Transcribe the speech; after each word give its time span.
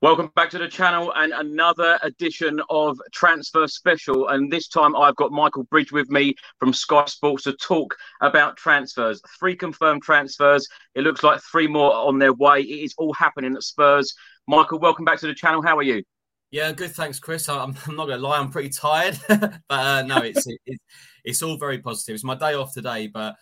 Welcome 0.00 0.30
back 0.36 0.50
to 0.50 0.58
the 0.58 0.68
channel 0.68 1.12
and 1.16 1.32
another 1.32 1.98
edition 2.04 2.60
of 2.70 3.00
Transfer 3.12 3.66
Special. 3.66 4.28
And 4.28 4.48
this 4.48 4.68
time 4.68 4.94
I've 4.94 5.16
got 5.16 5.32
Michael 5.32 5.64
Bridge 5.64 5.90
with 5.90 6.08
me 6.08 6.36
from 6.60 6.72
Sky 6.72 7.04
Sports 7.06 7.42
to 7.42 7.54
talk 7.54 7.96
about 8.20 8.56
transfers. 8.56 9.20
Three 9.40 9.56
confirmed 9.56 10.04
transfers. 10.04 10.68
It 10.94 11.00
looks 11.00 11.24
like 11.24 11.40
three 11.40 11.66
more 11.66 11.92
on 11.92 12.20
their 12.20 12.32
way. 12.32 12.60
It 12.60 12.84
is 12.84 12.94
all 12.96 13.12
happening 13.12 13.56
at 13.56 13.64
Spurs. 13.64 14.14
Michael, 14.46 14.78
welcome 14.78 15.04
back 15.04 15.18
to 15.18 15.26
the 15.26 15.34
channel. 15.34 15.62
How 15.62 15.76
are 15.76 15.82
you? 15.82 16.04
Yeah, 16.52 16.70
good. 16.70 16.92
Thanks, 16.92 17.18
Chris. 17.18 17.48
I'm, 17.48 17.74
I'm 17.88 17.96
not 17.96 18.06
going 18.06 18.20
to 18.20 18.24
lie, 18.24 18.38
I'm 18.38 18.52
pretty 18.52 18.68
tired, 18.68 19.18
but 19.28 19.60
uh, 19.68 20.02
no, 20.02 20.18
it's 20.18 20.46
it, 20.46 20.78
it's 21.24 21.42
all 21.42 21.56
very 21.56 21.78
positive. 21.78 22.14
It's 22.14 22.22
my 22.22 22.36
day 22.36 22.54
off 22.54 22.72
today, 22.72 23.08
but 23.08 23.34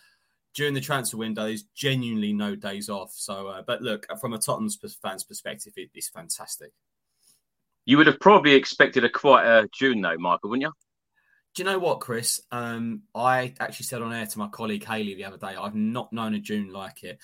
during 0.57 0.73
the 0.73 0.81
transfer 0.81 1.17
window, 1.17 1.45
there's 1.45 1.65
genuinely 1.75 2.33
no 2.33 2.55
days 2.55 2.89
off. 2.89 3.11
So, 3.13 3.47
uh, 3.47 3.61
but 3.65 3.83
look, 3.83 4.07
from 4.19 4.33
a 4.33 4.39
Tottenham 4.39 4.71
fans' 5.03 5.23
perspective, 5.23 5.73
it, 5.77 5.91
it's 5.93 6.09
fantastic. 6.09 6.71
You 7.85 7.97
would 7.97 8.07
have 8.07 8.19
probably 8.19 8.53
expected 8.53 9.03
a 9.03 9.09
quite 9.09 9.45
a 9.45 9.69
June, 9.71 10.01
though, 10.01 10.17
Michael, 10.17 10.49
wouldn't 10.49 10.63
you? 10.63 10.73
Do 11.53 11.61
you 11.61 11.69
know 11.69 11.77
what, 11.77 11.99
Chris? 11.99 12.41
Um, 12.51 13.03
I 13.13 13.53
actually 13.59 13.85
said 13.85 14.01
on 14.01 14.11
air 14.11 14.25
to 14.25 14.39
my 14.39 14.47
colleague 14.47 14.83
Haley 14.83 15.13
the 15.13 15.25
other 15.25 15.37
day, 15.37 15.55
I've 15.55 15.75
not 15.75 16.11
known 16.11 16.33
a 16.33 16.39
June 16.39 16.73
like 16.73 17.03
it. 17.03 17.19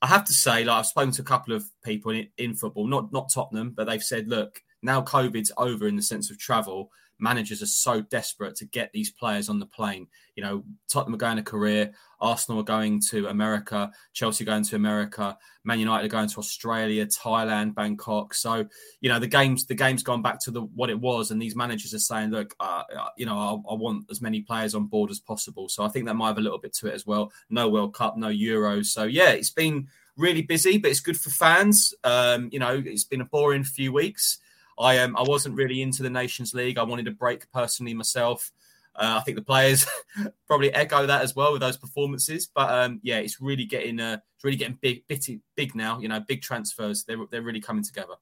I 0.00 0.06
have 0.06 0.24
to 0.24 0.32
say, 0.32 0.64
like 0.64 0.78
I've 0.78 0.86
spoken 0.86 1.12
to 1.12 1.22
a 1.22 1.26
couple 1.26 1.54
of 1.54 1.66
people 1.84 2.12
in, 2.12 2.28
in 2.38 2.54
football, 2.54 2.86
not 2.86 3.12
not 3.12 3.30
Tottenham, 3.32 3.72
but 3.76 3.86
they've 3.86 4.02
said, 4.02 4.28
look, 4.28 4.62
now 4.82 5.02
COVID's 5.02 5.52
over 5.58 5.86
in 5.86 5.96
the 5.96 6.02
sense 6.02 6.30
of 6.30 6.38
travel 6.38 6.90
managers 7.18 7.62
are 7.62 7.66
so 7.66 8.00
desperate 8.00 8.56
to 8.56 8.64
get 8.64 8.90
these 8.92 9.10
players 9.10 9.48
on 9.48 9.58
the 9.58 9.66
plane. 9.66 10.06
You 10.36 10.42
know, 10.42 10.64
Tottenham 10.88 11.14
are 11.14 11.18
going 11.18 11.36
to 11.36 11.42
Korea, 11.42 11.92
Arsenal 12.20 12.60
are 12.60 12.64
going 12.64 13.00
to 13.10 13.28
America, 13.28 13.90
Chelsea 14.12 14.44
going 14.44 14.64
to 14.64 14.76
America, 14.76 15.36
Man 15.64 15.80
United 15.80 16.06
are 16.06 16.08
going 16.08 16.28
to 16.28 16.38
Australia, 16.38 17.06
Thailand, 17.06 17.74
Bangkok. 17.74 18.34
So, 18.34 18.66
you 19.00 19.08
know, 19.08 19.18
the 19.18 19.26
game's 19.26 19.66
the 19.66 19.74
game's 19.74 20.02
gone 20.02 20.22
back 20.22 20.40
to 20.44 20.50
the 20.50 20.62
what 20.62 20.90
it 20.90 20.98
was, 20.98 21.30
and 21.30 21.40
these 21.40 21.56
managers 21.56 21.94
are 21.94 21.98
saying, 21.98 22.30
look, 22.30 22.54
uh, 22.60 22.84
uh 22.96 23.08
you 23.16 23.26
know, 23.26 23.36
I, 23.36 23.72
I, 23.72 23.74
want 23.74 24.06
as 24.10 24.20
many 24.20 24.42
players 24.42 24.74
on 24.74 24.86
board 24.86 25.10
as 25.10 25.20
possible. 25.20 25.68
So 25.68 25.84
I 25.84 25.88
think 25.88 26.06
that 26.06 26.14
might 26.14 26.28
have 26.28 26.38
a 26.38 26.42
little 26.42 26.58
bit 26.58 26.74
to 26.74 26.88
it 26.88 26.94
as 26.94 27.06
well. 27.06 27.32
No 27.50 27.68
World 27.68 27.94
Cup, 27.94 28.16
no 28.16 28.28
Euros. 28.28 28.86
So 28.86 29.04
yeah, 29.04 29.30
it's 29.30 29.50
been 29.50 29.88
really 30.16 30.42
busy, 30.42 30.78
but 30.78 30.90
it's 30.90 31.00
good 31.00 31.18
for 31.18 31.30
fans. 31.30 31.94
Um, 32.04 32.48
you 32.52 32.58
know, 32.58 32.82
it's 32.84 33.04
been 33.04 33.20
a 33.20 33.26
boring 33.26 33.64
few 33.64 33.92
weeks. 33.92 34.38
I 34.78 34.98
um, 34.98 35.16
I 35.16 35.22
wasn't 35.22 35.56
really 35.56 35.82
into 35.82 36.02
the 36.02 36.10
Nations 36.10 36.54
League. 36.54 36.78
I 36.78 36.82
wanted 36.82 37.08
a 37.08 37.12
break 37.12 37.50
personally 37.52 37.94
myself. 37.94 38.50
Uh, 38.94 39.18
I 39.18 39.20
think 39.20 39.36
the 39.36 39.42
players 39.42 39.86
probably 40.48 40.72
echo 40.74 41.06
that 41.06 41.22
as 41.22 41.36
well 41.36 41.52
with 41.52 41.60
those 41.60 41.76
performances. 41.76 42.48
But 42.52 42.70
um, 42.70 43.00
yeah, 43.02 43.18
it's 43.18 43.40
really 43.40 43.64
getting 43.64 44.00
uh, 44.00 44.18
it's 44.36 44.44
really 44.44 44.56
getting 44.56 44.78
big, 44.80 45.06
bitty, 45.06 45.40
big 45.56 45.74
now. 45.74 46.00
You 46.00 46.08
know, 46.08 46.20
big 46.20 46.42
transfers. 46.42 47.04
They're 47.04 47.18
they're 47.30 47.42
really 47.42 47.60
coming 47.60 47.84
together. 47.84 48.14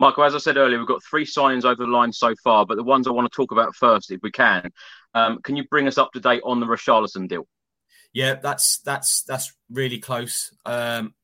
Michael, 0.00 0.24
as 0.24 0.34
I 0.34 0.38
said 0.38 0.56
earlier, 0.56 0.78
we've 0.78 0.88
got 0.88 1.04
three 1.04 1.24
signings 1.24 1.64
over 1.64 1.84
the 1.84 1.90
line 1.90 2.12
so 2.12 2.34
far, 2.42 2.66
but 2.66 2.76
the 2.76 2.82
ones 2.82 3.06
I 3.06 3.12
want 3.12 3.30
to 3.30 3.36
talk 3.36 3.52
about 3.52 3.76
first, 3.76 4.10
if 4.10 4.20
we 4.24 4.30
can, 4.32 4.72
um, 5.14 5.40
can 5.42 5.54
you 5.54 5.64
bring 5.68 5.86
us 5.86 5.98
up 5.98 6.12
to 6.12 6.20
date 6.20 6.42
on 6.44 6.58
the 6.58 6.66
Richarlison 6.66 7.28
deal? 7.28 7.46
Yeah, 8.12 8.34
that's 8.34 8.78
that's 8.78 9.22
that's 9.22 9.52
really 9.70 9.98
close. 9.98 10.52
Um, 10.66 11.14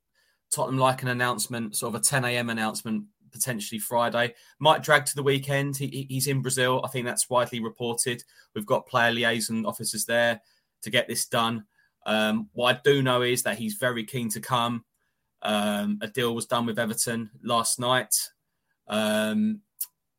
Tottenham 0.52 0.78
like 0.78 1.02
an 1.02 1.08
announcement, 1.08 1.76
sort 1.76 1.94
of 1.94 2.00
a 2.00 2.04
10 2.04 2.24
a.m. 2.24 2.50
announcement 2.50 3.04
potentially 3.30 3.78
Friday. 3.78 4.34
Might 4.58 4.82
drag 4.82 5.06
to 5.06 5.14
the 5.14 5.22
weekend. 5.22 5.76
He, 5.76 6.06
he's 6.08 6.26
in 6.26 6.42
Brazil. 6.42 6.80
I 6.84 6.88
think 6.88 7.06
that's 7.06 7.30
widely 7.30 7.60
reported. 7.60 8.22
We've 8.54 8.66
got 8.66 8.86
player 8.86 9.12
liaison 9.12 9.66
officers 9.66 10.04
there 10.04 10.40
to 10.82 10.90
get 10.90 11.08
this 11.08 11.26
done. 11.26 11.64
Um, 12.06 12.48
what 12.52 12.76
I 12.76 12.80
do 12.82 13.02
know 13.02 13.22
is 13.22 13.42
that 13.42 13.58
he's 13.58 13.74
very 13.74 14.04
keen 14.04 14.28
to 14.30 14.40
come. 14.40 14.84
Um, 15.42 15.98
a 16.02 16.08
deal 16.08 16.34
was 16.34 16.46
done 16.46 16.66
with 16.66 16.78
Everton 16.78 17.30
last 17.42 17.78
night. 17.78 18.14
Um, 18.88 19.60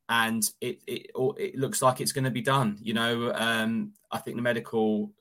and 0.09 0.43
it, 0.59 0.81
it, 0.87 1.11
it 1.37 1.55
looks 1.55 1.81
like 1.81 2.01
it's 2.01 2.11
going 2.11 2.25
to 2.25 2.31
be 2.31 2.41
done. 2.41 2.77
You 2.81 2.93
know, 2.93 3.31
um, 3.33 3.93
I 4.11 4.17
think 4.17 4.35
the 4.35 4.43
medical 4.43 5.11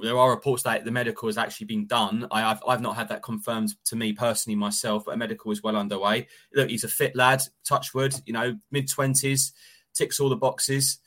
there 0.00 0.18
are 0.18 0.30
reports 0.30 0.62
that 0.62 0.84
the 0.84 0.90
medical 0.90 1.28
has 1.28 1.38
actually 1.38 1.66
been 1.66 1.86
done. 1.86 2.26
I, 2.30 2.40
have 2.40 2.62
I've 2.66 2.80
not 2.80 2.96
had 2.96 3.08
that 3.08 3.22
confirmed 3.22 3.74
to 3.86 3.96
me 3.96 4.12
personally 4.12 4.56
myself, 4.56 5.04
but 5.04 5.14
a 5.14 5.16
medical 5.16 5.52
is 5.52 5.62
well 5.62 5.76
underway. 5.76 6.28
Look, 6.54 6.70
he's 6.70 6.84
a 6.84 6.88
fit 6.88 7.14
lad, 7.14 7.42
touchwood, 7.64 8.14
you 8.26 8.32
know, 8.32 8.56
mid 8.70 8.88
twenties, 8.88 9.52
ticks 9.94 10.20
all 10.20 10.28
the 10.28 10.36
boxes, 10.36 10.98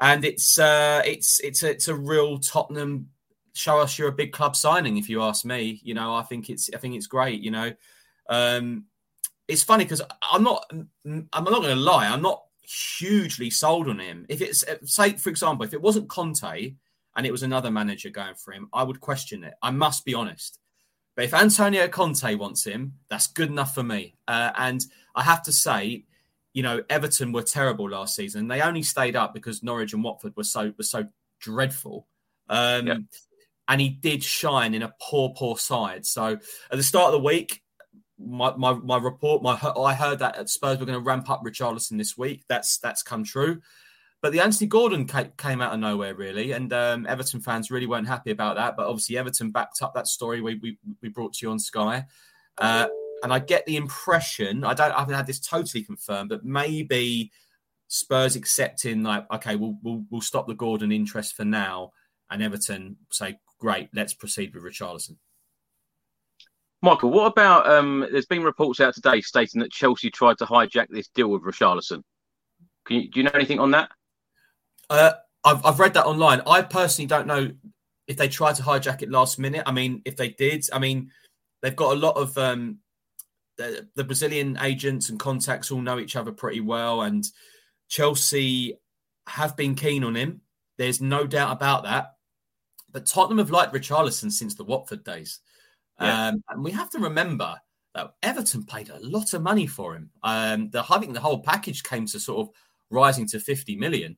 and 0.00 0.24
it's 0.24 0.58
uh, 0.58 1.02
it's 1.04 1.40
it's 1.40 1.62
a, 1.62 1.70
it's 1.70 1.88
a 1.88 1.94
real 1.94 2.38
Tottenham. 2.38 3.10
Show 3.52 3.78
us 3.78 3.98
you're 3.98 4.08
a 4.08 4.12
big 4.12 4.32
club 4.32 4.56
signing, 4.56 4.96
if 4.96 5.08
you 5.08 5.22
ask 5.22 5.44
me. 5.44 5.80
You 5.84 5.94
know, 5.94 6.14
I 6.14 6.22
think 6.22 6.50
it's 6.50 6.70
I 6.74 6.78
think 6.78 6.96
it's 6.96 7.06
great. 7.06 7.40
You 7.40 7.50
know, 7.50 7.72
um, 8.28 8.86
it's 9.48 9.62
funny 9.62 9.84
because 9.84 10.02
I'm 10.32 10.42
not 10.42 10.70
I'm 10.70 11.28
not 11.32 11.44
going 11.44 11.62
to 11.64 11.76
lie, 11.76 12.06
I'm 12.06 12.22
not 12.22 12.42
hugely 12.62 13.50
sold 13.50 13.88
on 13.88 13.98
him. 13.98 14.26
If 14.28 14.40
it's 14.40 14.64
say, 14.84 15.12
for 15.12 15.28
example, 15.28 15.64
if 15.64 15.74
it 15.74 15.82
wasn't 15.82 16.08
Conte 16.08 16.74
and 17.16 17.26
it 17.26 17.32
was 17.32 17.42
another 17.42 17.70
manager 17.70 18.10
going 18.10 18.34
for 18.34 18.52
him, 18.52 18.68
I 18.72 18.82
would 18.82 19.00
question 19.00 19.44
it. 19.44 19.54
I 19.62 19.70
must 19.70 20.04
be 20.04 20.14
honest. 20.14 20.58
But 21.16 21.26
if 21.26 21.34
Antonio 21.34 21.86
Conte 21.88 22.34
wants 22.34 22.64
him, 22.64 22.94
that's 23.08 23.28
good 23.28 23.48
enough 23.48 23.74
for 23.74 23.84
me. 23.84 24.16
Uh, 24.26 24.50
and 24.56 24.84
I 25.14 25.22
have 25.22 25.42
to 25.44 25.52
say, 25.52 26.04
you 26.52 26.62
know, 26.62 26.82
Everton 26.90 27.32
were 27.32 27.42
terrible 27.42 27.88
last 27.90 28.16
season. 28.16 28.48
They 28.48 28.60
only 28.60 28.82
stayed 28.82 29.16
up 29.16 29.32
because 29.32 29.62
Norwich 29.62 29.92
and 29.92 30.02
Watford 30.02 30.36
were 30.36 30.44
so 30.44 30.72
were 30.76 30.84
so 30.84 31.04
dreadful. 31.40 32.06
Um, 32.48 32.86
yeah. 32.86 32.96
And 33.68 33.80
he 33.80 33.88
did 33.88 34.22
shine 34.22 34.74
in 34.74 34.82
a 34.82 34.92
poor, 35.00 35.32
poor 35.36 35.56
side. 35.56 36.04
So 36.04 36.26
at 36.26 36.76
the 36.76 36.82
start 36.82 37.14
of 37.14 37.20
the 37.20 37.26
week, 37.26 37.62
my, 38.18 38.54
my, 38.56 38.74
my 38.74 38.98
report, 38.98 39.42
my 39.42 39.58
I 39.76 39.94
heard 39.94 40.18
that 40.20 40.48
Spurs 40.48 40.78
were 40.78 40.86
going 40.86 40.98
to 40.98 41.04
ramp 41.04 41.30
up 41.30 41.42
Richarlison 41.44 41.98
this 41.98 42.16
week. 42.16 42.44
That's 42.48 42.78
that's 42.78 43.02
come 43.02 43.24
true. 43.24 43.60
But 44.24 44.32
the 44.32 44.40
Anthony 44.40 44.68
Gordon 44.68 45.06
came 45.36 45.60
out 45.60 45.74
of 45.74 45.80
nowhere, 45.80 46.14
really, 46.14 46.52
and 46.52 46.72
um, 46.72 47.06
Everton 47.06 47.42
fans 47.42 47.70
really 47.70 47.84
weren't 47.84 48.08
happy 48.08 48.30
about 48.30 48.56
that. 48.56 48.74
But 48.74 48.86
obviously, 48.86 49.18
Everton 49.18 49.50
backed 49.50 49.82
up 49.82 49.92
that 49.92 50.06
story 50.06 50.40
we 50.40 50.54
we, 50.54 50.78
we 51.02 51.10
brought 51.10 51.34
to 51.34 51.46
you 51.46 51.52
on 51.52 51.58
Sky. 51.58 52.06
Uh, 52.56 52.86
and 53.22 53.34
I 53.34 53.38
get 53.38 53.66
the 53.66 53.76
impression 53.76 54.64
I 54.64 54.72
don't 54.72 54.92
I 54.92 55.00
haven't 55.00 55.14
had 55.14 55.26
this 55.26 55.40
totally 55.40 55.84
confirmed, 55.84 56.30
but 56.30 56.42
maybe 56.42 57.32
Spurs 57.88 58.34
accepting 58.34 59.02
like 59.02 59.30
okay, 59.30 59.56
we'll 59.56 59.76
we'll, 59.82 60.06
we'll 60.08 60.22
stop 60.22 60.46
the 60.46 60.54
Gordon 60.54 60.90
interest 60.90 61.36
for 61.36 61.44
now, 61.44 61.92
and 62.30 62.42
Everton 62.42 62.96
say 63.10 63.36
great, 63.58 63.90
let's 63.92 64.14
proceed 64.14 64.54
with 64.54 64.64
Richarlison. 64.64 65.18
Michael, 66.80 67.10
what 67.10 67.26
about? 67.26 67.70
Um, 67.70 68.08
there's 68.10 68.24
been 68.24 68.42
reports 68.42 68.80
out 68.80 68.94
today 68.94 69.20
stating 69.20 69.60
that 69.60 69.70
Chelsea 69.70 70.10
tried 70.10 70.38
to 70.38 70.46
hijack 70.46 70.86
this 70.88 71.08
deal 71.08 71.28
with 71.28 71.42
Richarlison. 71.42 72.02
Can 72.86 72.96
you, 72.96 73.10
do 73.10 73.20
you 73.20 73.24
know 73.24 73.32
anything 73.34 73.58
on 73.58 73.72
that? 73.72 73.90
Uh, 74.98 75.14
I've, 75.44 75.64
I've 75.64 75.78
read 75.78 75.94
that 75.94 76.06
online. 76.06 76.40
I 76.46 76.62
personally 76.62 77.06
don't 77.06 77.26
know 77.26 77.50
if 78.06 78.16
they 78.16 78.28
tried 78.28 78.56
to 78.56 78.62
hijack 78.62 79.02
it 79.02 79.10
last 79.10 79.38
minute. 79.38 79.62
I 79.66 79.72
mean, 79.72 80.02
if 80.04 80.16
they 80.16 80.30
did, 80.30 80.64
I 80.72 80.78
mean, 80.78 81.10
they've 81.62 81.76
got 81.76 81.92
a 81.92 81.98
lot 81.98 82.16
of 82.16 82.36
um, 82.38 82.78
the, 83.56 83.88
the 83.94 84.04
Brazilian 84.04 84.58
agents 84.60 85.10
and 85.10 85.18
contacts 85.18 85.70
all 85.70 85.80
know 85.80 85.98
each 85.98 86.16
other 86.16 86.32
pretty 86.32 86.60
well, 86.60 87.02
and 87.02 87.24
Chelsea 87.88 88.78
have 89.26 89.56
been 89.56 89.74
keen 89.74 90.04
on 90.04 90.14
him. 90.14 90.40
There's 90.76 91.00
no 91.00 91.26
doubt 91.26 91.52
about 91.52 91.84
that. 91.84 92.14
But 92.90 93.06
Tottenham 93.06 93.38
have 93.38 93.50
liked 93.50 93.74
Richarlison 93.74 94.30
since 94.30 94.54
the 94.54 94.64
Watford 94.64 95.04
days. 95.04 95.40
Yeah. 96.00 96.28
Um, 96.28 96.44
and 96.48 96.64
we 96.64 96.70
have 96.72 96.90
to 96.90 96.98
remember 96.98 97.56
that 97.94 98.14
Everton 98.22 98.64
paid 98.64 98.90
a 98.90 98.98
lot 99.00 99.34
of 99.34 99.42
money 99.42 99.66
for 99.66 99.94
him. 99.94 100.10
Um, 100.22 100.70
the, 100.70 100.84
I 100.88 100.98
think 100.98 101.14
the 101.14 101.20
whole 101.20 101.40
package 101.40 101.82
came 101.82 102.06
to 102.06 102.20
sort 102.20 102.46
of 102.46 102.54
rising 102.90 103.26
to 103.28 103.40
50 103.40 103.76
million. 103.76 104.16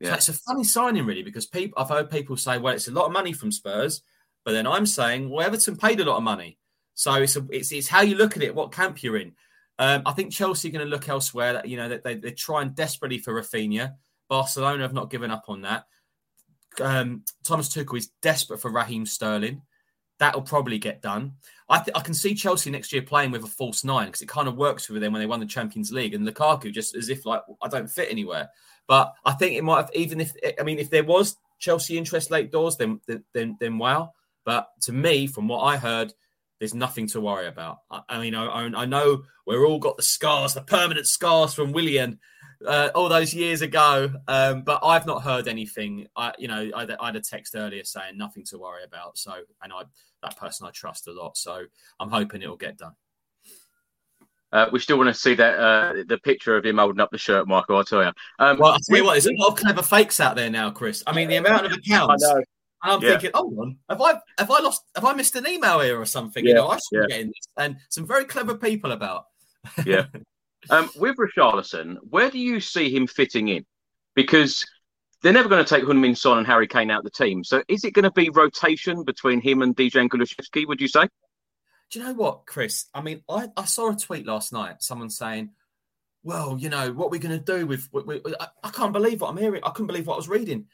Yeah. 0.00 0.10
So 0.10 0.14
it's 0.14 0.28
a 0.28 0.32
funny 0.34 0.64
signing, 0.64 1.06
really, 1.06 1.22
because 1.22 1.46
people 1.46 1.80
I've 1.80 1.88
heard 1.88 2.10
people 2.10 2.36
say, 2.36 2.58
well, 2.58 2.74
it's 2.74 2.88
a 2.88 2.92
lot 2.92 3.06
of 3.06 3.12
money 3.12 3.32
from 3.32 3.52
Spurs. 3.52 4.02
But 4.44 4.52
then 4.52 4.66
I'm 4.66 4.86
saying, 4.86 5.28
well, 5.28 5.46
Everton 5.46 5.76
paid 5.76 6.00
a 6.00 6.04
lot 6.04 6.16
of 6.16 6.22
money. 6.22 6.58
So 6.94 7.14
it's 7.14 7.36
a, 7.36 7.46
it's 7.50 7.72
it's 7.72 7.88
how 7.88 8.00
you 8.00 8.16
look 8.16 8.36
at 8.36 8.42
it, 8.42 8.54
what 8.54 8.72
camp 8.72 9.02
you're 9.02 9.18
in. 9.18 9.34
Um, 9.78 10.02
I 10.06 10.12
think 10.12 10.32
Chelsea 10.32 10.68
are 10.68 10.72
going 10.72 10.84
to 10.84 10.90
look 10.90 11.08
elsewhere. 11.08 11.54
That 11.54 11.68
you 11.68 11.76
know 11.76 11.88
that 11.88 12.02
they, 12.02 12.14
they're 12.16 12.30
trying 12.32 12.70
desperately 12.70 13.18
for 13.18 13.32
Raphinha. 13.32 13.94
Barcelona 14.28 14.82
have 14.82 14.92
not 14.94 15.10
given 15.10 15.30
up 15.30 15.44
on 15.48 15.62
that. 15.62 15.84
Um, 16.80 17.24
Thomas 17.44 17.68
Tuchel 17.68 17.98
is 17.98 18.10
desperate 18.22 18.60
for 18.60 18.70
Raheem 18.70 19.06
Sterling. 19.06 19.62
That'll 20.18 20.42
probably 20.42 20.78
get 20.78 21.02
done. 21.02 21.34
I, 21.70 21.78
th- 21.78 21.96
I 21.96 22.00
can 22.00 22.14
see 22.14 22.34
Chelsea 22.34 22.70
next 22.70 22.92
year 22.92 23.02
playing 23.02 23.30
with 23.30 23.44
a 23.44 23.48
false 23.48 23.84
nine 23.84 24.06
because 24.06 24.22
it 24.22 24.28
kind 24.28 24.48
of 24.48 24.56
works 24.56 24.86
for 24.86 24.94
them 24.94 25.12
when 25.12 25.20
they 25.20 25.26
won 25.26 25.40
the 25.40 25.46
Champions 25.46 25.92
League 25.92 26.14
and 26.14 26.26
Lukaku 26.26 26.72
just 26.72 26.96
as 26.96 27.08
if 27.10 27.26
like 27.26 27.42
I 27.62 27.68
don't 27.68 27.90
fit 27.90 28.10
anywhere. 28.10 28.48
But 28.86 29.12
I 29.24 29.32
think 29.32 29.56
it 29.56 29.64
might 29.64 29.82
have 29.82 29.90
even 29.94 30.20
if 30.20 30.32
I 30.58 30.62
mean 30.62 30.78
if 30.78 30.90
there 30.90 31.04
was 31.04 31.36
Chelsea 31.58 31.98
interest 31.98 32.30
late 32.30 32.50
doors, 32.50 32.76
then 32.76 33.00
then 33.34 33.56
then 33.60 33.78
wow. 33.78 34.12
But 34.44 34.68
to 34.82 34.92
me, 34.92 35.26
from 35.26 35.46
what 35.46 35.60
I 35.60 35.76
heard, 35.76 36.14
there's 36.58 36.74
nothing 36.74 37.06
to 37.08 37.20
worry 37.20 37.46
about. 37.46 37.80
I, 37.90 38.00
I 38.08 38.20
mean, 38.20 38.34
I, 38.34 38.46
I, 38.46 38.86
know 38.86 39.24
we're 39.46 39.66
all 39.66 39.78
got 39.78 39.98
the 39.98 40.02
scars, 40.02 40.54
the 40.54 40.62
permanent 40.62 41.06
scars 41.06 41.52
from 41.52 41.72
Willian 41.72 42.18
uh, 42.66 42.88
all 42.94 43.08
those 43.08 43.34
years 43.34 43.62
ago, 43.62 44.10
um, 44.26 44.62
but 44.62 44.80
I've 44.82 45.06
not 45.06 45.22
heard 45.22 45.48
anything. 45.48 46.06
I, 46.16 46.32
you 46.38 46.48
know, 46.48 46.70
I, 46.74 46.86
I, 46.98 47.06
had 47.06 47.16
a 47.16 47.20
text 47.20 47.54
earlier 47.54 47.84
saying 47.84 48.16
nothing 48.16 48.44
to 48.46 48.58
worry 48.58 48.84
about. 48.84 49.18
So, 49.18 49.34
and 49.62 49.72
I 49.72 49.82
that 50.22 50.36
person 50.36 50.66
I 50.66 50.70
trust 50.70 51.08
a 51.08 51.12
lot. 51.12 51.36
So, 51.36 51.64
I'm 52.00 52.10
hoping 52.10 52.42
it 52.42 52.48
will 52.48 52.56
get 52.56 52.78
done. 52.78 52.94
Uh, 54.50 54.66
we 54.72 54.78
still 54.78 54.96
want 54.96 55.08
to 55.08 55.14
see 55.14 55.34
that 55.34 55.58
uh, 55.58 55.92
the 56.06 56.18
picture 56.18 56.56
of 56.56 56.64
him 56.64 56.78
holding 56.78 57.00
up 57.00 57.10
the 57.10 57.18
shirt, 57.18 57.46
Michael. 57.46 57.76
I'll 57.76 57.84
tell 57.84 58.02
you. 58.02 58.12
Um, 58.38 58.58
well, 58.58 58.72
I 58.72 58.78
tell 58.88 58.96
you 58.96 59.04
what, 59.04 59.12
there's 59.12 59.26
a 59.26 59.32
lot 59.34 59.48
of 59.48 59.56
clever 59.56 59.82
fakes 59.82 60.20
out 60.20 60.36
there 60.36 60.48
now, 60.48 60.70
Chris. 60.70 61.02
I 61.06 61.14
mean, 61.14 61.28
the 61.28 61.36
amount 61.36 61.66
of 61.66 61.72
accounts 61.72 62.24
I 62.24 62.32
know. 62.32 62.36
and 62.36 62.46
I'm 62.82 63.02
yeah. 63.02 63.10
thinking, 63.10 63.30
hold 63.34 63.58
on, 63.58 63.76
have 63.90 64.00
I 64.00 64.14
have 64.38 64.50
I 64.50 64.60
lost 64.60 64.84
have 64.94 65.04
I 65.04 65.12
missed 65.12 65.36
an 65.36 65.46
email 65.46 65.80
here 65.80 66.00
or 66.00 66.06
something? 66.06 66.44
Yeah. 66.44 66.50
You 66.50 66.54
know, 66.54 66.68
I 66.68 66.76
should 66.76 66.82
yeah. 66.92 67.00
be 67.02 67.08
getting 67.08 67.26
this. 67.26 67.48
And 67.58 67.76
some 67.90 68.06
very 68.06 68.24
clever 68.24 68.54
people 68.56 68.92
about. 68.92 69.24
yeah. 69.84 70.04
Um, 70.70 70.90
with 70.96 71.16
Richarlison, 71.16 71.96
where 72.10 72.30
do 72.30 72.38
you 72.38 72.60
see 72.60 72.94
him 72.94 73.06
fitting 73.06 73.46
in? 73.48 73.64
Because 74.16 74.66
they're 75.22 75.32
never 75.32 75.48
going 75.48 75.64
to 75.64 75.68
take 75.68 75.84
Heung-min 75.84 76.14
Son 76.14 76.38
and 76.38 76.46
Harry 76.46 76.66
Kane 76.66 76.90
out 76.90 77.04
of 77.04 77.04
the 77.04 77.10
team. 77.10 77.42
So 77.42 77.62
is 77.68 77.84
it 77.84 77.92
going 77.92 78.04
to 78.04 78.12
be 78.12 78.30
rotation 78.30 79.02
between 79.04 79.40
him 79.40 79.62
and 79.62 79.76
Dejan 79.76 80.08
Kulusevski, 80.08 80.66
would 80.66 80.80
you 80.80 80.88
say? 80.88 81.08
Do 81.90 81.98
you 81.98 82.04
know 82.04 82.14
what, 82.14 82.46
Chris? 82.46 82.86
I 82.94 83.00
mean, 83.00 83.22
I, 83.28 83.48
I 83.56 83.64
saw 83.64 83.90
a 83.90 83.96
tweet 83.96 84.26
last 84.26 84.52
night, 84.52 84.82
someone 84.82 85.10
saying, 85.10 85.50
well, 86.22 86.56
you 86.58 86.68
know, 86.68 86.92
what 86.92 87.10
we're 87.10 87.20
going 87.20 87.38
to 87.38 87.44
do 87.44 87.66
with 87.66 87.88
I, 87.94 88.48
I, 88.62 88.70
can't 88.70 88.92
believe 88.92 89.20
what 89.20 89.30
I'm 89.30 89.36
hearing. 89.36 89.62
I 89.64 89.70
couldn't 89.70 89.86
believe 89.86 90.06
what 90.06 90.14
I 90.14 90.18
was 90.18 90.28
reading. 90.28 90.66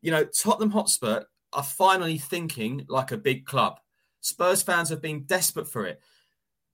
You 0.00 0.10
know, 0.10 0.24
Tottenham 0.24 0.70
Hotspur 0.70 1.24
are 1.52 1.62
finally 1.62 2.18
thinking 2.18 2.86
like 2.88 3.12
a 3.12 3.18
big 3.18 3.44
club. 3.44 3.78
Spurs 4.20 4.62
fans 4.62 4.88
have 4.88 5.02
been 5.02 5.24
desperate 5.24 5.68
for 5.68 5.86
it. 5.86 6.00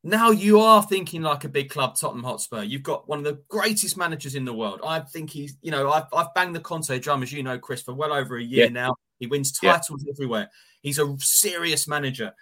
Now 0.08 0.30
you 0.30 0.60
are 0.60 0.82
thinking 0.82 1.20
like 1.20 1.44
a 1.44 1.50
big 1.50 1.68
club, 1.68 1.94
Tottenham 1.94 2.24
Hotspur. 2.24 2.62
You've 2.62 2.82
got 2.82 3.06
one 3.06 3.18
of 3.18 3.26
the 3.26 3.42
greatest 3.48 3.98
managers 3.98 4.34
in 4.34 4.46
the 4.46 4.54
world. 4.54 4.80
I 4.82 5.00
think 5.00 5.28
he's, 5.28 5.58
you 5.60 5.70
know, 5.70 5.90
I've, 5.90 6.06
I've 6.14 6.32
banged 6.32 6.56
the 6.56 6.60
Conte 6.60 6.98
drum, 6.98 7.22
as 7.22 7.30
you 7.30 7.42
know, 7.42 7.58
Chris, 7.58 7.82
for 7.82 7.92
well 7.92 8.14
over 8.14 8.38
a 8.38 8.42
year 8.42 8.64
yeah. 8.64 8.70
now. 8.70 8.94
He 9.18 9.26
wins 9.26 9.52
titles 9.52 10.04
yeah. 10.06 10.12
everywhere. 10.12 10.48
He's 10.80 10.98
a 10.98 11.14
serious 11.20 11.86
manager. 11.86 12.32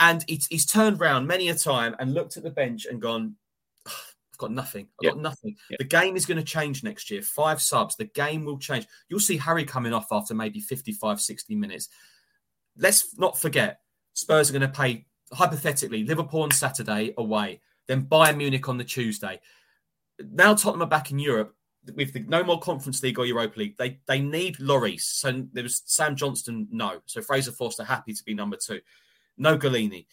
And 0.00 0.24
he's, 0.26 0.46
he's 0.46 0.64
turned 0.64 0.98
around 0.98 1.26
many 1.26 1.50
a 1.50 1.54
time 1.54 1.94
and 1.98 2.14
looked 2.14 2.38
at 2.38 2.42
the 2.42 2.50
bench 2.50 2.86
and 2.86 3.02
gone, 3.02 3.36
I've 3.86 4.38
got 4.38 4.52
nothing. 4.52 4.88
I've 5.02 5.10
got 5.10 5.20
nothing. 5.20 5.56
The 5.78 5.84
game 5.84 6.16
is 6.16 6.24
going 6.24 6.38
to 6.38 6.44
change 6.44 6.82
next 6.82 7.10
year. 7.10 7.20
Five 7.20 7.60
subs. 7.60 7.96
The 7.96 8.06
game 8.06 8.46
will 8.46 8.58
change. 8.58 8.86
You'll 9.10 9.20
see 9.20 9.36
Harry 9.36 9.64
coming 9.64 9.92
off 9.92 10.06
after 10.10 10.34
maybe 10.34 10.60
55, 10.60 11.20
60 11.20 11.54
minutes. 11.54 11.90
Let's 12.78 13.18
not 13.18 13.38
forget, 13.38 13.80
Spurs 14.14 14.48
are 14.48 14.54
going 14.54 14.62
to 14.62 14.68
pay, 14.68 15.04
hypothetically, 15.32 16.04
Liverpool 16.04 16.42
on 16.42 16.50
Saturday 16.50 17.14
away, 17.16 17.60
then 17.86 18.04
Bayern 18.04 18.36
Munich 18.36 18.68
on 18.68 18.78
the 18.78 18.84
Tuesday. 18.84 19.40
Now 20.18 20.54
Tottenham 20.54 20.82
are 20.82 20.90
back 20.90 21.10
in 21.10 21.18
Europe 21.18 21.54
with 21.94 22.12
the, 22.12 22.20
no 22.20 22.42
more 22.44 22.60
Conference 22.60 23.02
League 23.02 23.18
or 23.18 23.26
Europa 23.26 23.58
League. 23.58 23.76
They 23.76 24.00
they 24.06 24.20
need 24.20 24.56
Lloris. 24.58 25.02
So 25.02 25.44
there 25.52 25.62
was 25.62 25.82
Sam 25.86 26.16
Johnstone, 26.16 26.68
no. 26.70 27.00
So 27.06 27.20
Fraser 27.20 27.52
Forster 27.52 27.84
happy 27.84 28.12
to 28.12 28.24
be 28.24 28.34
number 28.34 28.56
two. 28.56 28.80
No 29.36 29.58
Gollini. 29.58 30.06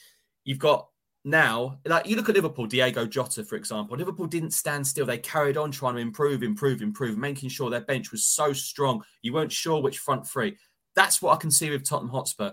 You've 0.43 0.59
got 0.59 0.87
now, 1.23 1.79
like 1.85 2.07
you 2.07 2.15
look 2.15 2.29
at 2.29 2.35
Liverpool, 2.35 2.65
Diego 2.65 3.05
Jota, 3.05 3.43
for 3.43 3.55
example, 3.55 3.95
Liverpool 3.95 4.25
didn't 4.25 4.51
stand 4.51 4.85
still. 4.85 5.05
They 5.05 5.19
carried 5.19 5.55
on 5.55 5.71
trying 5.71 5.95
to 5.95 6.01
improve, 6.01 6.41
improve, 6.41 6.81
improve, 6.81 7.17
making 7.17 7.49
sure 7.49 7.69
their 7.69 7.81
bench 7.81 8.11
was 8.11 8.25
so 8.25 8.53
strong. 8.53 9.03
You 9.21 9.33
weren't 9.33 9.51
sure 9.51 9.81
which 9.81 9.99
front 9.99 10.27
three. 10.27 10.57
That's 10.95 11.21
what 11.21 11.33
I 11.33 11.39
can 11.39 11.51
see 11.51 11.69
with 11.69 11.87
Tottenham 11.87 12.11
Hotspur. 12.11 12.51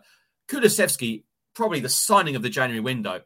Kulusevski, 0.48 1.24
probably 1.58 1.80
the 1.80 1.88
signing 1.88 2.36
of 2.36 2.42
the 2.42 2.48
January 2.48 2.80
window. 2.80 3.20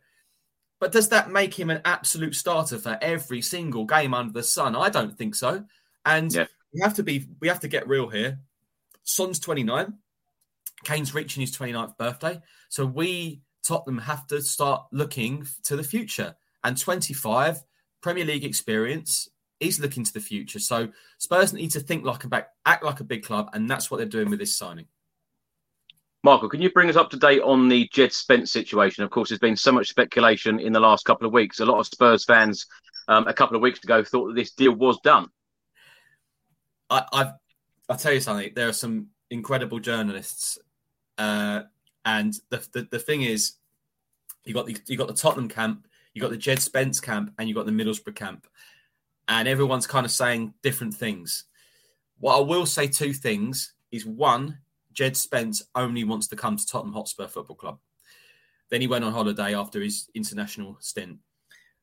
But 0.80 0.90
does 0.90 1.10
that 1.10 1.30
make 1.30 1.54
him 1.54 1.68
an 1.68 1.82
absolute 1.84 2.34
starter 2.34 2.78
for 2.78 2.98
every 3.00 3.42
single 3.42 3.84
game 3.84 4.14
under 4.14 4.32
the 4.32 4.42
sun? 4.42 4.74
I 4.74 4.88
don't 4.88 5.16
think 5.16 5.34
so. 5.34 5.64
And 6.06 6.32
yeah. 6.34 6.46
we 6.74 6.80
have 6.80 6.94
to 6.94 7.02
be, 7.02 7.28
we 7.40 7.48
have 7.48 7.60
to 7.60 7.68
get 7.68 7.86
real 7.86 8.08
here. 8.08 8.40
Son's 9.04 9.38
29. 9.38 9.92
Kane's 10.82 11.14
reaching 11.14 11.42
his 11.42 11.56
29th 11.56 11.96
birthday. 11.98 12.40
So 12.70 12.86
we 12.86 13.42
Tottenham 13.62 13.98
have 13.98 14.26
to 14.28 14.40
start 14.40 14.86
looking 14.92 15.46
to 15.64 15.76
the 15.76 15.84
future. 15.84 16.34
And 16.64 16.76
25 16.76 17.62
Premier 18.00 18.24
League 18.24 18.44
experience 18.44 19.28
is 19.60 19.78
looking 19.78 20.04
to 20.04 20.12
the 20.12 20.20
future. 20.20 20.58
So 20.58 20.88
Spurs 21.18 21.52
need 21.52 21.70
to 21.72 21.80
think 21.80 22.04
like 22.04 22.24
a 22.24 22.28
back, 22.28 22.48
act 22.64 22.82
like 22.82 23.00
a 23.00 23.04
big 23.04 23.24
club, 23.24 23.50
and 23.52 23.70
that's 23.70 23.90
what 23.90 23.98
they're 23.98 24.06
doing 24.06 24.30
with 24.30 24.40
this 24.40 24.56
signing. 24.56 24.86
Michael, 26.24 26.48
can 26.48 26.62
you 26.62 26.70
bring 26.70 26.88
us 26.88 26.96
up 26.96 27.10
to 27.10 27.16
date 27.16 27.42
on 27.42 27.68
the 27.68 27.88
Jed 27.92 28.12
Spence 28.12 28.52
situation? 28.52 29.02
Of 29.02 29.10
course, 29.10 29.28
there's 29.30 29.40
been 29.40 29.56
so 29.56 29.72
much 29.72 29.88
speculation 29.88 30.60
in 30.60 30.72
the 30.72 30.80
last 30.80 31.04
couple 31.04 31.26
of 31.26 31.32
weeks. 31.32 31.58
A 31.58 31.66
lot 31.66 31.80
of 31.80 31.86
Spurs 31.86 32.24
fans 32.24 32.66
um, 33.08 33.26
a 33.26 33.34
couple 33.34 33.56
of 33.56 33.62
weeks 33.62 33.82
ago 33.82 34.04
thought 34.04 34.28
that 34.28 34.36
this 34.36 34.52
deal 34.52 34.72
was 34.72 34.98
done. 35.02 35.26
I, 36.88 37.04
I've, 37.12 37.32
I'll 37.88 37.96
tell 37.96 38.12
you 38.12 38.20
something. 38.20 38.52
There 38.54 38.68
are 38.68 38.72
some 38.72 39.08
incredible 39.30 39.80
journalists 39.80 40.58
uh, 41.18 41.62
and 42.04 42.34
the, 42.50 42.66
the, 42.72 42.88
the 42.90 42.98
thing 42.98 43.22
is, 43.22 43.52
you 44.44 44.54
got 44.54 44.66
the 44.66 44.76
you 44.88 44.96
got 44.96 45.06
the 45.06 45.14
Tottenham 45.14 45.48
camp, 45.48 45.86
you 46.14 46.20
got 46.20 46.30
the 46.30 46.36
Jed 46.36 46.60
Spence 46.60 46.98
camp, 47.00 47.32
and 47.38 47.48
you 47.48 47.54
got 47.54 47.66
the 47.66 47.72
Middlesbrough 47.72 48.16
camp, 48.16 48.46
and 49.28 49.46
everyone's 49.46 49.86
kind 49.86 50.04
of 50.04 50.10
saying 50.10 50.54
different 50.62 50.94
things. 50.94 51.44
What 52.18 52.36
I 52.36 52.40
will 52.40 52.66
say 52.66 52.88
two 52.88 53.12
things 53.12 53.74
is 53.92 54.04
one, 54.04 54.58
Jed 54.92 55.16
Spence 55.16 55.62
only 55.74 56.04
wants 56.04 56.26
to 56.28 56.36
come 56.36 56.56
to 56.56 56.66
Tottenham 56.66 56.94
Hotspur 56.94 57.26
Football 57.26 57.56
Club. 57.56 57.78
Then 58.70 58.80
he 58.80 58.86
went 58.86 59.04
on 59.04 59.12
holiday 59.12 59.54
after 59.54 59.80
his 59.80 60.08
international 60.14 60.76
stint. 60.80 61.18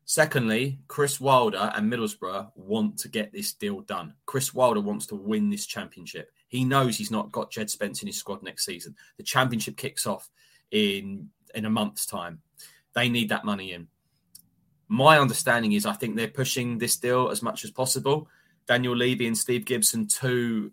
Secondly, 0.05 0.79
Chris 0.87 1.21
Wilder 1.21 1.71
and 1.75 1.91
Middlesbrough 1.91 2.51
want 2.55 2.97
to 2.97 3.07
get 3.09 3.31
this 3.31 3.53
deal 3.53 3.81
done. 3.81 4.15
Chris 4.25 4.55
Wilder 4.55 4.81
wants 4.81 5.05
to 5.05 5.15
win 5.15 5.51
this 5.51 5.67
championship. 5.67 6.31
He 6.47 6.65
knows 6.65 6.97
he's 6.97 7.11
not 7.11 7.31
got 7.31 7.51
Jed 7.51 7.69
Spence 7.69 8.01
in 8.01 8.07
his 8.07 8.17
squad 8.17 8.41
next 8.41 8.65
season. 8.65 8.95
The 9.17 9.23
championship 9.23 9.77
kicks 9.77 10.07
off 10.07 10.27
in 10.71 11.29
in 11.53 11.65
a 11.65 11.69
month's 11.69 12.07
time. 12.07 12.41
They 12.95 13.07
need 13.07 13.29
that 13.29 13.45
money 13.45 13.73
in. 13.73 13.87
My 14.87 15.19
understanding 15.19 15.73
is 15.73 15.85
I 15.85 15.93
think 15.93 16.15
they're 16.15 16.27
pushing 16.27 16.79
this 16.79 16.97
deal 16.97 17.29
as 17.29 17.43
much 17.43 17.63
as 17.63 17.69
possible. 17.69 18.27
Daniel 18.67 18.95
Levy 18.95 19.27
and 19.27 19.37
Steve 19.37 19.65
Gibson, 19.65 20.07
two 20.07 20.71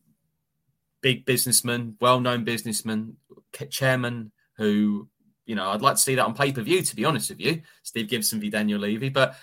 big 1.02 1.24
businessman, 1.24 1.96
well-known 2.00 2.44
businessman, 2.44 3.16
chairman 3.70 4.32
who 4.56 5.08
you 5.46 5.54
know, 5.54 5.70
I'd 5.70 5.80
like 5.80 5.94
to 5.94 6.00
see 6.00 6.16
that 6.16 6.24
on 6.24 6.34
pay 6.34 6.52
per 6.52 6.60
view, 6.60 6.82
to 6.82 6.96
be 6.96 7.04
honest 7.04 7.30
with 7.30 7.40
you. 7.40 7.62
Steve 7.84 8.08
Gibson 8.08 8.40
v 8.40 8.50
Daniel 8.50 8.80
Levy. 8.80 9.08
But 9.08 9.36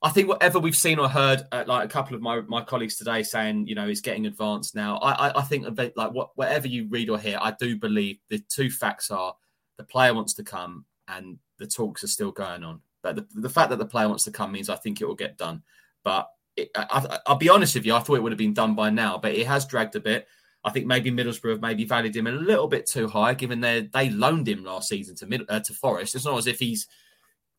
I 0.00 0.10
think 0.10 0.28
whatever 0.28 0.60
we've 0.60 0.76
seen 0.76 0.98
or 0.98 1.08
heard, 1.08 1.42
uh, 1.50 1.64
like 1.66 1.84
a 1.84 1.88
couple 1.88 2.14
of 2.14 2.22
my, 2.22 2.40
my 2.42 2.62
colleagues 2.62 2.96
today 2.96 3.22
saying, 3.22 3.66
you 3.66 3.74
know, 3.74 3.88
it's 3.88 4.00
getting 4.00 4.26
advanced 4.26 4.74
now. 4.74 4.98
I, 4.98 5.28
I, 5.28 5.38
I 5.40 5.42
think 5.42 5.66
like 5.96 6.12
what, 6.12 6.30
whatever 6.36 6.68
you 6.68 6.86
read 6.88 7.10
or 7.10 7.18
hear, 7.18 7.38
I 7.40 7.54
do 7.58 7.76
believe 7.76 8.18
the 8.30 8.38
two 8.38 8.70
facts 8.70 9.10
are 9.10 9.34
the 9.78 9.84
player 9.84 10.14
wants 10.14 10.34
to 10.34 10.44
come 10.44 10.84
and 11.08 11.38
the 11.58 11.66
talks 11.66 12.04
are 12.04 12.08
still 12.08 12.30
going 12.30 12.62
on. 12.62 12.80
But 13.02 13.16
the, 13.16 13.26
the 13.34 13.50
fact 13.50 13.70
that 13.70 13.78
the 13.78 13.86
player 13.86 14.08
wants 14.08 14.24
to 14.24 14.30
come 14.30 14.52
means 14.52 14.70
I 14.70 14.76
think 14.76 15.00
it 15.00 15.06
will 15.06 15.14
get 15.14 15.38
done. 15.38 15.62
But 16.04 16.28
it, 16.56 16.70
I, 16.74 17.18
will 17.26 17.36
be 17.36 17.48
honest 17.48 17.74
with 17.74 17.84
you, 17.84 17.94
I 17.94 18.00
thought 18.00 18.16
it 18.16 18.22
would 18.22 18.32
have 18.32 18.38
been 18.38 18.54
done 18.54 18.74
by 18.74 18.90
now, 18.90 19.18
but 19.18 19.34
it 19.34 19.46
has 19.46 19.66
dragged 19.66 19.96
a 19.96 20.00
bit. 20.00 20.28
I 20.66 20.70
think 20.70 20.86
maybe 20.86 21.12
Middlesbrough 21.12 21.52
have 21.52 21.60
maybe 21.62 21.84
valued 21.84 22.16
him 22.16 22.26
a 22.26 22.32
little 22.32 22.66
bit 22.66 22.86
too 22.86 23.06
high, 23.06 23.34
given 23.34 23.60
they 23.60 23.88
they 23.92 24.10
loaned 24.10 24.48
him 24.48 24.64
last 24.64 24.88
season 24.88 25.14
to 25.16 25.26
Mid, 25.26 25.44
uh, 25.48 25.60
to 25.60 25.72
Forest. 25.72 26.16
It's 26.16 26.24
not 26.24 26.36
as 26.36 26.48
if 26.48 26.58
he's 26.58 26.88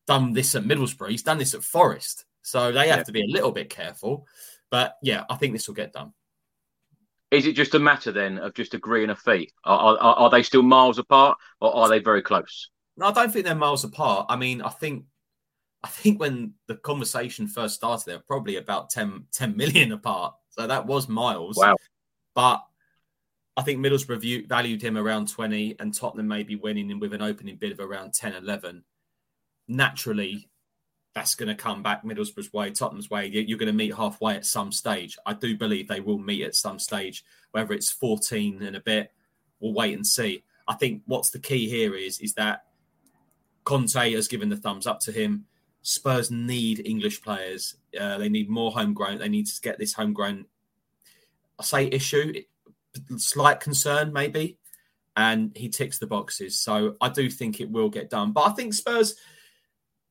done 0.06 0.34
this 0.34 0.54
at 0.54 0.64
Middlesbrough; 0.64 1.08
he's 1.10 1.22
done 1.22 1.38
this 1.38 1.54
at 1.54 1.64
Forest, 1.64 2.26
so 2.42 2.70
they 2.70 2.88
have 2.88 2.98
yeah. 2.98 3.04
to 3.04 3.12
be 3.12 3.22
a 3.22 3.32
little 3.32 3.50
bit 3.50 3.70
careful. 3.70 4.26
But 4.70 4.96
yeah, 5.02 5.24
I 5.30 5.36
think 5.36 5.54
this 5.54 5.66
will 5.66 5.74
get 5.74 5.94
done. 5.94 6.12
Is 7.30 7.46
it 7.46 7.54
just 7.54 7.74
a 7.74 7.78
matter 7.78 8.12
then 8.12 8.38
of 8.38 8.52
just 8.54 8.74
agreeing 8.74 9.10
a 9.10 9.16
fee? 9.16 9.50
Are, 9.64 9.96
are, 9.98 10.14
are 10.16 10.30
they 10.30 10.42
still 10.42 10.62
miles 10.62 10.98
apart, 10.98 11.38
or 11.62 11.74
are 11.74 11.88
they 11.88 12.00
very 12.00 12.20
close? 12.20 12.68
No, 12.98 13.06
I 13.06 13.12
don't 13.12 13.32
think 13.32 13.46
they're 13.46 13.54
miles 13.54 13.84
apart. 13.84 14.26
I 14.28 14.36
mean, 14.36 14.60
I 14.60 14.68
think 14.68 15.04
I 15.82 15.88
think 15.88 16.20
when 16.20 16.52
the 16.66 16.76
conversation 16.76 17.46
first 17.46 17.76
started, 17.76 18.04
they're 18.06 18.22
probably 18.26 18.56
about 18.56 18.90
10, 18.90 19.26
10 19.32 19.56
million 19.56 19.92
apart. 19.92 20.34
So 20.50 20.66
that 20.66 20.86
was 20.86 21.08
miles. 21.08 21.56
Wow. 21.56 21.76
But 22.34 22.62
I 23.58 23.62
think 23.62 23.84
Middlesbrough 23.84 24.20
view, 24.20 24.46
valued 24.46 24.80
him 24.80 24.96
around 24.96 25.26
20 25.26 25.74
and 25.80 25.92
Tottenham 25.92 26.28
may 26.28 26.44
be 26.44 26.54
winning 26.54 26.88
him 26.88 27.00
with 27.00 27.12
an 27.12 27.22
opening 27.22 27.56
bid 27.56 27.72
of 27.72 27.80
around 27.80 28.14
10, 28.14 28.34
11. 28.34 28.84
Naturally, 29.66 30.48
that's 31.12 31.34
going 31.34 31.48
to 31.48 31.56
come 31.56 31.82
back 31.82 32.04
Middlesbrough's 32.04 32.52
way, 32.52 32.70
Tottenham's 32.70 33.10
way. 33.10 33.26
You're 33.26 33.58
going 33.58 33.66
to 33.66 33.72
meet 33.72 33.96
halfway 33.96 34.36
at 34.36 34.46
some 34.46 34.70
stage. 34.70 35.18
I 35.26 35.34
do 35.34 35.58
believe 35.58 35.88
they 35.88 35.98
will 35.98 36.18
meet 36.18 36.44
at 36.44 36.54
some 36.54 36.78
stage, 36.78 37.24
whether 37.50 37.72
it's 37.72 37.90
14 37.90 38.62
and 38.62 38.76
a 38.76 38.80
bit. 38.80 39.10
We'll 39.58 39.74
wait 39.74 39.94
and 39.94 40.06
see. 40.06 40.44
I 40.68 40.74
think 40.74 41.02
what's 41.06 41.30
the 41.30 41.40
key 41.40 41.68
here 41.68 41.96
is 41.96 42.20
is 42.20 42.34
that 42.34 42.62
Conte 43.64 44.12
has 44.12 44.28
given 44.28 44.50
the 44.50 44.56
thumbs 44.56 44.86
up 44.86 45.00
to 45.00 45.10
him. 45.10 45.46
Spurs 45.82 46.30
need 46.30 46.86
English 46.86 47.22
players. 47.22 47.74
Uh, 47.98 48.18
they 48.18 48.28
need 48.28 48.48
more 48.48 48.70
homegrown. 48.70 49.18
They 49.18 49.28
need 49.28 49.46
to 49.48 49.60
get 49.60 49.80
this 49.80 49.94
homegrown. 49.94 50.46
I 51.58 51.64
say 51.64 51.86
issue 51.88 52.34
slight 53.16 53.60
concern, 53.60 54.12
maybe. 54.12 54.58
And 55.16 55.52
he 55.56 55.68
ticks 55.68 55.98
the 55.98 56.06
boxes. 56.06 56.60
So 56.60 56.94
I 57.00 57.08
do 57.08 57.28
think 57.28 57.60
it 57.60 57.70
will 57.70 57.88
get 57.88 58.10
done. 58.10 58.32
But 58.32 58.42
I 58.42 58.50
think 58.50 58.72
Spurs, 58.72 59.16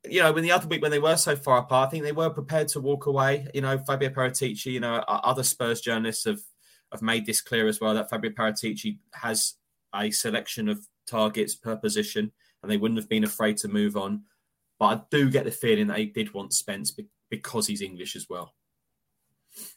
you 0.06 0.22
know, 0.22 0.34
when 0.34 0.44
the 0.44 0.52
other 0.52 0.68
week 0.68 0.82
when 0.82 0.92
they 0.92 1.00
were 1.00 1.16
so 1.16 1.36
far 1.36 1.60
apart, 1.60 1.88
I 1.88 1.92
think 1.92 2.04
they 2.04 2.12
were 2.12 2.30
prepared 2.30 2.68
to 2.70 2.82
walk 2.82 3.06
away. 3.06 3.48
You 3.54 3.62
know, 3.62 3.78
Fabio 3.78 4.10
Paratici, 4.10 4.66
you 4.66 4.80
know, 4.80 4.96
other 5.08 5.44
Spurs 5.44 5.82
journalists 5.82 6.26
have 6.26 6.42
have 6.92 7.02
made 7.02 7.26
this 7.26 7.42
clear 7.42 7.68
as 7.68 7.82
well 7.82 7.94
that 7.94 8.10
Fabio 8.10 8.32
Paratici 8.32 9.00
has 9.14 9.56
a 9.96 10.12
selection 10.12 10.70
of 10.70 10.86
targets 11.06 11.56
per 11.56 11.76
position, 11.76 12.32
and 12.62 12.72
they 12.72 12.78
wouldn't 12.78 13.00
have 13.00 13.10
been 13.10 13.24
afraid 13.24 13.58
to 13.58 13.68
move 13.68 13.98
on. 13.98 14.24
But 14.80 14.86
I 14.86 15.02
do 15.10 15.30
get 15.30 15.46
the 15.46 15.52
feeling 15.52 15.88
that 15.88 15.98
he 15.98 16.06
did 16.06 16.34
want 16.34 16.54
Spence 16.54 16.96
because 17.30 17.68
he's 17.68 17.82
English 17.82 18.16
as 18.16 18.28
well. 18.30 18.54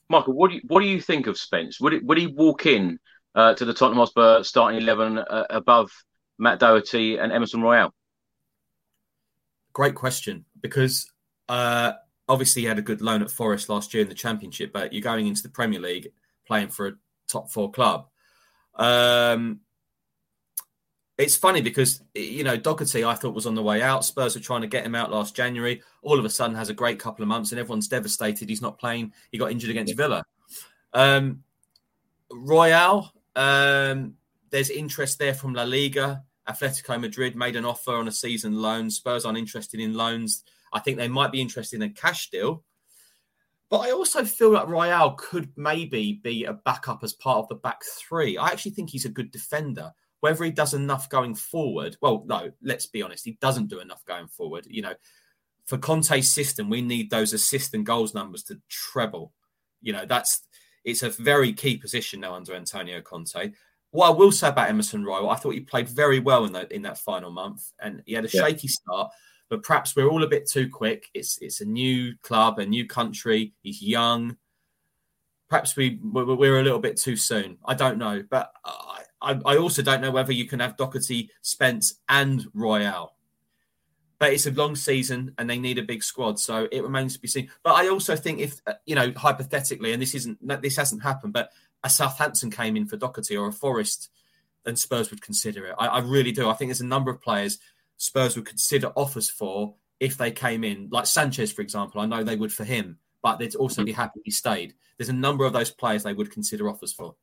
Michael, 0.08 0.34
what 0.34 0.50
do 0.50 0.56
you 0.56 0.62
what 0.66 0.80
do 0.80 0.86
you 0.86 1.00
think 1.00 1.26
of 1.26 1.38
Spence? 1.38 1.80
Would 1.80 1.92
it, 1.92 2.04
would 2.04 2.18
he 2.18 2.26
walk 2.26 2.66
in 2.66 2.98
uh, 3.34 3.54
to 3.54 3.64
the 3.64 3.74
Tottenham 3.74 3.98
Hotspur 3.98 4.42
starting 4.42 4.80
eleven 4.80 5.18
uh, 5.18 5.46
above 5.50 5.90
Matt 6.38 6.58
Doherty 6.58 7.18
and 7.18 7.32
Emerson 7.32 7.62
Royal? 7.62 7.94
Great 9.72 9.94
question, 9.94 10.44
because 10.60 11.10
uh, 11.48 11.92
obviously 12.28 12.62
he 12.62 12.68
had 12.68 12.78
a 12.78 12.82
good 12.82 13.00
loan 13.00 13.22
at 13.22 13.30
Forest 13.30 13.68
last 13.68 13.94
year 13.94 14.02
in 14.02 14.08
the 14.08 14.14
Championship, 14.14 14.72
but 14.72 14.92
you're 14.92 15.02
going 15.02 15.28
into 15.28 15.42
the 15.42 15.48
Premier 15.48 15.80
League 15.80 16.12
playing 16.46 16.68
for 16.68 16.88
a 16.88 16.92
top 17.28 17.50
four 17.52 17.70
club. 17.70 18.06
Um, 18.74 19.60
it's 21.20 21.36
funny 21.36 21.60
because 21.60 22.02
you 22.14 22.42
know 22.44 22.56
Doherty 22.56 23.04
I 23.04 23.14
thought 23.14 23.34
was 23.34 23.46
on 23.46 23.54
the 23.54 23.62
way 23.62 23.82
out. 23.82 24.04
Spurs 24.04 24.34
were 24.34 24.40
trying 24.40 24.62
to 24.62 24.66
get 24.66 24.86
him 24.86 24.94
out 24.94 25.10
last 25.10 25.36
January. 25.36 25.82
All 26.02 26.18
of 26.18 26.24
a 26.24 26.30
sudden 26.30 26.56
has 26.56 26.70
a 26.70 26.74
great 26.74 26.98
couple 26.98 27.22
of 27.22 27.28
months, 27.28 27.52
and 27.52 27.60
everyone's 27.60 27.88
devastated. 27.88 28.48
He's 28.48 28.62
not 28.62 28.78
playing. 28.78 29.12
He 29.30 29.38
got 29.38 29.50
injured 29.50 29.70
against 29.70 29.96
Villa. 29.96 30.24
Um, 30.94 31.42
Royal, 32.32 33.12
um, 33.36 34.14
there's 34.50 34.70
interest 34.70 35.18
there 35.18 35.34
from 35.34 35.52
La 35.52 35.64
Liga. 35.64 36.24
Atletico 36.48 36.98
Madrid 36.98 37.36
made 37.36 37.54
an 37.54 37.64
offer 37.64 37.92
on 37.92 38.08
a 38.08 38.12
season 38.12 38.60
loan. 38.60 38.90
Spurs 38.90 39.24
aren't 39.24 39.38
interested 39.38 39.78
in 39.78 39.94
loans. 39.94 40.42
I 40.72 40.80
think 40.80 40.96
they 40.96 41.08
might 41.08 41.32
be 41.32 41.40
interested 41.40 41.76
in 41.76 41.82
a 41.82 41.92
cash 41.92 42.30
deal. 42.30 42.64
But 43.68 43.80
I 43.80 43.92
also 43.92 44.24
feel 44.24 44.50
like 44.50 44.66
Royal 44.66 45.12
could 45.12 45.52
maybe 45.56 46.20
be 46.24 46.44
a 46.44 46.54
backup 46.54 47.04
as 47.04 47.12
part 47.12 47.38
of 47.38 47.48
the 47.48 47.54
back 47.54 47.82
three. 47.84 48.36
I 48.36 48.48
actually 48.48 48.72
think 48.72 48.90
he's 48.90 49.04
a 49.04 49.10
good 49.10 49.30
defender. 49.30 49.92
Whether 50.20 50.44
he 50.44 50.50
does 50.50 50.74
enough 50.74 51.08
going 51.08 51.34
forward, 51.34 51.96
well, 52.00 52.24
no, 52.26 52.52
let's 52.62 52.86
be 52.86 53.02
honest, 53.02 53.24
he 53.24 53.38
doesn't 53.40 53.68
do 53.68 53.80
enough 53.80 54.04
going 54.04 54.28
forward. 54.28 54.66
You 54.68 54.82
know, 54.82 54.94
for 55.66 55.78
Conte's 55.78 56.32
system, 56.32 56.68
we 56.68 56.82
need 56.82 57.10
those 57.10 57.32
assist 57.32 57.74
and 57.74 57.86
goals 57.86 58.14
numbers 58.14 58.42
to 58.44 58.60
treble. 58.68 59.32
You 59.80 59.92
know, 59.92 60.04
that's 60.04 60.42
it's 60.84 61.02
a 61.02 61.10
very 61.10 61.52
key 61.52 61.76
position 61.76 62.20
now 62.20 62.34
under 62.34 62.54
Antonio 62.54 63.00
Conte. 63.00 63.52
What 63.92 64.08
I 64.08 64.10
will 64.10 64.32
say 64.32 64.48
about 64.48 64.68
Emerson 64.68 65.04
Royal, 65.04 65.30
I 65.30 65.36
thought 65.36 65.54
he 65.54 65.60
played 65.60 65.88
very 65.88 66.20
well 66.20 66.44
in 66.44 66.52
that 66.52 66.72
in 66.72 66.82
that 66.82 66.98
final 66.98 67.30
month, 67.30 67.72
and 67.80 68.02
he 68.06 68.14
had 68.14 68.24
a 68.24 68.30
yeah. 68.32 68.46
shaky 68.46 68.68
start. 68.68 69.10
But 69.48 69.64
perhaps 69.64 69.96
we're 69.96 70.08
all 70.08 70.22
a 70.22 70.28
bit 70.28 70.48
too 70.48 70.68
quick. 70.68 71.06
It's 71.12 71.38
it's 71.40 71.60
a 71.60 71.64
new 71.64 72.14
club, 72.22 72.58
a 72.58 72.66
new 72.66 72.86
country. 72.86 73.54
He's 73.62 73.82
young. 73.82 74.36
Perhaps 75.48 75.76
we 75.76 75.98
we're 76.02 76.60
a 76.60 76.62
little 76.62 76.78
bit 76.78 76.96
too 76.96 77.16
soon. 77.16 77.58
I 77.64 77.74
don't 77.74 77.98
know, 77.98 78.22
but 78.30 78.52
I, 78.64 78.99
I, 79.22 79.56
also 79.56 79.82
don't 79.82 80.00
know 80.00 80.10
whether 80.10 80.32
you 80.32 80.46
can 80.46 80.60
have 80.60 80.76
Doherty, 80.76 81.30
Spence, 81.42 81.94
and 82.08 82.46
Royal. 82.54 83.14
But 84.18 84.32
it's 84.32 84.46
a 84.46 84.50
long 84.50 84.76
season, 84.76 85.34
and 85.38 85.48
they 85.48 85.58
need 85.58 85.78
a 85.78 85.82
big 85.82 86.02
squad, 86.02 86.38
so 86.38 86.68
it 86.70 86.82
remains 86.82 87.14
to 87.14 87.20
be 87.20 87.28
seen. 87.28 87.50
But 87.62 87.74
I 87.74 87.88
also 87.88 88.16
think 88.16 88.40
if 88.40 88.60
uh, 88.66 88.74
you 88.84 88.94
know, 88.94 89.12
hypothetically, 89.16 89.92
and 89.92 90.02
this 90.02 90.14
isn't 90.14 90.38
this 90.60 90.76
hasn't 90.76 91.02
happened, 91.02 91.32
but 91.32 91.50
a 91.82 91.88
Southampton 91.88 92.50
came 92.50 92.76
in 92.76 92.86
for 92.86 92.98
Doherty 92.98 93.36
or 93.36 93.48
a 93.48 93.52
Forest, 93.52 94.10
then 94.64 94.76
Spurs 94.76 95.10
would 95.10 95.22
consider 95.22 95.66
it. 95.66 95.74
I, 95.78 95.86
I 95.86 95.98
really 96.00 96.32
do. 96.32 96.50
I 96.50 96.52
think 96.52 96.68
there's 96.68 96.82
a 96.82 96.86
number 96.86 97.10
of 97.10 97.22
players 97.22 97.58
Spurs 98.00 98.34
would 98.34 98.46
consider 98.46 98.88
offers 98.96 99.28
for 99.28 99.74
if 100.00 100.16
they 100.16 100.30
came 100.30 100.64
in, 100.64 100.88
like 100.90 101.04
Sanchez, 101.04 101.52
for 101.52 101.60
example. 101.60 102.00
I 102.00 102.06
know 102.06 102.24
they 102.24 102.34
would 102.34 102.52
for 102.52 102.64
him, 102.64 102.98
but 103.22 103.38
they'd 103.38 103.54
also 103.54 103.84
be 103.84 103.92
happy 103.92 104.20
he 104.24 104.30
stayed. 104.30 104.74
There's 104.96 105.10
a 105.10 105.14
number 105.14 105.44
of 105.44 105.52
those 105.52 105.70
players 105.70 106.02
they 106.02 106.14
would 106.14 106.30
consider 106.30 106.70
offers 106.70 106.94
for. 106.94 107.14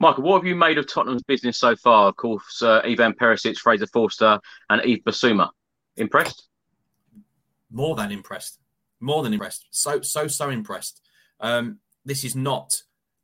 Michael, 0.00 0.22
what 0.22 0.38
have 0.38 0.46
you 0.46 0.54
made 0.54 0.78
of 0.78 0.86
Tottenham's 0.86 1.24
business 1.24 1.58
so 1.58 1.74
far? 1.74 2.08
Of 2.08 2.16
course, 2.16 2.62
uh, 2.62 2.80
Ivan 2.84 3.14
Perisic, 3.14 3.56
Fraser 3.56 3.86
Forster, 3.88 4.38
and 4.70 4.80
Yves 4.82 5.02
Bissouma. 5.04 5.50
Impressed? 5.96 6.48
More 7.70 7.96
than 7.96 8.12
impressed. 8.12 8.60
More 9.00 9.22
than 9.22 9.32
impressed. 9.32 9.66
So, 9.70 10.00
so, 10.02 10.28
so 10.28 10.50
impressed. 10.50 11.00
Um, 11.40 11.78
this 12.04 12.24
is 12.24 12.36
not 12.36 12.72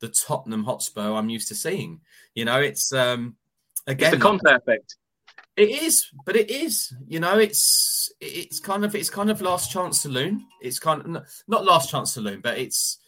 the 0.01 0.09
Tottenham 0.09 0.65
Hotspur 0.65 1.13
I'm 1.13 1.29
used 1.29 1.47
to 1.49 1.55
seeing. 1.55 2.01
You 2.33 2.45
know, 2.45 2.59
it's 2.59 2.91
um, 2.93 3.35
again 3.87 4.13
it's 4.13 4.17
the 4.17 4.21
Conte 4.21 4.43
effect. 4.45 4.95
It 5.55 5.69
is, 5.69 6.11
but 6.25 6.35
it 6.35 6.51
is. 6.51 6.93
You 7.07 7.21
know, 7.21 7.39
it's 7.39 8.11
it's 8.19 8.59
kind 8.59 8.83
of 8.83 8.93
it's 8.95 9.09
kind 9.09 9.31
of 9.31 9.41
last 9.41 9.71
chance 9.71 10.01
saloon. 10.01 10.45
It's 10.61 10.79
kind 10.79 11.01
of 11.01 11.25
not 11.47 11.65
last 11.65 11.89
chance 11.89 12.13
saloon, 12.13 12.41
but 12.41 12.57
it's 12.57 12.99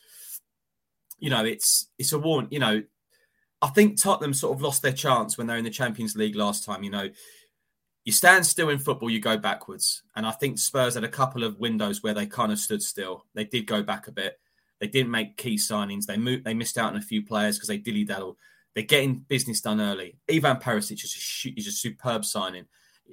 you 1.20 1.30
know, 1.30 1.44
it's 1.44 1.90
it's 1.98 2.14
a 2.14 2.20
warn. 2.20 2.48
You 2.50 2.60
know, 2.60 2.84
I 3.62 3.68
think 3.68 4.02
Tottenham 4.02 4.34
sort 4.34 4.56
of 4.56 4.62
lost 4.62 4.82
their 4.82 4.94
chance 4.94 5.38
when 5.38 5.48
they're 5.48 5.58
in 5.58 5.64
the 5.64 5.70
Champions 5.70 6.16
League 6.16 6.36
last 6.36 6.64
time. 6.64 6.84
You 6.84 6.92
know, 6.92 7.10
you 8.06 8.14
stand 8.14 8.46
still 8.46 8.70
in 8.70 8.80
football, 8.80 9.10
you 9.10 9.20
go 9.20 9.38
backwards. 9.38 10.04
And 10.16 10.26
I 10.26 10.32
think 10.32 10.60
Spurs 10.60 10.96
had 10.96 11.04
a 11.04 11.10
couple 11.10 11.44
of 11.44 11.60
windows 11.60 12.04
where 12.04 12.14
they 12.14 12.26
kind 12.26 12.52
of 12.52 12.60
stood 12.60 12.82
still. 12.82 13.26
They 13.34 13.46
did 13.46 13.66
go 13.66 13.84
back 13.84 14.08
a 14.08 14.12
bit. 14.12 14.40
They 14.80 14.88
didn't 14.88 15.12
make 15.12 15.38
key 15.38 15.56
signings. 15.56 16.06
They 16.06 16.18
moved, 16.18 16.46
they 16.46 16.54
missed 16.54 16.78
out 16.78 16.92
on 16.92 16.98
a 16.98 17.02
few 17.02 17.26
players 17.26 17.58
because 17.58 17.68
they 17.68 17.78
dilly 17.78 18.04
daddle. 18.04 18.38
They're 18.76 18.84
getting 18.84 19.16
business 19.16 19.60
done 19.60 19.82
early. 19.82 20.20
Ivan 20.32 20.58
Perisic 20.58 21.04
is 21.04 21.44
a, 21.46 21.60
is 21.60 21.68
a 21.68 21.72
superb 21.72 22.24
signing. 22.24 22.68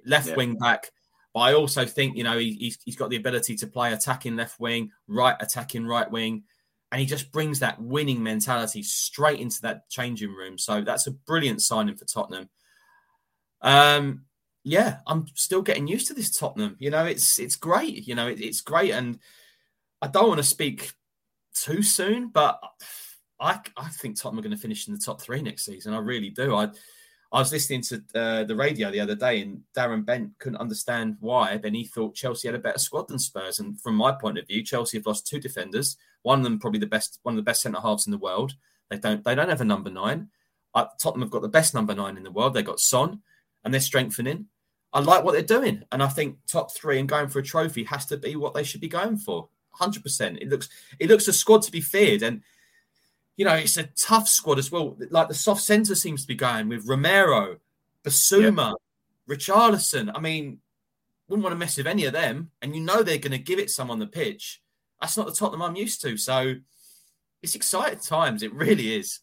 Left 0.05 0.29
yeah. 0.29 0.37
wing 0.37 0.57
back. 0.57 0.91
But 1.33 1.41
I 1.41 1.55
also 1.55 1.87
think, 1.87 2.17
you 2.17 2.23
know, 2.23 2.39
he, 2.39 2.53
he's, 2.53 2.79
he's 2.85 2.97
got 2.97 3.11
the 3.11 3.17
ability 3.17 3.57
to 3.57 3.67
play 3.67 3.93
attacking 3.93 4.37
left 4.37 4.61
wing, 4.61 4.93
right 5.09 5.35
attacking 5.41 5.87
right 5.87 6.09
wing, 6.09 6.45
and 6.95 7.01
he 7.01 7.07
just 7.09 7.33
brings 7.33 7.59
that 7.59 7.83
winning 7.83 8.23
mentality 8.23 8.81
straight 8.85 9.41
into 9.41 9.61
that 9.63 9.91
changing 9.91 10.33
room. 10.33 10.57
So 10.57 10.81
that's 10.81 11.09
a 11.09 11.11
brilliant 11.11 11.61
signing 11.61 11.97
for 11.97 12.05
Tottenham. 12.05 12.49
Um, 13.63 14.27
yeah, 14.63 14.99
I'm 15.05 15.27
still 15.35 15.61
getting 15.61 15.89
used 15.89 16.07
to 16.07 16.15
this 16.15 16.31
Tottenham. 16.31 16.77
You 16.79 16.91
know, 16.91 17.05
it's 17.05 17.41
it's 17.41 17.57
great. 17.57 18.07
You 18.07 18.15
know, 18.15 18.29
it, 18.29 18.41
it's 18.41 18.61
great, 18.61 18.93
and 18.93 19.19
I 20.01 20.07
don't 20.07 20.29
want 20.29 20.39
to 20.39 20.45
speak 20.45 20.93
too 21.53 21.83
soon, 21.83 22.29
but 22.29 22.61
I 23.41 23.59
I 23.77 23.89
think 23.89 24.17
Tottenham 24.17 24.39
are 24.39 24.43
going 24.43 24.57
to 24.57 24.63
finish 24.63 24.87
in 24.87 24.95
the 24.95 25.01
top 25.01 25.21
three 25.21 25.43
next 25.43 25.65
season. 25.65 25.95
I 25.95 25.99
really 25.99 26.31
do. 26.31 26.55
I 26.55 26.69
I 27.35 27.41
was 27.41 27.51
listening 27.51 27.83
to 27.83 28.05
uh, 28.15 28.45
the 28.45 28.55
radio 28.55 28.93
the 28.93 29.01
other 29.01 29.17
day, 29.17 29.43
and 29.43 29.61
Darren 29.77 30.07
Bent 30.07 30.39
couldn't 30.39 30.61
understand 30.61 31.17
why. 31.19 31.57
Then 31.57 31.75
he 31.75 31.85
thought 31.85 32.15
Chelsea 32.15 32.47
had 32.47 32.55
a 32.55 32.61
better 32.61 32.79
squad 32.79 33.09
than 33.09 33.19
Spurs. 33.19 33.59
And 33.59 33.79
from 33.81 33.97
my 33.97 34.13
point 34.13 34.39
of 34.39 34.47
view, 34.47 34.63
Chelsea 34.63 34.99
have 34.99 35.07
lost 35.07 35.27
two 35.27 35.41
defenders. 35.41 35.97
One 36.23 36.39
of 36.39 36.45
them 36.45 36.61
probably 36.61 36.79
the 36.79 36.87
best, 36.87 37.19
one 37.25 37.35
of 37.35 37.37
the 37.37 37.43
best 37.43 37.63
centre 37.63 37.81
halves 37.81 38.07
in 38.07 38.13
the 38.13 38.19
world. 38.19 38.53
They 38.89 38.99
don't, 38.99 39.25
they 39.25 39.35
don't 39.35 39.49
have 39.49 39.61
a 39.61 39.65
number 39.65 39.91
nine. 39.91 40.29
Uh, 40.77 40.87
Tottenham 41.01 41.23
have 41.23 41.33
got 41.33 41.43
the 41.43 41.49
best 41.49 41.75
number 41.75 41.93
nine 41.93 42.17
in 42.17 42.23
the 42.23 42.31
world. 42.31 42.55
They've 42.55 42.65
got 42.65 42.79
Son, 42.79 43.21
and 43.65 43.75
they're 43.75 43.81
strengthening. 43.81 44.47
I 44.93 45.01
like 45.01 45.25
what 45.25 45.33
they're 45.33 45.43
doing, 45.43 45.83
and 45.91 46.05
I 46.05 46.09
think 46.09 46.39
top 46.47 46.73
three 46.73 47.01
and 47.01 47.09
going 47.09 47.27
for 47.27 47.41
a 47.41 47.43
trophy 47.43 47.83
has 47.83 48.07
to 48.07 48.17
be 48.17 48.37
what 48.37 48.55
they 48.55 48.63
should 48.63 48.81
be 48.81 48.87
going 48.87 49.17
for. 49.17 49.49
Hundred 49.73 50.05
percent. 50.05 50.39
It 50.41 50.51
looks, 50.51 50.69
it 51.01 51.09
looks 51.09 51.27
a 51.27 51.33
squad 51.33 51.63
to 51.63 51.73
be 51.73 51.81
feared, 51.81 52.23
and 52.23 52.43
you 53.37 53.45
know, 53.45 53.55
it's 53.55 53.77
a 53.77 53.85
tough 53.85 54.29
squad 54.29 54.59
as 54.59 54.71
well. 54.71 54.97
Like 55.11 55.29
the 55.29 55.35
soft 55.35 55.63
centre 55.63 55.95
seems 55.95 56.23
to 56.23 56.29
be 56.29 56.35
going 56.35 56.69
with 56.69 56.87
Romero, 56.87 57.57
Bissouma, 58.05 58.75
yeah. 59.29 59.35
Richarlison. 59.35 60.13
I 60.15 60.21
mean, 60.21 60.59
wouldn't 61.29 61.43
want 61.43 61.53
to 61.53 61.59
mess 61.59 61.77
with 61.77 61.87
any 61.87 62.05
of 62.05 62.13
them. 62.13 62.51
And 62.63 62.75
you 62.75 62.83
know 62.83 63.03
they're 63.03 63.19
going 63.19 63.33
to 63.33 63.39
give 63.39 63.59
it 63.59 63.71
some 63.71 63.91
on 63.91 63.99
the 63.99 64.07
pitch. 64.07 64.63
That's 65.01 65.17
not 65.17 65.27
the 65.27 65.33
Tottenham 65.33 65.63
I'm 65.63 65.77
used 65.77 66.01
to. 66.03 66.17
So 66.17 66.55
it's 67.43 67.55
exciting 67.55 68.01
times. 68.01 68.43
It 68.43 68.55
really 68.55 68.95
is. 68.95 69.21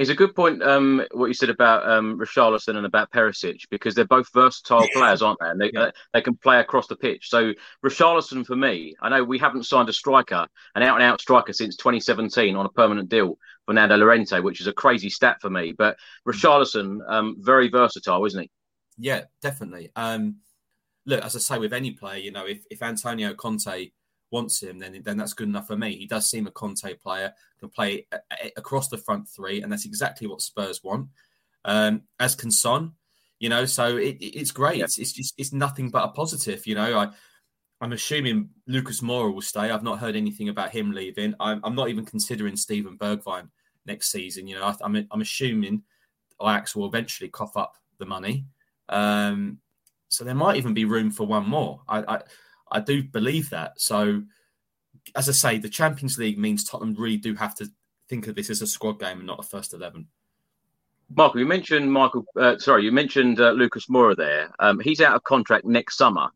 It's 0.00 0.08
a 0.08 0.14
good 0.14 0.34
point 0.34 0.62
um, 0.62 1.04
what 1.12 1.26
you 1.26 1.34
said 1.34 1.50
about 1.50 1.86
um, 1.86 2.18
Richarlison 2.18 2.74
and 2.74 2.86
about 2.86 3.10
Perisic 3.10 3.64
because 3.70 3.94
they're 3.94 4.06
both 4.06 4.32
versatile 4.32 4.88
players, 4.94 5.20
aren't 5.20 5.38
they? 5.40 5.48
And 5.50 5.60
they, 5.60 5.70
yeah. 5.74 5.90
they 6.14 6.22
can 6.22 6.38
play 6.38 6.58
across 6.58 6.86
the 6.86 6.96
pitch. 6.96 7.28
So 7.28 7.52
Richarlison, 7.84 8.46
for 8.46 8.56
me, 8.56 8.94
I 9.02 9.10
know 9.10 9.22
we 9.22 9.36
haven't 9.36 9.66
signed 9.66 9.90
a 9.90 9.92
striker, 9.92 10.46
an 10.74 10.82
out-and-out 10.82 11.20
striker 11.20 11.52
since 11.52 11.76
2017 11.76 12.56
on 12.56 12.64
a 12.64 12.70
permanent 12.70 13.10
deal, 13.10 13.36
Fernando 13.66 13.98
Llorente, 13.98 14.40
which 14.40 14.62
is 14.62 14.66
a 14.66 14.72
crazy 14.72 15.10
stat 15.10 15.36
for 15.42 15.50
me. 15.50 15.72
But 15.76 15.98
Richarlison, 16.26 17.00
um, 17.06 17.36
very 17.38 17.68
versatile, 17.68 18.24
isn't 18.24 18.40
he? 18.40 18.50
Yeah, 18.96 19.24
definitely. 19.42 19.90
Um, 19.96 20.36
look, 21.04 21.22
as 21.22 21.36
I 21.36 21.40
say 21.40 21.58
with 21.58 21.74
any 21.74 21.90
player, 21.90 22.20
you 22.20 22.32
know, 22.32 22.46
if, 22.46 22.64
if 22.70 22.82
Antonio 22.82 23.34
Conte 23.34 23.90
wants 24.30 24.62
him, 24.62 24.78
then 24.78 25.00
then 25.04 25.16
that's 25.16 25.34
good 25.34 25.48
enough 25.48 25.66
for 25.66 25.76
me. 25.76 25.96
He 25.96 26.06
does 26.06 26.28
seem 26.30 26.46
a 26.46 26.50
Conte 26.50 26.94
player, 26.94 27.32
can 27.58 27.68
play 27.68 28.06
a, 28.12 28.18
a, 28.42 28.52
across 28.56 28.88
the 28.88 28.98
front 28.98 29.28
three, 29.28 29.62
and 29.62 29.70
that's 29.70 29.86
exactly 29.86 30.26
what 30.26 30.40
Spurs 30.40 30.82
want. 30.82 31.08
Um, 31.64 32.02
as 32.18 32.34
can 32.34 32.50
Son, 32.50 32.92
you 33.38 33.48
know, 33.48 33.64
so 33.64 33.96
it, 33.96 34.16
it's 34.20 34.50
great. 34.50 34.78
Yeah. 34.78 34.84
It's, 34.84 34.98
it's 34.98 35.12
just 35.12 35.34
it's 35.38 35.52
nothing 35.52 35.90
but 35.90 36.04
a 36.04 36.08
positive, 36.08 36.66
you 36.66 36.74
know. 36.74 36.98
I 36.98 37.10
I'm 37.80 37.92
assuming 37.92 38.50
Lucas 38.66 39.00
Moura 39.00 39.32
will 39.32 39.40
stay. 39.40 39.70
I've 39.70 39.82
not 39.82 39.98
heard 39.98 40.14
anything 40.14 40.50
about 40.50 40.70
him 40.70 40.92
leaving. 40.92 41.34
I'm, 41.40 41.60
I'm 41.64 41.74
not 41.74 41.88
even 41.88 42.04
considering 42.04 42.56
Steven 42.56 42.98
Bergwijn 42.98 43.48
next 43.86 44.10
season. 44.10 44.46
You 44.46 44.56
know, 44.56 44.64
I, 44.64 44.70
am 44.84 44.96
I'm, 44.96 45.06
I'm 45.10 45.20
assuming 45.22 45.82
Ajax 46.42 46.76
will 46.76 46.86
eventually 46.86 47.30
cough 47.30 47.56
up 47.56 47.76
the 47.98 48.04
money. 48.04 48.44
Um, 48.90 49.58
so 50.08 50.24
there 50.24 50.34
might 50.34 50.56
even 50.56 50.74
be 50.74 50.84
room 50.84 51.10
for 51.10 51.26
one 51.26 51.48
more. 51.48 51.80
I, 51.88 52.16
I 52.16 52.22
I 52.70 52.80
do 52.80 53.02
believe 53.02 53.50
that. 53.50 53.80
So, 53.80 54.22
as 55.16 55.28
I 55.28 55.32
say, 55.32 55.58
the 55.58 55.68
Champions 55.68 56.18
League 56.18 56.38
means 56.38 56.64
Tottenham 56.64 56.94
really 56.94 57.16
do 57.16 57.34
have 57.34 57.54
to 57.56 57.68
think 58.08 58.26
of 58.26 58.34
this 58.34 58.50
as 58.50 58.62
a 58.62 58.66
squad 58.66 58.98
game 58.98 59.18
and 59.18 59.26
not 59.26 59.40
a 59.40 59.42
first 59.42 59.74
eleven. 59.74 60.08
Michael, 61.12 61.40
you 61.40 61.46
mentioned 61.46 61.92
Michael. 61.92 62.24
Uh, 62.38 62.56
sorry, 62.58 62.84
you 62.84 62.92
mentioned 62.92 63.40
uh, 63.40 63.50
Lucas 63.50 63.86
Moura 63.86 64.16
there. 64.16 64.52
Um, 64.60 64.78
he's 64.78 65.00
out 65.00 65.16
of 65.16 65.24
contract 65.24 65.64
next 65.64 65.96
summer, 65.96 66.28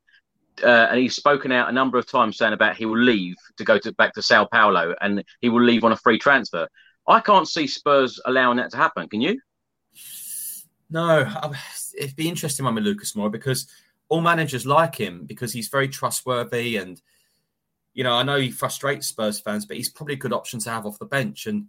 uh, 0.64 0.87
and 0.90 0.99
he's 0.99 1.14
spoken 1.14 1.53
out 1.53 1.68
a 1.68 1.73
number 1.73 1.99
of 1.99 2.11
times 2.11 2.37
saying 2.37 2.53
about 2.53 2.77
he 2.77 2.87
will 2.87 2.99
leave 2.99 3.37
to 3.57 3.64
go 3.64 3.79
to 3.79 3.92
back 3.92 4.14
to 4.14 4.23
Sao 4.23 4.47
Paulo, 4.47 4.94
and 5.01 5.23
he 5.40 5.49
will 5.49 5.62
leave 5.62 5.85
on 5.85 5.92
a 5.92 5.97
free 5.97 6.18
transfer. 6.18 6.66
I 7.07 7.20
can't 7.20 7.47
see 7.47 7.68
Spurs 7.68 8.20
allowing 8.25 8.57
that 8.57 8.70
to 8.70 8.77
happen. 8.77 9.09
Can 9.09 9.20
you? 9.20 9.40
No, 10.90 11.31
it'd 11.97 12.16
be 12.16 12.29
interesting 12.29 12.64
one 12.64 12.75
with 12.75 12.85
Lucas 12.85 13.12
Moura 13.12 13.31
because 13.31 13.68
all 14.14 14.20
managers 14.20 14.64
like 14.64 14.94
him 14.94 15.24
because 15.27 15.53
he's 15.53 15.66
very 15.66 15.88
trustworthy 15.88 16.77
and 16.77 17.03
you 17.94 18.05
know, 18.05 18.12
I 18.12 18.22
know 18.22 18.38
he 18.38 18.53
frustrates 18.53 19.09
Spurs 19.09 19.40
fans, 19.40 19.66
but 19.66 19.77
he's 19.77 19.90
probably 19.90 20.14
a 20.14 20.18
good 20.18 20.33
option 20.33 20.61
to 20.61 20.70
have 20.70 20.87
off 20.87 21.00
the 21.00 21.05
bench. 21.05 21.46
And 21.46 21.66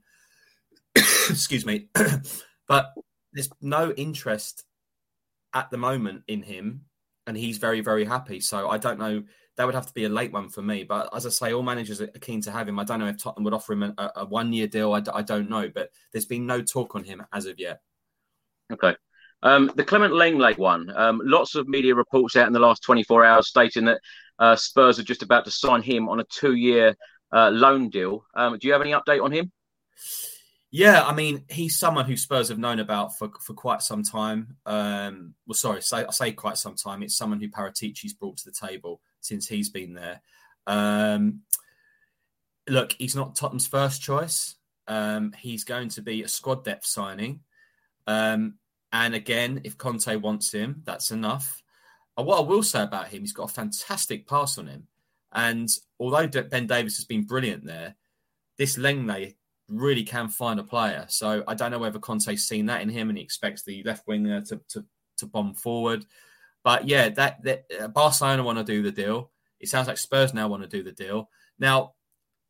excuse 0.95 1.65
me, 1.65 1.87
but 2.67 2.93
there's 3.33 3.49
no 3.61 3.91
interest 3.93 4.63
at 5.55 5.71
the 5.71 5.77
moment 5.77 6.21
in 6.27 6.43
him, 6.43 6.85
and 7.25 7.35
he's 7.35 7.57
very, 7.57 7.81
very 7.81 8.05
happy. 8.05 8.39
So 8.39 8.69
I 8.69 8.77
don't 8.77 8.99
know. 8.99 9.23
That 9.57 9.65
would 9.65 9.75
have 9.75 9.87
to 9.87 9.93
be 9.93 10.03
a 10.03 10.09
late 10.09 10.31
one 10.31 10.49
for 10.49 10.61
me. 10.61 10.83
But 10.83 11.09
as 11.15 11.25
I 11.25 11.29
say, 11.29 11.53
all 11.53 11.63
managers 11.63 11.99
are 11.99 12.07
keen 12.07 12.41
to 12.41 12.51
have 12.51 12.67
him. 12.67 12.77
I 12.77 12.83
don't 12.83 12.99
know 12.99 13.07
if 13.07 13.21
Tottenham 13.21 13.45
would 13.45 13.53
offer 13.53 13.73
him 13.73 13.83
a, 13.83 14.11
a 14.17 14.25
one 14.25 14.53
year 14.53 14.67
deal. 14.67 14.93
I, 14.93 15.01
I 15.13 15.23
don't 15.23 15.49
know, 15.49 15.67
but 15.73 15.89
there's 16.11 16.25
been 16.25 16.45
no 16.45 16.61
talk 16.61 16.95
on 16.95 17.03
him 17.03 17.23
as 17.33 17.47
of 17.47 17.59
yet. 17.59 17.81
Okay. 18.71 18.95
Um, 19.45 19.71
the 19.75 19.83
Clement 19.83 20.11
Lenglet 20.11 20.57
one, 20.57 20.91
um, 20.97 21.21
lots 21.23 21.53
of 21.53 21.67
media 21.67 21.93
reports 21.93 22.35
out 22.35 22.47
in 22.47 22.53
the 22.53 22.59
last 22.59 22.81
24 22.81 23.23
hours 23.23 23.47
stating 23.47 23.85
that 23.85 24.01
uh, 24.39 24.55
Spurs 24.55 24.97
are 24.97 25.03
just 25.03 25.21
about 25.21 25.45
to 25.45 25.51
sign 25.51 25.83
him 25.83 26.09
on 26.09 26.19
a 26.19 26.23
two 26.25 26.55
year 26.55 26.97
uh, 27.31 27.51
loan 27.51 27.89
deal. 27.89 28.25
Um, 28.33 28.57
do 28.57 28.65
you 28.65 28.73
have 28.73 28.81
any 28.81 28.91
update 28.91 29.23
on 29.23 29.31
him? 29.31 29.51
Yeah, 30.71 31.05
I 31.05 31.13
mean, 31.13 31.45
he's 31.47 31.77
someone 31.77 32.05
who 32.05 32.17
Spurs 32.17 32.49
have 32.49 32.57
known 32.57 32.79
about 32.79 33.15
for, 33.19 33.29
for 33.39 33.53
quite 33.53 33.83
some 33.83 34.01
time. 34.01 34.57
Um, 34.65 35.35
well, 35.45 35.53
sorry, 35.53 35.83
say, 35.83 36.03
I 36.03 36.11
say 36.11 36.31
quite 36.31 36.57
some 36.57 36.75
time. 36.75 37.03
It's 37.03 37.15
someone 37.15 37.39
who 37.39 37.47
Paratici's 37.47 38.15
brought 38.15 38.37
to 38.37 38.45
the 38.45 38.67
table 38.67 38.99
since 39.21 39.47
he's 39.47 39.69
been 39.69 39.93
there. 39.93 40.21
Um, 40.65 41.41
look, 42.67 42.95
he's 42.97 43.15
not 43.15 43.35
Tottenham's 43.35 43.67
first 43.67 44.01
choice. 44.01 44.55
Um, 44.87 45.33
he's 45.37 45.63
going 45.63 45.89
to 45.89 46.01
be 46.01 46.23
a 46.23 46.27
squad 46.27 46.65
depth 46.65 46.87
signing. 46.87 47.41
Um, 48.07 48.55
and 48.95 49.13
again, 49.13 49.59
if 49.65 49.77
Conte 49.77 50.15
wants 50.15 50.53
him, 50.53 50.81
that's 50.85 51.11
enough. 51.11 51.61
And 52.15 52.25
what 52.25 52.39
I 52.39 52.43
will 52.43 52.63
say 52.63 52.81
about 52.81 53.09
him, 53.09 53.21
he's 53.21 53.33
got 53.33 53.51
a 53.51 53.53
fantastic 53.53 54.25
pass 54.25 54.57
on 54.57 54.67
him. 54.67 54.87
And 55.33 55.69
although 55.99 56.27
Ben 56.27 56.65
Davies 56.65 56.95
has 56.95 57.03
been 57.03 57.25
brilliant 57.25 57.65
there, 57.65 57.95
this 58.57 58.77
Lenglet 58.77 59.35
really 59.67 60.05
can 60.05 60.29
find 60.29 60.61
a 60.61 60.63
player. 60.63 61.05
So 61.09 61.43
I 61.45 61.55
don't 61.55 61.71
know 61.71 61.79
whether 61.79 61.99
Conte's 61.99 62.47
seen 62.47 62.67
that 62.67 62.83
in 62.83 62.87
him 62.87 63.09
and 63.09 63.17
he 63.17 63.23
expects 63.23 63.63
the 63.63 63.83
left 63.83 64.07
winger 64.07 64.39
to, 64.43 64.61
to, 64.69 64.85
to 65.17 65.25
bomb 65.25 65.55
forward. 65.55 66.05
But 66.63 66.87
yeah, 66.87 67.09
that, 67.09 67.43
that 67.43 67.65
uh, 67.77 67.87
Barcelona 67.89 68.43
want 68.43 68.59
to 68.59 68.63
do 68.63 68.81
the 68.81 68.93
deal. 68.93 69.31
It 69.59 69.67
sounds 69.67 69.89
like 69.89 69.97
Spurs 69.97 70.33
now 70.33 70.47
want 70.47 70.63
to 70.63 70.69
do 70.69 70.83
the 70.83 70.93
deal. 70.93 71.29
Now, 71.59 71.95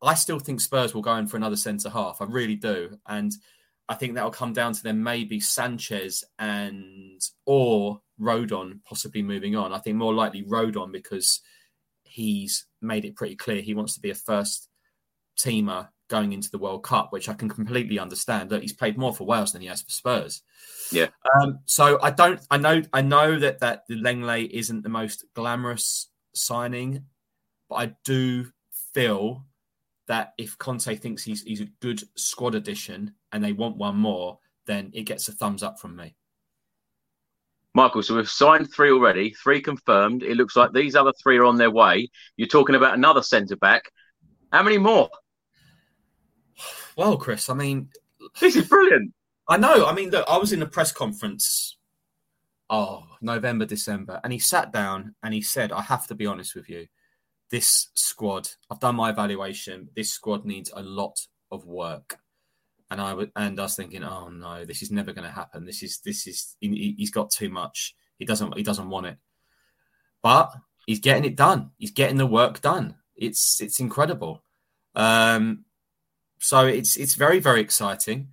I 0.00 0.14
still 0.14 0.38
think 0.38 0.60
Spurs 0.60 0.94
will 0.94 1.02
go 1.02 1.16
in 1.16 1.26
for 1.26 1.38
another 1.38 1.56
centre 1.56 1.90
half. 1.90 2.22
I 2.22 2.26
really 2.26 2.54
do. 2.54 3.00
And 3.08 3.32
I 3.88 3.94
think 3.94 4.14
that'll 4.14 4.30
come 4.30 4.52
down 4.52 4.72
to 4.72 4.82
them 4.82 5.02
maybe 5.02 5.38
Sanchez 5.40 6.24
and 6.38 7.20
or 7.44 8.00
Rodon 8.20 8.80
possibly 8.84 9.22
moving 9.22 9.56
on. 9.56 9.72
I 9.72 9.78
think 9.78 9.96
more 9.96 10.14
likely 10.14 10.42
Rodon 10.42 10.92
because 10.92 11.40
he's 12.02 12.66
made 12.80 13.04
it 13.04 13.16
pretty 13.16 13.36
clear 13.36 13.60
he 13.60 13.74
wants 13.74 13.94
to 13.94 14.00
be 14.00 14.10
a 14.10 14.14
first 14.14 14.68
teamer 15.38 15.88
going 16.08 16.32
into 16.32 16.50
the 16.50 16.58
World 16.58 16.84
Cup, 16.84 17.12
which 17.12 17.28
I 17.28 17.34
can 17.34 17.48
completely 17.48 17.98
understand. 17.98 18.50
That 18.50 18.62
he's 18.62 18.72
played 18.72 18.98
more 18.98 19.14
for 19.14 19.24
Wales 19.24 19.52
than 19.52 19.62
he 19.62 19.68
has 19.68 19.82
for 19.82 19.90
Spurs. 19.90 20.42
Yeah. 20.90 21.08
Um, 21.34 21.60
so 21.64 21.98
I 22.02 22.10
don't. 22.10 22.40
I 22.50 22.56
know. 22.58 22.82
I 22.92 23.02
know 23.02 23.38
that 23.38 23.60
that 23.60 23.82
the 23.88 23.96
Lenglet 23.96 24.50
isn't 24.50 24.82
the 24.82 24.88
most 24.88 25.24
glamorous 25.34 26.08
signing, 26.34 27.04
but 27.68 27.76
I 27.76 27.96
do 28.04 28.46
feel 28.94 29.44
that 30.08 30.32
if 30.38 30.56
Conte 30.58 30.94
thinks 30.96 31.24
he's 31.24 31.42
he's 31.42 31.60
a 31.60 31.68
good 31.80 32.02
squad 32.16 32.54
addition 32.54 33.14
and 33.32 33.42
they 33.42 33.52
want 33.52 33.76
one 33.76 33.96
more, 33.96 34.38
then 34.66 34.90
it 34.94 35.02
gets 35.02 35.28
a 35.28 35.32
thumbs 35.32 35.62
up 35.62 35.78
from 35.78 35.96
me. 35.96 36.14
Michael, 37.74 38.02
so 38.02 38.16
we've 38.16 38.28
signed 38.28 38.72
three 38.72 38.90
already, 38.90 39.30
three 39.30 39.60
confirmed. 39.60 40.22
It 40.22 40.36
looks 40.36 40.56
like 40.56 40.72
these 40.72 40.96
other 40.96 41.12
three 41.22 41.36
are 41.36 41.44
on 41.44 41.58
their 41.58 41.70
way. 41.70 42.08
You're 42.36 42.48
talking 42.48 42.74
about 42.74 42.94
another 42.94 43.22
centre 43.22 43.56
back. 43.56 43.90
How 44.50 44.62
many 44.62 44.78
more? 44.78 45.10
Well, 46.96 47.18
Chris, 47.18 47.50
I 47.50 47.54
mean, 47.54 47.90
this 48.40 48.56
is 48.56 48.66
brilliant. 48.66 49.12
I 49.46 49.58
know. 49.58 49.86
I 49.86 49.92
mean, 49.92 50.08
look, 50.10 50.24
I 50.26 50.38
was 50.38 50.54
in 50.54 50.62
a 50.62 50.66
press 50.66 50.90
conference, 50.90 51.76
oh, 52.70 53.04
November, 53.20 53.66
December, 53.66 54.20
and 54.24 54.32
he 54.32 54.38
sat 54.38 54.72
down 54.72 55.14
and 55.22 55.34
he 55.34 55.42
said, 55.42 55.70
I 55.70 55.82
have 55.82 56.06
to 56.06 56.14
be 56.14 56.24
honest 56.24 56.54
with 56.54 56.70
you 56.70 56.86
this 57.50 57.88
squad, 57.94 58.48
I've 58.70 58.80
done 58.80 58.96
my 58.96 59.10
evaluation. 59.10 59.88
This 59.94 60.10
squad 60.12 60.44
needs 60.44 60.70
a 60.74 60.82
lot 60.82 61.18
of 61.50 61.64
work. 61.66 62.18
And 62.90 63.00
I 63.00 63.14
would, 63.14 63.32
and 63.36 63.58
I 63.58 63.62
was 63.64 63.76
thinking, 63.76 64.04
oh 64.04 64.28
no, 64.28 64.64
this 64.64 64.82
is 64.82 64.90
never 64.90 65.12
going 65.12 65.26
to 65.26 65.34
happen. 65.34 65.66
This 65.66 65.82
is, 65.82 65.98
this 66.04 66.26
is, 66.26 66.56
he, 66.60 66.96
has 67.00 67.10
got 67.10 67.30
too 67.30 67.48
much. 67.48 67.94
He 68.18 68.24
doesn't, 68.24 68.56
he 68.56 68.62
doesn't 68.62 68.90
want 68.90 69.06
it. 69.06 69.18
but 70.22 70.52
he's 70.86 71.00
getting 71.00 71.24
it 71.24 71.36
done. 71.36 71.70
He's 71.78 71.90
getting 71.90 72.16
the 72.16 72.26
work 72.26 72.60
done. 72.60 72.96
It's 73.16 73.60
it's 73.60 73.80
incredible. 73.80 74.42
Um, 74.94 75.64
so 76.38 76.66
it's 76.66 76.96
it's 76.96 77.14
very 77.14 77.40
very 77.40 77.60
exciting. 77.60 78.28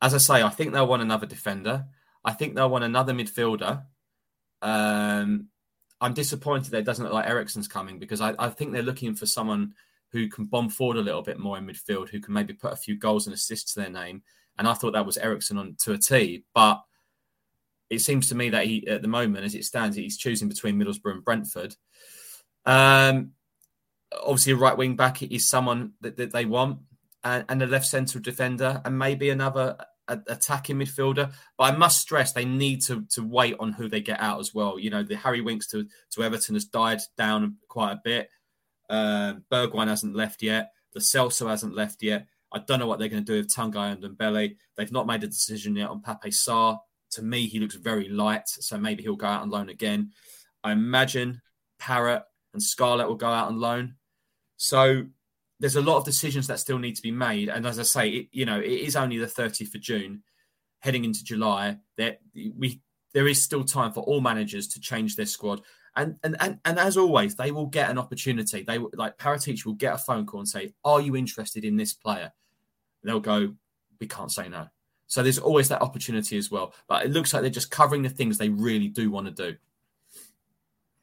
As 0.00 0.14
I 0.14 0.18
say, 0.18 0.42
I 0.42 0.50
think 0.50 0.72
they'll 0.72 0.86
want 0.86 1.02
another 1.02 1.26
defender. 1.26 1.86
I 2.24 2.32
think 2.32 2.54
they'll 2.54 2.70
want 2.70 2.84
another 2.84 3.12
midfielder. 3.12 3.82
Um, 4.62 5.48
I'm 6.00 6.14
disappointed 6.14 6.70
that 6.70 6.78
it 6.78 6.84
doesn't 6.84 7.04
look 7.04 7.12
like 7.12 7.28
Eriksen's 7.28 7.68
coming 7.68 7.98
because 7.98 8.20
I, 8.20 8.34
I 8.38 8.50
think 8.50 8.72
they're 8.72 8.82
looking 8.82 9.14
for 9.14 9.26
someone 9.26 9.74
who 10.10 10.28
can 10.28 10.44
bomb 10.44 10.68
forward 10.68 10.96
a 10.96 11.02
little 11.02 11.22
bit 11.22 11.38
more 11.38 11.58
in 11.58 11.66
midfield, 11.66 12.08
who 12.08 12.20
can 12.20 12.32
maybe 12.32 12.54
put 12.54 12.72
a 12.72 12.76
few 12.76 12.96
goals 12.96 13.26
and 13.26 13.34
assists 13.34 13.74
to 13.74 13.80
their 13.80 13.90
name. 13.90 14.22
And 14.58 14.66
I 14.66 14.74
thought 14.74 14.92
that 14.92 15.06
was 15.06 15.18
Eriksen 15.18 15.58
on 15.58 15.76
to 15.80 15.92
a 15.92 15.98
T, 15.98 16.44
but 16.54 16.82
it 17.90 18.00
seems 18.00 18.28
to 18.28 18.34
me 18.34 18.50
that 18.50 18.66
he, 18.66 18.86
at 18.86 19.02
the 19.02 19.08
moment, 19.08 19.44
as 19.44 19.54
it 19.54 19.64
stands, 19.64 19.96
he's 19.96 20.16
choosing 20.16 20.48
between 20.48 20.78
Middlesbrough 20.78 21.12
and 21.12 21.24
Brentford. 21.24 21.74
Um, 22.66 23.32
obviously, 24.12 24.52
a 24.52 24.56
right 24.56 24.76
wing 24.76 24.96
back 24.96 25.22
is 25.22 25.48
someone 25.48 25.92
that, 26.00 26.16
that 26.16 26.32
they 26.32 26.44
want, 26.44 26.80
and, 27.24 27.44
and 27.48 27.62
a 27.62 27.66
left 27.66 27.86
central 27.86 28.22
defender, 28.22 28.80
and 28.84 28.98
maybe 28.98 29.30
another 29.30 29.76
attacking 30.08 30.76
midfielder. 30.76 31.32
But 31.56 31.74
I 31.74 31.76
must 31.76 32.00
stress 32.00 32.32
they 32.32 32.44
need 32.44 32.82
to 32.82 33.04
to 33.10 33.22
wait 33.22 33.56
on 33.60 33.72
who 33.72 33.88
they 33.88 34.00
get 34.00 34.20
out 34.20 34.40
as 34.40 34.54
well. 34.54 34.78
You 34.78 34.90
know, 34.90 35.02
the 35.02 35.16
Harry 35.16 35.40
Winks 35.40 35.68
to, 35.68 35.86
to 36.12 36.22
Everton 36.22 36.54
has 36.54 36.64
died 36.64 37.00
down 37.16 37.56
quite 37.68 37.92
a 37.92 38.00
bit. 38.02 38.30
Uh, 38.88 39.34
Bergwijn 39.50 39.88
hasn't 39.88 40.16
left 40.16 40.42
yet. 40.42 40.72
Lo 40.94 41.00
Celso 41.00 41.48
hasn't 41.48 41.74
left 41.74 42.02
yet. 42.02 42.26
I 42.52 42.60
don't 42.60 42.78
know 42.78 42.86
what 42.86 42.98
they're 42.98 43.08
going 43.08 43.24
to 43.24 43.32
do 43.32 43.38
with 43.38 43.54
Tanguy 43.54 44.00
Ndombele. 44.00 44.56
They've 44.76 44.92
not 44.92 45.06
made 45.06 45.22
a 45.22 45.26
decision 45.26 45.76
yet 45.76 45.90
on 45.90 46.00
Pape 46.00 46.32
Sarr. 46.32 46.78
To 47.12 47.22
me, 47.22 47.46
he 47.46 47.58
looks 47.58 47.74
very 47.74 48.08
light, 48.08 48.48
so 48.48 48.78
maybe 48.78 49.02
he'll 49.02 49.16
go 49.16 49.26
out 49.26 49.42
on 49.42 49.50
loan 49.50 49.68
again. 49.68 50.12
I 50.64 50.72
imagine 50.72 51.40
Parrott 51.78 52.22
and 52.52 52.62
Scarlett 52.62 53.08
will 53.08 53.16
go 53.16 53.28
out 53.28 53.48
on 53.48 53.60
loan. 53.60 53.94
So 54.56 55.06
there's 55.60 55.76
a 55.76 55.82
lot 55.82 55.98
of 55.98 56.04
decisions 56.04 56.46
that 56.46 56.60
still 56.60 56.78
need 56.78 56.96
to 56.96 57.02
be 57.02 57.10
made. 57.10 57.48
And 57.48 57.66
as 57.66 57.78
I 57.78 57.82
say, 57.82 58.08
it, 58.10 58.28
you 58.32 58.44
know, 58.44 58.60
it 58.60 58.70
is 58.70 58.96
only 58.96 59.18
the 59.18 59.26
30th 59.26 59.74
of 59.74 59.80
June, 59.80 60.22
heading 60.80 61.04
into 61.04 61.24
July. 61.24 61.78
That 61.96 62.20
we 62.34 62.80
there 63.14 63.26
is 63.26 63.42
still 63.42 63.64
time 63.64 63.92
for 63.92 64.02
all 64.04 64.20
managers 64.20 64.68
to 64.68 64.80
change 64.80 65.16
their 65.16 65.26
squad. 65.26 65.62
And, 65.96 66.16
and 66.22 66.36
and 66.40 66.58
and 66.64 66.78
as 66.78 66.96
always, 66.96 67.34
they 67.34 67.50
will 67.50 67.66
get 67.66 67.90
an 67.90 67.98
opportunity. 67.98 68.62
They 68.62 68.78
like 68.78 69.18
Paratici 69.18 69.64
will 69.64 69.74
get 69.74 69.94
a 69.94 69.98
phone 69.98 70.26
call 70.26 70.40
and 70.40 70.48
say, 70.48 70.72
"Are 70.84 71.00
you 71.00 71.16
interested 71.16 71.64
in 71.64 71.76
this 71.76 71.92
player?" 71.92 72.32
They'll 73.02 73.20
go, 73.20 73.54
"We 74.00 74.06
can't 74.06 74.30
say 74.30 74.48
no." 74.48 74.68
So 75.08 75.22
there's 75.22 75.38
always 75.38 75.68
that 75.70 75.82
opportunity 75.82 76.36
as 76.36 76.50
well. 76.50 76.74
But 76.86 77.04
it 77.04 77.10
looks 77.10 77.32
like 77.32 77.42
they're 77.42 77.50
just 77.50 77.70
covering 77.70 78.02
the 78.02 78.10
things 78.10 78.38
they 78.38 78.50
really 78.50 78.88
do 78.88 79.10
want 79.10 79.26
to 79.26 79.50
do. 79.50 79.56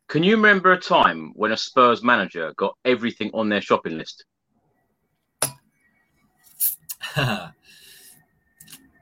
Can 0.07 0.23
you 0.23 0.35
remember 0.35 0.71
a 0.71 0.79
time 0.79 1.33
when 1.35 1.51
a 1.51 1.57
Spurs 1.57 2.03
manager 2.03 2.53
got 2.55 2.77
everything 2.85 3.31
on 3.33 3.49
their 3.49 3.61
shopping 3.61 3.97
list? 3.97 4.23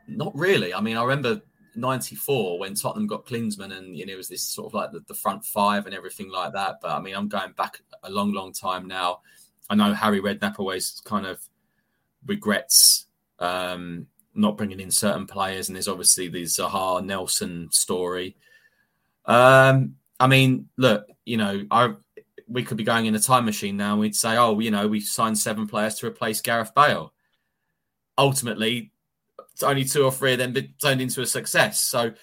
Not 0.07 0.35
really. 0.35 0.73
I 0.73 0.81
mean, 0.81 0.97
I 0.97 1.03
remember 1.03 1.41
94 1.75 2.59
when 2.59 2.75
Tottenham 2.75 3.07
got 3.07 3.25
Klinsmann 3.25 3.75
and 3.75 3.95
you 3.97 4.05
know 4.05 4.13
it 4.13 4.17
was 4.17 4.29
this 4.29 4.43
sort 4.43 4.67
of 4.67 4.73
like 4.73 4.91
the, 4.91 5.01
the, 5.07 5.15
front 5.15 5.43
five 5.45 5.85
and 5.85 5.95
everything 5.95 6.29
like 6.29 6.53
that. 6.53 6.75
But 6.81 6.91
I 6.91 6.99
mean, 6.99 7.15
I'm 7.15 7.27
going 7.27 7.53
back 7.53 7.81
a 8.03 8.11
long, 8.11 8.31
long 8.31 8.53
time 8.53 8.87
now. 8.87 9.21
I 9.69 9.75
know 9.75 9.93
Harry 9.93 10.21
Redknapp 10.21 10.59
always 10.59 11.01
kind 11.05 11.25
of 11.25 11.39
regrets 12.25 13.07
um, 13.39 14.07
not 14.35 14.57
bringing 14.57 14.79
in 14.79 14.91
certain 14.91 15.25
players, 15.25 15.69
and 15.69 15.75
there's 15.75 15.87
obviously 15.87 16.27
the 16.27 16.43
Zaha 16.43 17.03
Nelson 17.03 17.69
story. 17.71 18.35
Um, 19.25 19.95
I 20.19 20.27
mean, 20.27 20.69
look, 20.77 21.07
you 21.25 21.37
know, 21.37 21.65
I 21.71 21.95
we 22.47 22.63
could 22.63 22.77
be 22.77 22.83
going 22.83 23.05
in 23.05 23.15
a 23.15 23.19
time 23.19 23.45
machine 23.45 23.77
now 23.77 23.93
and 23.93 24.01
we'd 24.01 24.15
say, 24.15 24.37
oh, 24.37 24.59
you 24.59 24.69
know, 24.69 24.87
we 24.87 24.99
signed 24.99 25.37
seven 25.37 25.65
players 25.67 25.95
to 25.95 26.07
replace 26.07 26.41
Gareth 26.41 26.73
Bale. 26.75 27.12
Ultimately, 28.17 28.91
only 29.61 29.83
two 29.83 30.03
or 30.03 30.11
three 30.11 30.33
of 30.33 30.39
them 30.39 30.55
turned 30.81 31.01
into 31.01 31.21
a 31.21 31.25
success. 31.25 31.81
So 31.81 32.13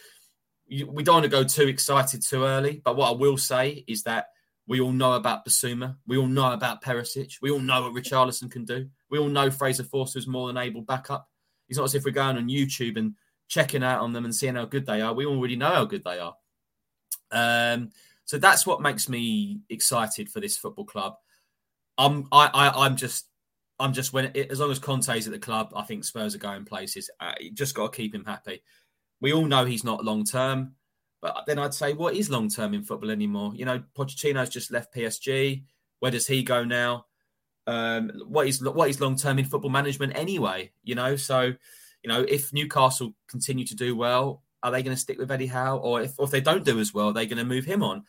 we 0.69 1.03
don't 1.03 1.15
want 1.15 1.25
to 1.25 1.31
go 1.31 1.45
too 1.45 1.69
excited 1.69 2.23
too 2.23 2.45
early. 2.45 2.81
But 2.85 2.97
what 2.97 3.09
I 3.09 3.13
will 3.13 3.37
say 3.37 3.85
is 3.87 4.05
that 4.05 4.29
we 4.67 4.81
all 4.81 4.93
know 4.93 5.15
about 5.15 5.45
Bissouma. 5.45 5.97
We 6.07 6.17
all 6.17 6.29
know 6.29 6.53
about 6.53 6.83
Perisic. 6.83 7.35
We 7.43 7.51
all 7.51 7.59
know 7.59 7.83
what 7.83 7.93
Richarlison 7.93 8.51
can 8.51 8.65
do. 8.65 8.89
We 9.11 9.19
all 9.19 9.29
know 9.29 9.51
Fraser 9.51 9.83
Forster 9.83 10.21
is 10.21 10.29
more 10.29 10.47
than 10.47 10.57
able 10.57 10.83
backup. 10.83 11.29
It's 11.69 11.79
not 11.79 11.85
as 11.85 11.95
if 11.95 12.05
we're 12.05 12.13
going 12.13 12.37
on 12.37 12.49
YouTube 12.49 12.97
and 12.97 13.15
checking 13.49 13.83
out 13.83 14.01
on 14.01 14.13
them 14.13 14.25
and 14.25 14.35
seeing 14.35 14.55
how 14.55 14.65
good 14.67 14.87
they 14.87 15.01
are. 15.01 15.13
We 15.13 15.27
already 15.27 15.57
know 15.57 15.71
how 15.71 15.85
good 15.85 16.05
they 16.05 16.21
are. 16.21 16.35
Um, 17.33 17.91
so 18.25 18.39
that's 18.39 18.65
what 18.65 18.81
makes 18.81 19.09
me 19.09 19.61
excited 19.71 20.31
for 20.31 20.39
this 20.39 20.57
football 20.57 20.85
club. 20.85 21.15
I'm 21.99 22.29
I, 22.31 22.47
I 22.55 22.87
I'm 22.87 22.97
just 22.97 23.27
I'm 23.81 23.93
just 23.93 24.13
when 24.13 24.31
it, 24.35 24.51
as 24.51 24.61
long 24.61 24.71
as 24.71 24.79
Conte's 24.79 25.27
at 25.27 25.33
the 25.33 25.39
club, 25.39 25.73
I 25.75 25.83
think 25.83 26.05
Spurs 26.05 26.35
are 26.35 26.39
going 26.39 26.65
places. 26.65 27.11
Uh, 27.19 27.33
you 27.41 27.53
just 27.53 27.75
got 27.75 27.93
to 27.93 27.97
keep 27.97 28.15
him 28.15 28.25
happy. 28.25 28.63
We 29.21 29.33
all 29.33 29.47
know 29.47 29.65
he's 29.65 29.85
not 29.85 30.05
long 30.05 30.25
term, 30.25 30.75
but 31.21 31.45
then 31.47 31.59
I'd 31.59 31.75
say 31.75 31.95
what 31.95 32.15
is 32.15 32.31
long 32.31 32.49
term 32.49 32.75
in 32.75 32.85
football 32.85 33.11
anymore? 33.11 33.53
You 33.55 33.65
know, 33.65 33.83
Pochettino's 33.97 34.51
just 34.51 34.71
left 34.71 34.95
PSG. 34.95 35.65
Where 35.99 36.11
does 36.13 36.27
he 36.27 36.43
go 36.43 36.65
now? 36.65 37.07
um, 37.71 38.11
what 38.27 38.47
is 38.47 38.63
what 38.63 38.89
is 38.89 39.01
long 39.01 39.17
term 39.17 39.39
in 39.39 39.45
football 39.45 39.71
management 39.71 40.17
anyway. 40.17 40.73
You 40.83 40.95
know, 40.95 41.17
so 41.17 41.43
you 42.03 42.09
know 42.09 42.25
if 42.29 42.53
Newcastle 42.53 43.15
continue 43.29 43.65
to 43.67 43.77
do 43.77 43.97
well, 43.97 44.43
are 44.63 44.71
they 44.71 44.83
going 44.83 44.97
to 44.97 45.01
stick 45.01 45.19
with 45.19 45.31
Eddie 45.31 45.47
Howe, 45.47 45.79
or 45.79 46.03
if, 46.03 46.19
or 46.19 46.25
if 46.25 46.31
they 46.31 46.41
don't 46.41 46.65
do 46.65 46.81
as 46.81 46.93
well, 46.93 47.09
are 47.09 47.13
they're 47.13 47.27
going 47.27 47.39
to 47.39 47.45
move 47.45 47.65
him 47.65 47.83
on. 47.83 48.05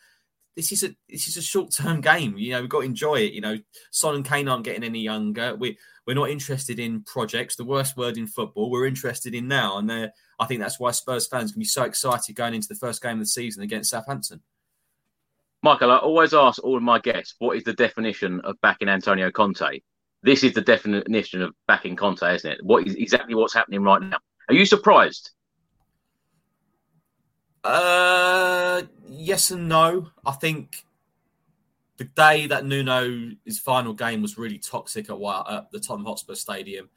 This 0.56 0.72
is 0.72 0.84
a 0.84 0.94
this 1.08 1.28
is 1.28 1.36
a 1.36 1.42
short 1.42 1.72
term 1.72 2.00
game. 2.00 2.36
You 2.36 2.52
know, 2.52 2.60
we've 2.60 2.70
got 2.70 2.80
to 2.80 2.86
enjoy 2.86 3.16
it. 3.16 3.32
You 3.32 3.40
know, 3.40 3.58
Son 3.90 4.14
and 4.14 4.24
Kane 4.24 4.48
aren't 4.48 4.64
getting 4.64 4.84
any 4.84 5.00
younger. 5.00 5.54
We 5.56 5.78
we're 6.06 6.14
not 6.14 6.30
interested 6.30 6.78
in 6.78 7.02
projects. 7.04 7.56
The 7.56 7.64
worst 7.64 7.96
word 7.96 8.18
in 8.18 8.26
football. 8.26 8.70
We're 8.70 8.86
interested 8.86 9.34
in 9.34 9.48
now, 9.48 9.78
and 9.78 9.90
I 9.90 10.46
think 10.46 10.60
that's 10.60 10.80
why 10.80 10.90
Spurs 10.90 11.28
fans 11.28 11.52
can 11.52 11.60
be 11.60 11.64
so 11.64 11.84
excited 11.84 12.36
going 12.36 12.54
into 12.54 12.68
the 12.68 12.74
first 12.74 13.02
game 13.02 13.14
of 13.14 13.20
the 13.20 13.26
season 13.26 13.62
against 13.62 13.90
Southampton. 13.90 14.42
Michael, 15.62 15.92
I 15.92 15.98
always 15.98 16.34
ask 16.34 16.62
all 16.64 16.76
of 16.76 16.82
my 16.82 16.98
guests, 16.98 17.36
what 17.38 17.56
is 17.56 17.62
the 17.62 17.72
definition 17.72 18.40
of 18.40 18.60
backing 18.62 18.88
Antonio 18.88 19.30
Conte? 19.30 19.80
This 20.24 20.42
is 20.42 20.54
the 20.54 20.60
definition 20.60 21.40
of 21.40 21.54
backing 21.68 21.94
Conte, 21.94 22.34
isn't 22.34 22.50
it? 22.50 22.58
What 22.64 22.86
is 22.86 22.96
exactly 22.96 23.36
what's 23.36 23.54
happening 23.54 23.82
right 23.82 24.02
now? 24.02 24.18
Are 24.48 24.54
you 24.54 24.66
surprised? 24.66 25.30
Uh, 27.64 28.82
yes 29.08 29.50
and 29.50 29.68
no. 29.68 30.10
I 30.26 30.32
think 30.32 30.84
the 31.96 32.04
day 32.04 32.46
that 32.46 32.66
Nuno 32.66 33.30
his 33.44 33.58
final 33.58 33.92
game 33.92 34.22
was 34.22 34.38
really 34.38 34.58
toxic 34.58 35.10
at, 35.10 35.16
at 35.16 35.70
the 35.70 35.80
Tottenham 35.80 36.06
Hotspur 36.06 36.34
Stadium. 36.34 36.88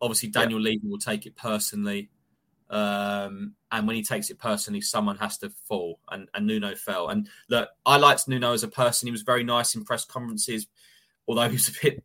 Obviously, 0.00 0.28
Daniel 0.28 0.60
yeah. 0.60 0.72
Levy 0.72 0.88
will 0.88 0.98
take 0.98 1.26
it 1.26 1.36
personally. 1.36 2.10
Um, 2.68 3.54
and 3.72 3.86
when 3.86 3.96
he 3.96 4.02
takes 4.02 4.30
it 4.30 4.38
personally, 4.38 4.80
someone 4.80 5.16
has 5.18 5.38
to 5.38 5.50
fall. 5.50 5.98
And, 6.10 6.28
and 6.34 6.46
Nuno 6.46 6.74
fell. 6.74 7.08
And 7.08 7.28
look, 7.48 7.68
I 7.84 7.96
liked 7.96 8.28
Nuno 8.28 8.52
as 8.52 8.62
a 8.62 8.68
person. 8.68 9.06
He 9.06 9.12
was 9.12 9.22
very 9.22 9.44
nice 9.44 9.74
in 9.74 9.84
press 9.84 10.04
conferences, 10.04 10.66
although 11.26 11.48
he 11.48 11.54
was 11.54 11.68
a 11.68 11.72
bit 11.82 12.04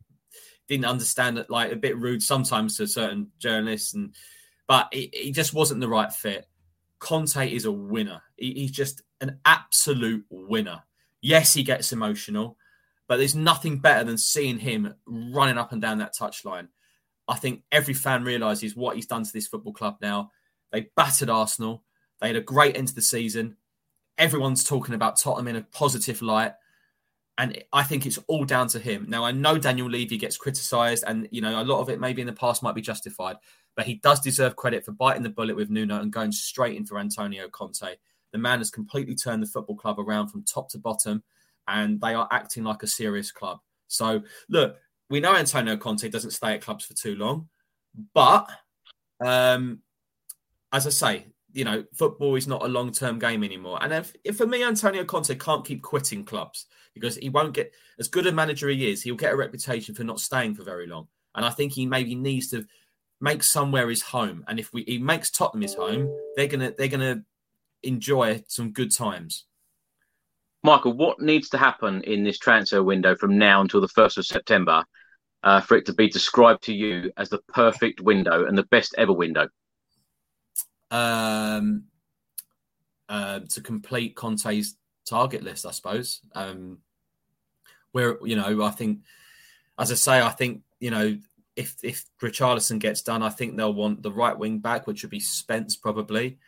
didn't 0.68 0.86
understand 0.86 1.38
it, 1.38 1.48
like 1.48 1.70
a 1.70 1.76
bit 1.76 1.96
rude 1.96 2.22
sometimes 2.22 2.76
to 2.76 2.86
certain 2.86 3.28
journalists. 3.38 3.94
And 3.94 4.14
but 4.66 4.88
he, 4.92 5.10
he 5.12 5.32
just 5.32 5.54
wasn't 5.54 5.80
the 5.80 5.88
right 5.88 6.12
fit. 6.12 6.46
Conte 7.06 7.48
is 7.48 7.66
a 7.66 7.70
winner. 7.70 8.20
He, 8.36 8.52
he's 8.54 8.72
just 8.72 9.02
an 9.20 9.38
absolute 9.44 10.24
winner. 10.28 10.82
Yes, 11.22 11.54
he 11.54 11.62
gets 11.62 11.92
emotional, 11.92 12.56
but 13.06 13.18
there's 13.18 13.36
nothing 13.36 13.78
better 13.78 14.02
than 14.02 14.18
seeing 14.18 14.58
him 14.58 14.92
running 15.06 15.56
up 15.56 15.70
and 15.70 15.80
down 15.80 15.98
that 15.98 16.16
touchline. 16.20 16.66
I 17.28 17.36
think 17.36 17.62
every 17.70 17.94
fan 17.94 18.24
realizes 18.24 18.74
what 18.74 18.96
he's 18.96 19.06
done 19.06 19.22
to 19.22 19.32
this 19.32 19.46
football 19.46 19.72
club 19.72 19.98
now. 20.02 20.32
They 20.72 20.88
battered 20.96 21.30
Arsenal. 21.30 21.84
They 22.20 22.26
had 22.26 22.36
a 22.36 22.40
great 22.40 22.76
end 22.76 22.88
to 22.88 22.94
the 22.94 23.02
season. 23.02 23.56
Everyone's 24.18 24.64
talking 24.64 24.96
about 24.96 25.20
Tottenham 25.20 25.46
in 25.46 25.56
a 25.56 25.62
positive 25.62 26.22
light. 26.22 26.54
And 27.38 27.62
I 27.72 27.84
think 27.84 28.06
it's 28.06 28.18
all 28.26 28.44
down 28.44 28.66
to 28.68 28.80
him. 28.80 29.06
Now, 29.08 29.22
I 29.22 29.30
know 29.30 29.58
Daniel 29.58 29.88
Levy 29.88 30.16
gets 30.16 30.36
criticised, 30.36 31.04
and 31.06 31.28
you 31.30 31.40
know 31.40 31.62
a 31.62 31.62
lot 31.62 31.80
of 31.80 31.88
it 31.88 32.00
maybe 32.00 32.20
in 32.20 32.26
the 32.26 32.32
past 32.32 32.64
might 32.64 32.74
be 32.74 32.80
justified, 32.80 33.36
but 33.76 33.86
he 33.86 33.94
does 33.96 34.20
deserve 34.20 34.56
credit 34.56 34.84
for 34.84 34.92
biting 34.92 35.22
the 35.22 35.28
bullet 35.28 35.54
with 35.54 35.70
Nuno 35.70 36.00
and 36.00 36.12
going 36.12 36.32
straight 36.32 36.76
in 36.76 36.86
for 36.86 36.98
Antonio 36.98 37.48
Conte. 37.48 37.96
The 38.32 38.38
man 38.38 38.58
has 38.58 38.70
completely 38.70 39.14
turned 39.14 39.42
the 39.42 39.46
football 39.46 39.76
club 39.76 40.00
around 40.00 40.28
from 40.28 40.42
top 40.42 40.70
to 40.70 40.78
bottom, 40.78 41.22
and 41.68 42.00
they 42.00 42.14
are 42.14 42.26
acting 42.32 42.64
like 42.64 42.82
a 42.82 42.86
serious 42.86 43.30
club. 43.30 43.60
So, 43.86 44.22
look, 44.48 44.76
we 45.10 45.20
know 45.20 45.36
Antonio 45.36 45.76
Conte 45.76 46.08
doesn't 46.08 46.32
stay 46.32 46.54
at 46.54 46.62
clubs 46.62 46.86
for 46.86 46.94
too 46.94 47.14
long, 47.14 47.48
but 48.14 48.48
um, 49.24 49.80
as 50.72 50.86
I 50.86 50.90
say, 50.90 51.26
you 51.52 51.64
know, 51.64 51.84
football 51.94 52.34
is 52.34 52.48
not 52.48 52.64
a 52.64 52.68
long 52.68 52.92
term 52.92 53.18
game 53.18 53.44
anymore. 53.44 53.78
And 53.82 53.92
if, 53.92 54.14
if, 54.24 54.36
for 54.36 54.46
me, 54.46 54.64
Antonio 54.64 55.04
Conte 55.04 55.34
can't 55.36 55.64
keep 55.64 55.82
quitting 55.82 56.24
clubs 56.24 56.66
because 56.94 57.16
he 57.16 57.28
won't 57.28 57.54
get 57.54 57.72
as 57.98 58.08
good 58.08 58.26
a 58.26 58.32
manager 58.32 58.68
he 58.68 58.90
is, 58.90 59.02
he'll 59.02 59.14
get 59.14 59.32
a 59.32 59.36
reputation 59.36 59.94
for 59.94 60.04
not 60.04 60.20
staying 60.20 60.54
for 60.54 60.64
very 60.64 60.86
long. 60.86 61.08
And 61.34 61.44
I 61.44 61.50
think 61.50 61.72
he 61.72 61.86
maybe 61.86 62.14
needs 62.14 62.48
to 62.50 62.66
make 63.20 63.42
somewhere 63.42 63.88
his 63.88 64.02
home. 64.02 64.44
And 64.48 64.58
if 64.58 64.72
we, 64.72 64.84
he 64.84 64.98
makes 64.98 65.30
Tottenham 65.30 65.62
his 65.62 65.74
home, 65.74 66.14
they're 66.36 66.46
gonna 66.46 66.72
they're 66.76 66.88
gonna 66.88 67.22
enjoy 67.82 68.42
some 68.48 68.72
good 68.72 68.94
times. 68.94 69.44
Michael, 70.62 70.94
what 70.94 71.20
needs 71.20 71.48
to 71.50 71.58
happen 71.58 72.02
in 72.02 72.24
this 72.24 72.38
transfer 72.38 72.82
window 72.82 73.14
from 73.14 73.38
now 73.38 73.60
until 73.60 73.80
the 73.80 73.88
1st 73.88 74.18
of 74.18 74.26
September 74.26 74.84
uh, 75.44 75.60
for 75.60 75.76
it 75.76 75.86
to 75.86 75.94
be 75.94 76.08
described 76.08 76.64
to 76.64 76.74
you 76.74 77.12
as 77.16 77.28
the 77.28 77.38
perfect 77.54 78.00
window 78.00 78.46
and 78.46 78.58
the 78.58 78.64
best 78.64 78.94
ever 78.98 79.12
window? 79.12 79.48
Um, 80.90 81.84
uh, 83.08 83.40
to 83.50 83.60
complete 83.60 84.16
Conte's 84.16 84.76
target 85.08 85.44
list, 85.44 85.66
I 85.66 85.70
suppose. 85.70 86.20
Um, 86.34 86.78
where 87.92 88.18
you 88.26 88.36
know, 88.36 88.62
I 88.62 88.70
think, 88.70 89.00
as 89.78 89.92
I 89.92 89.94
say, 89.94 90.20
I 90.20 90.30
think 90.30 90.62
you 90.80 90.90
know, 90.90 91.16
if 91.56 91.76
if 91.82 92.04
Richarlison 92.22 92.78
gets 92.78 93.02
done, 93.02 93.22
I 93.22 93.30
think 93.30 93.56
they'll 93.56 93.72
want 93.72 94.02
the 94.02 94.12
right 94.12 94.38
wing 94.38 94.58
back, 94.58 94.86
which 94.86 95.02
would 95.02 95.10
be 95.10 95.20
Spence 95.20 95.74
probably, 95.74 96.38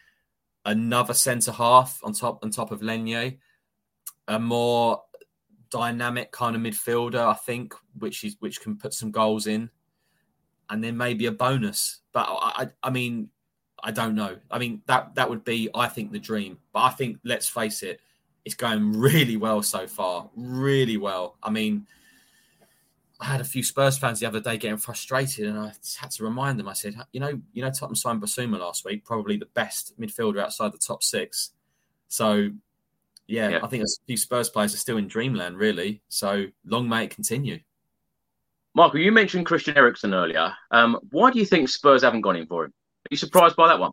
another 0.65 1.15
centre 1.15 1.53
half 1.53 1.99
on 2.05 2.13
top 2.13 2.45
on 2.45 2.51
top 2.51 2.71
of 2.71 2.81
Lenglet, 2.81 3.39
a 4.29 4.39
more 4.39 5.03
dynamic 5.71 6.31
kind 6.31 6.55
of 6.55 6.63
midfielder, 6.63 7.27
I 7.27 7.35
think, 7.35 7.75
which 7.99 8.23
is 8.23 8.37
which 8.41 8.61
can 8.61 8.77
put 8.77 8.93
some 8.93 9.11
goals 9.11 9.47
in, 9.47 9.71
and 10.69 10.85
then 10.85 10.97
maybe 10.97 11.27
a 11.27 11.33
bonus. 11.33 12.01
But 12.13 12.29
I, 12.29 12.63
I, 12.63 12.69
I 12.85 12.91
mean, 12.91 13.31
I 13.83 13.91
don't 13.91 14.15
know. 14.15 14.37
I 14.51 14.59
mean 14.59 14.83
that 14.87 15.15
that 15.15 15.31
would 15.31 15.45
be, 15.45 15.71
I 15.75 15.89
think, 15.89 16.13
the 16.13 16.19
dream. 16.19 16.59
But 16.73 16.81
I 16.81 16.91
think, 16.91 17.19
let's 17.25 17.49
face 17.49 17.83
it, 17.83 18.01
it's 18.45 18.55
going 18.55 18.93
really 18.93 19.39
well 19.39 19.63
so 19.63 19.87
far. 19.87 20.29
Really 20.37 20.99
well. 20.99 21.39
I 21.43 21.51
mean, 21.51 21.87
I 23.21 23.25
had 23.25 23.41
a 23.41 23.45
few 23.45 23.65
Spurs 23.65 23.99
fans 23.99 24.21
the 24.21 24.27
other 24.27 24.41
day 24.41 24.57
getting 24.57 24.77
frustrated, 24.77 25.49
and 25.49 25.59
I 25.59 25.73
had 25.99 26.11
to 26.13 26.25
remind 26.25 26.59
them. 26.59 26.69
I 26.69 26.73
said, 26.73 26.95
you 27.13 27.19
know, 27.19 27.41
you 27.53 27.63
know, 27.63 27.71
Tottenham 27.71 27.97
signed 27.97 28.23
Bissouma 28.23 28.59
last 28.61 28.85
week, 28.85 29.05
probably 29.05 29.37
the 29.37 29.47
best 29.47 29.99
midfielder 30.01 30.41
outside 30.41 30.73
the 30.73 30.79
top 30.79 31.03
six. 31.03 31.51
So, 32.07 32.51
yeah, 33.27 33.49
yeah. 33.49 33.61
I 33.63 33.67
think 33.67 33.83
a 33.83 33.87
few 34.07 34.17
Spurs 34.17 34.49
players 34.49 34.73
are 34.73 34.79
still 34.79 34.99
in 34.99 35.09
dreamland, 35.09 35.59
really. 35.59 36.01
So, 36.09 36.47
long 36.65 36.89
may 36.89 37.05
it 37.05 37.11
continue. 37.11 37.59
Michael, 38.75 39.01
you 39.01 39.11
mentioned 39.11 39.47
Christian 39.47 39.77
Eriksen 39.77 40.15
earlier. 40.15 40.53
Um, 40.71 41.01
why 41.11 41.33
do 41.33 41.41
you 41.41 41.45
think 41.45 41.69
Spurs 41.69 42.03
haven't 42.03 42.21
gone 42.21 42.37
in 42.37 42.47
for 42.47 42.67
him? 42.67 42.71
Are 42.71 43.11
you 43.11 43.17
surprised 43.17 43.57
by 43.57 43.67
that 43.67 43.81
one? 43.81 43.91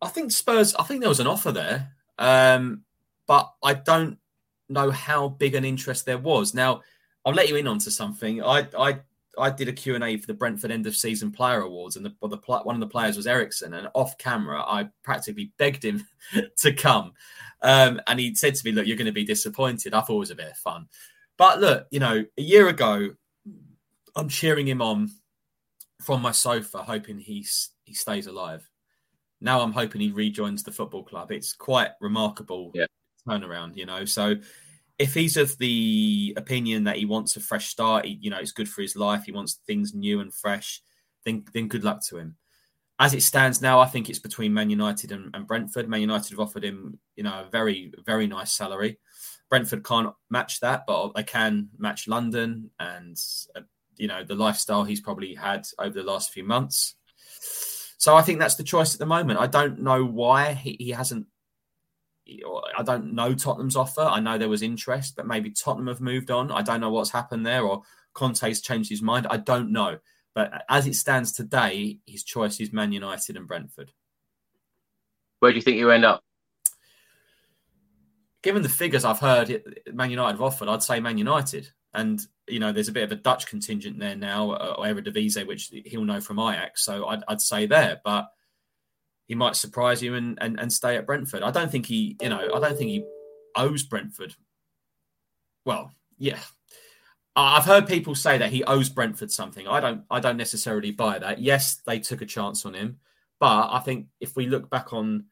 I 0.00 0.08
think 0.08 0.32
Spurs. 0.32 0.74
I 0.74 0.84
think 0.84 1.00
there 1.00 1.10
was 1.10 1.20
an 1.20 1.26
offer 1.26 1.52
there, 1.52 1.92
um, 2.18 2.84
but 3.26 3.52
I 3.62 3.74
don't 3.74 4.18
know 4.70 4.90
how 4.90 5.28
big 5.28 5.54
an 5.54 5.66
interest 5.66 6.06
there 6.06 6.16
was. 6.16 6.54
Now, 6.54 6.80
I'll 7.24 7.34
let 7.34 7.48
you 7.48 7.56
in 7.56 7.66
onto 7.66 7.90
something. 7.90 8.42
I 8.42 8.66
I 8.78 9.00
I 9.38 9.50
did 9.50 9.68
a 9.68 9.72
Q 9.72 9.94
and 9.94 10.04
A 10.04 10.16
for 10.16 10.26
the 10.26 10.34
Brentford 10.34 10.70
End 10.70 10.86
of 10.86 10.96
Season 10.96 11.30
Player 11.30 11.62
Awards, 11.62 11.96
and 11.96 12.04
the, 12.04 12.14
the 12.28 12.38
one 12.64 12.74
of 12.74 12.80
the 12.80 12.86
players 12.86 13.16
was 13.16 13.26
Eriksen. 13.26 13.74
And 13.74 13.88
off 13.94 14.18
camera, 14.18 14.62
I 14.62 14.88
practically 15.02 15.52
begged 15.56 15.84
him 15.84 16.06
to 16.58 16.72
come, 16.72 17.12
um, 17.62 18.00
and 18.06 18.20
he 18.20 18.34
said 18.34 18.54
to 18.54 18.64
me, 18.64 18.72
"Look, 18.72 18.86
you're 18.86 18.96
going 18.96 19.06
to 19.06 19.12
be 19.12 19.24
disappointed." 19.24 19.94
I 19.94 20.00
thought 20.00 20.16
it 20.16 20.20
was 20.20 20.30
a 20.30 20.36
bit 20.36 20.50
of 20.50 20.56
fun, 20.56 20.86
but 21.36 21.60
look, 21.60 21.86
you 21.90 22.00
know, 22.00 22.24
a 22.36 22.42
year 22.42 22.68
ago, 22.68 23.10
I'm 24.16 24.28
cheering 24.28 24.66
him 24.66 24.82
on 24.82 25.10
from 26.02 26.20
my 26.20 26.32
sofa, 26.32 26.78
hoping 26.78 27.18
he's 27.18 27.70
he 27.84 27.94
stays 27.94 28.26
alive. 28.26 28.68
Now 29.40 29.60
I'm 29.60 29.72
hoping 29.72 30.00
he 30.00 30.12
rejoins 30.12 30.62
the 30.62 30.70
football 30.70 31.02
club. 31.02 31.32
It's 31.32 31.52
quite 31.52 31.90
remarkable 32.00 32.70
yeah. 32.74 32.86
turnaround, 33.26 33.76
you 33.76 33.86
know. 33.86 34.04
So 34.04 34.36
if 34.98 35.14
he's 35.14 35.36
of 35.36 35.56
the 35.58 36.34
opinion 36.36 36.84
that 36.84 36.96
he 36.96 37.04
wants 37.04 37.36
a 37.36 37.40
fresh 37.40 37.68
start, 37.68 38.04
he, 38.04 38.18
you 38.20 38.30
know, 38.30 38.38
it's 38.38 38.52
good 38.52 38.68
for 38.68 38.82
his 38.82 38.96
life. 38.96 39.24
He 39.24 39.32
wants 39.32 39.60
things 39.66 39.94
new 39.94 40.20
and 40.20 40.32
fresh. 40.32 40.82
Then, 41.24 41.44
then 41.52 41.68
good 41.68 41.84
luck 41.84 42.04
to 42.08 42.18
him. 42.18 42.36
As 42.98 43.14
it 43.14 43.22
stands 43.22 43.60
now, 43.60 43.80
I 43.80 43.86
think 43.86 44.08
it's 44.08 44.18
between 44.18 44.54
Man 44.54 44.70
United 44.70 45.12
and, 45.12 45.34
and 45.34 45.46
Brentford. 45.46 45.88
Man 45.88 46.00
United 46.02 46.30
have 46.30 46.40
offered 46.40 46.64
him, 46.64 46.98
you 47.16 47.24
know, 47.24 47.44
a 47.46 47.50
very, 47.50 47.92
very 48.04 48.26
nice 48.26 48.52
salary. 48.52 48.98
Brentford 49.48 49.84
can't 49.84 50.14
match 50.30 50.60
that, 50.60 50.84
but 50.86 51.14
they 51.14 51.24
can 51.24 51.68
match 51.78 52.06
London 52.06 52.70
and, 52.78 53.20
uh, 53.56 53.62
you 53.96 54.08
know, 54.08 54.22
the 54.24 54.34
lifestyle 54.34 54.84
he's 54.84 55.00
probably 55.00 55.34
had 55.34 55.66
over 55.78 55.94
the 55.94 56.10
last 56.10 56.32
few 56.32 56.44
months. 56.44 56.94
So 57.98 58.16
I 58.16 58.22
think 58.22 58.38
that's 58.38 58.56
the 58.56 58.64
choice 58.64 58.94
at 58.94 58.98
the 58.98 59.06
moment. 59.06 59.40
I 59.40 59.46
don't 59.46 59.80
know 59.80 60.04
why 60.04 60.54
he, 60.54 60.76
he 60.78 60.90
hasn't 60.90 61.26
I 62.28 62.82
don't 62.82 63.14
know 63.14 63.34
Tottenham's 63.34 63.76
offer. 63.76 64.02
I 64.02 64.20
know 64.20 64.38
there 64.38 64.48
was 64.48 64.62
interest, 64.62 65.16
but 65.16 65.26
maybe 65.26 65.50
Tottenham 65.50 65.88
have 65.88 66.00
moved 66.00 66.30
on. 66.30 66.52
I 66.52 66.62
don't 66.62 66.80
know 66.80 66.90
what's 66.90 67.10
happened 67.10 67.44
there, 67.44 67.62
or 67.62 67.82
Conte's 68.14 68.60
changed 68.60 68.90
his 68.90 69.02
mind. 69.02 69.26
I 69.28 69.38
don't 69.38 69.72
know. 69.72 69.98
But 70.34 70.64
as 70.68 70.86
it 70.86 70.94
stands 70.94 71.32
today, 71.32 71.98
his 72.06 72.22
choice 72.22 72.60
is 72.60 72.72
Man 72.72 72.92
United 72.92 73.36
and 73.36 73.46
Brentford. 73.46 73.92
Where 75.40 75.50
do 75.50 75.56
you 75.56 75.62
think 75.62 75.78
you 75.78 75.90
end 75.90 76.04
up? 76.04 76.22
Given 78.42 78.62
the 78.62 78.68
figures 78.68 79.04
I've 79.04 79.18
heard 79.18 79.62
Man 79.92 80.10
United 80.10 80.32
have 80.32 80.42
offered, 80.42 80.68
I'd 80.68 80.82
say 80.82 81.00
Man 81.00 81.18
United. 81.18 81.68
And, 81.94 82.24
you 82.48 82.60
know, 82.60 82.72
there's 82.72 82.88
a 82.88 82.92
bit 82.92 83.04
of 83.04 83.12
a 83.12 83.16
Dutch 83.16 83.46
contingent 83.46 83.98
there 83.98 84.16
now, 84.16 84.52
uh, 84.52 84.74
or 84.78 84.84
Eredivisie, 84.86 85.46
which 85.46 85.70
he'll 85.84 86.04
know 86.04 86.20
from 86.20 86.38
Ajax. 86.38 86.84
So 86.84 87.06
I'd, 87.06 87.22
I'd 87.28 87.40
say 87.40 87.66
there. 87.66 88.00
But 88.02 88.28
he 89.32 89.36
might 89.36 89.56
surprise 89.56 90.02
you 90.02 90.14
and, 90.14 90.36
and, 90.42 90.60
and 90.60 90.70
stay 90.70 90.94
at 90.94 91.06
Brentford. 91.06 91.42
I 91.42 91.50
don't 91.50 91.72
think 91.72 91.86
he, 91.86 92.18
you 92.20 92.28
know, 92.28 92.50
I 92.54 92.60
don't 92.60 92.76
think 92.76 92.90
he 92.90 93.02
owes 93.56 93.82
Brentford. 93.82 94.34
Well, 95.64 95.90
yeah. 96.18 96.38
I've 97.34 97.64
heard 97.64 97.86
people 97.86 98.14
say 98.14 98.36
that 98.36 98.50
he 98.50 98.62
owes 98.64 98.90
Brentford 98.90 99.30
something. 99.30 99.66
I 99.66 99.80
don't 99.80 100.02
I 100.10 100.20
don't 100.20 100.36
necessarily 100.36 100.90
buy 100.90 101.18
that. 101.18 101.40
Yes, 101.40 101.76
they 101.86 101.98
took 101.98 102.20
a 102.20 102.26
chance 102.26 102.66
on 102.66 102.74
him, 102.74 102.98
but 103.40 103.70
I 103.72 103.78
think 103.78 104.08
if 104.20 104.36
we 104.36 104.44
look 104.48 104.68
back 104.68 104.92
on 104.92 105.24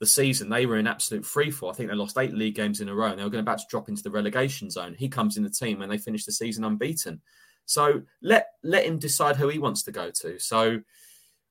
the 0.00 0.06
season, 0.06 0.48
they 0.48 0.64
were 0.64 0.78
in 0.78 0.86
absolute 0.86 1.26
free 1.26 1.50
fall. 1.50 1.68
I 1.68 1.74
think 1.74 1.90
they 1.90 1.94
lost 1.94 2.16
eight 2.16 2.32
league 2.32 2.54
games 2.54 2.80
in 2.80 2.88
a 2.88 2.94
row 2.94 3.08
and 3.08 3.18
they 3.18 3.24
were 3.24 3.28
going 3.28 3.44
about 3.44 3.58
to 3.58 3.66
drop 3.68 3.90
into 3.90 4.02
the 4.02 4.10
relegation 4.10 4.70
zone. 4.70 4.94
He 4.98 5.10
comes 5.10 5.36
in 5.36 5.42
the 5.42 5.50
team 5.50 5.82
and 5.82 5.92
they 5.92 5.98
finish 5.98 6.24
the 6.24 6.32
season 6.32 6.64
unbeaten. 6.64 7.20
So 7.66 8.00
let 8.22 8.52
let 8.62 8.86
him 8.86 8.98
decide 8.98 9.36
who 9.36 9.48
he 9.48 9.58
wants 9.58 9.82
to 9.82 9.92
go 9.92 10.10
to. 10.22 10.38
So 10.38 10.80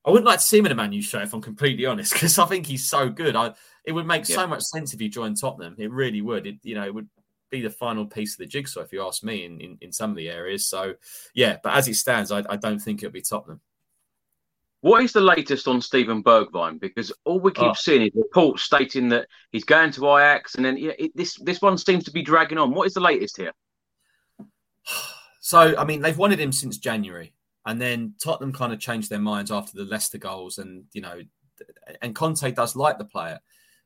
I 0.06 0.10
wouldn't 0.10 0.26
like 0.26 0.38
to 0.38 0.44
see 0.44 0.58
him 0.58 0.66
in 0.66 0.72
a 0.72 0.76
Man 0.76 0.92
U 0.92 1.02
show 1.02 1.20
if 1.20 1.34
I'm 1.34 1.42
completely 1.42 1.84
honest, 1.84 2.12
because 2.14 2.38
I 2.38 2.46
think 2.46 2.66
he's 2.66 2.88
so 2.88 3.08
good. 3.08 3.36
I 3.36 3.54
it 3.84 3.92
would 3.92 4.06
make 4.06 4.28
yeah. 4.28 4.36
so 4.36 4.46
much 4.46 4.62
sense 4.62 4.94
if 4.94 5.00
he 5.00 5.08
joined 5.08 5.38
Tottenham. 5.40 5.74
It 5.78 5.90
really 5.90 6.22
would. 6.22 6.46
It 6.46 6.56
you 6.62 6.76
know 6.76 6.84
it 6.84 6.94
would 6.94 7.08
be 7.50 7.60
the 7.60 7.70
final 7.70 8.06
piece 8.06 8.34
of 8.34 8.38
the 8.38 8.46
jigsaw 8.46 8.80
if 8.80 8.92
you 8.92 9.06
ask 9.06 9.22
me 9.22 9.44
in, 9.44 9.60
in, 9.60 9.78
in 9.80 9.92
some 9.92 10.10
of 10.10 10.16
the 10.16 10.28
areas. 10.28 10.68
So 10.68 10.94
yeah, 11.34 11.58
but 11.62 11.74
as 11.74 11.88
it 11.88 11.94
stands, 11.94 12.32
I, 12.32 12.44
I 12.48 12.56
don't 12.56 12.78
think 12.78 13.02
it'll 13.02 13.12
be 13.12 13.22
Tottenham. 13.22 13.60
What 14.80 15.02
is 15.02 15.12
the 15.12 15.20
latest 15.20 15.66
on 15.66 15.80
Steven 15.80 16.22
Bergwijn? 16.22 16.78
Because 16.78 17.12
all 17.24 17.40
we 17.40 17.50
keep 17.50 17.64
oh. 17.64 17.74
seeing 17.74 18.02
is 18.02 18.10
reports 18.14 18.62
stating 18.62 19.08
that 19.08 19.26
he's 19.50 19.64
going 19.64 19.90
to 19.92 20.16
Ajax, 20.16 20.54
and 20.54 20.64
then 20.64 20.76
yeah, 20.76 20.92
it, 20.98 21.16
this 21.16 21.36
this 21.42 21.60
one 21.60 21.76
seems 21.78 22.04
to 22.04 22.12
be 22.12 22.22
dragging 22.22 22.58
on. 22.58 22.72
What 22.72 22.86
is 22.86 22.94
the 22.94 23.00
latest 23.00 23.36
here? 23.36 23.52
So 25.38 25.76
I 25.78 25.84
mean, 25.84 26.00
they've 26.02 26.18
wanted 26.18 26.40
him 26.40 26.50
since 26.50 26.76
January. 26.76 27.32
And 27.66 27.80
then 27.80 28.14
Tottenham 28.22 28.52
kind 28.52 28.72
of 28.72 28.78
changed 28.78 29.10
their 29.10 29.18
minds 29.18 29.50
after 29.50 29.76
the 29.76 29.84
Leicester 29.84 30.18
goals, 30.18 30.58
and 30.58 30.84
you 30.92 31.00
know, 31.02 31.20
and 32.00 32.14
Conte 32.14 32.52
does 32.52 32.76
like 32.76 32.98
the 32.98 33.04
player, 33.04 33.40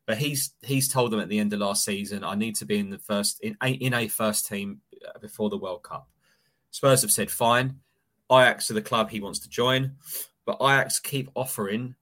but 0.06 0.18
he's 0.18 0.54
he's 0.62 0.88
told 0.88 1.10
them 1.10 1.20
at 1.20 1.28
the 1.28 1.38
end 1.38 1.52
of 1.52 1.60
last 1.60 1.84
season, 1.84 2.22
I 2.22 2.34
need 2.34 2.56
to 2.56 2.66
be 2.66 2.78
in 2.78 2.90
the 2.90 2.98
first 2.98 3.40
in 3.40 3.56
a, 3.62 3.68
in 3.70 3.94
a 3.94 4.08
first 4.08 4.46
team 4.46 4.80
before 5.20 5.48
the 5.48 5.56
World 5.56 5.82
Cup. 5.82 6.08
Spurs 6.70 7.02
have 7.02 7.10
said 7.10 7.30
fine. 7.30 7.80
Ajax 8.30 8.70
are 8.70 8.74
the 8.74 8.82
club 8.82 9.10
he 9.10 9.20
wants 9.20 9.40
to 9.40 9.48
join, 9.48 9.96
but 10.44 10.58
Ajax 10.60 11.00
keep 11.00 11.30
offering, 11.34 11.94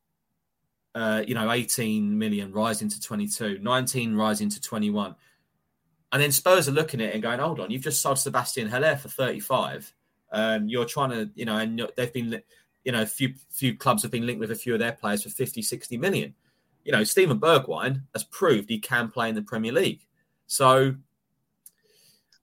uh, 0.95 1.23
you 1.27 1.35
know, 1.35 1.51
18 1.51 2.19
million 2.19 2.53
rising 2.53 2.89
to 2.89 3.01
22, 3.01 3.61
19 3.61 4.15
rising 4.15 4.51
to 4.51 4.61
21. 4.61 5.15
And 6.13 6.23
then 6.23 6.33
Spurs 6.33 6.69
are 6.69 6.73
looking 6.73 7.01
at 7.01 7.11
it 7.11 7.15
and 7.15 7.23
going, 7.23 7.39
hold 7.39 7.61
on, 7.61 7.71
you've 7.71 7.83
just 7.83 8.03
sold 8.03 8.19
Sebastien 8.19 8.69
Haller 8.69 8.97
for 8.97 9.09
35. 9.09 9.93
Um, 10.31 10.69
you're 10.69 10.85
trying 10.85 11.11
to, 11.11 11.31
you 11.35 11.45
know, 11.45 11.57
and 11.57 11.81
they've 11.97 12.13
been, 12.13 12.43
you 12.85 12.93
know, 12.93 13.03
a 13.03 13.07
few 13.07 13.35
few 13.51 13.77
clubs 13.77 14.03
have 14.03 14.13
been 14.13 14.27
linked 14.27 14.41
with 14.41 14.51
a 14.51 14.57
few 14.57 14.75
of 14.75 14.81
their 14.81 14.93
players 14.93 15.23
for 15.23 15.31
50, 15.31 15.63
60 15.63 15.97
million. 15.97 16.35
You 16.85 16.93
know, 16.93 17.05
Steven 17.05 17.41
Bergwijn 17.41 18.03
has 18.15 18.25
proved 18.25 18.69
he 18.69 18.79
can 18.79 19.11
play 19.11 19.29
in 19.29 19.35
the 19.35 19.43
Premier 19.43 19.73
League. 19.73 20.07
So 20.47 20.95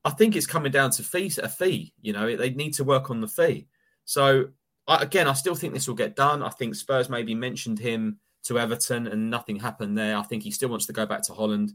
I 0.04 0.12
think 0.12 0.36
it's 0.36 0.45
coming 0.45 0.71
down 0.71 0.91
to 0.91 1.04
fee, 1.04 1.32
a 1.41 1.50
fee. 1.50 1.93
You 2.02 2.13
know, 2.13 2.36
they 2.36 2.52
need 2.52 2.74
to 2.76 2.84
work 2.84 3.10
on 3.10 3.21
the 3.21 3.28
fee. 3.28 3.67
So 4.06 4.50
I, 4.88 5.02
again, 5.02 5.28
I 5.28 5.34
still 5.34 5.56
think 5.56 5.74
this 5.74 5.88
will 5.88 5.95
get 5.95 6.15
done. 6.15 6.43
I 6.43 6.50
think 6.50 6.76
Spurs 6.76 7.10
maybe 7.10 7.34
mentioned 7.34 7.80
him 7.80 8.19
to 8.43 8.60
Everton 8.60 9.08
and 9.08 9.32
nothing 9.32 9.60
happened 9.60 9.98
there. 9.98 10.15
I 10.15 10.21
think 10.21 10.43
he 10.43 10.52
still 10.52 10.69
wants 10.69 10.86
to 10.86 10.93
go 10.93 11.06
back 11.06 11.24
to 11.24 11.34
Holland. 11.34 11.74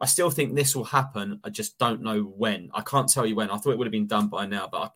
I 0.00 0.06
still 0.06 0.30
think 0.30 0.54
this 0.54 0.74
will 0.74 0.84
happen. 0.84 1.40
I 1.44 1.50
just 1.50 1.78
don't 1.78 2.02
know 2.02 2.22
when. 2.22 2.70
I 2.74 2.82
can't 2.82 3.08
tell 3.08 3.26
you 3.26 3.36
when. 3.36 3.50
I 3.50 3.56
thought 3.56 3.70
it 3.70 3.78
would 3.78 3.86
have 3.86 3.92
been 3.92 4.06
done 4.06 4.28
by 4.28 4.46
now, 4.46 4.68
but 4.70 4.78
I 4.78 4.90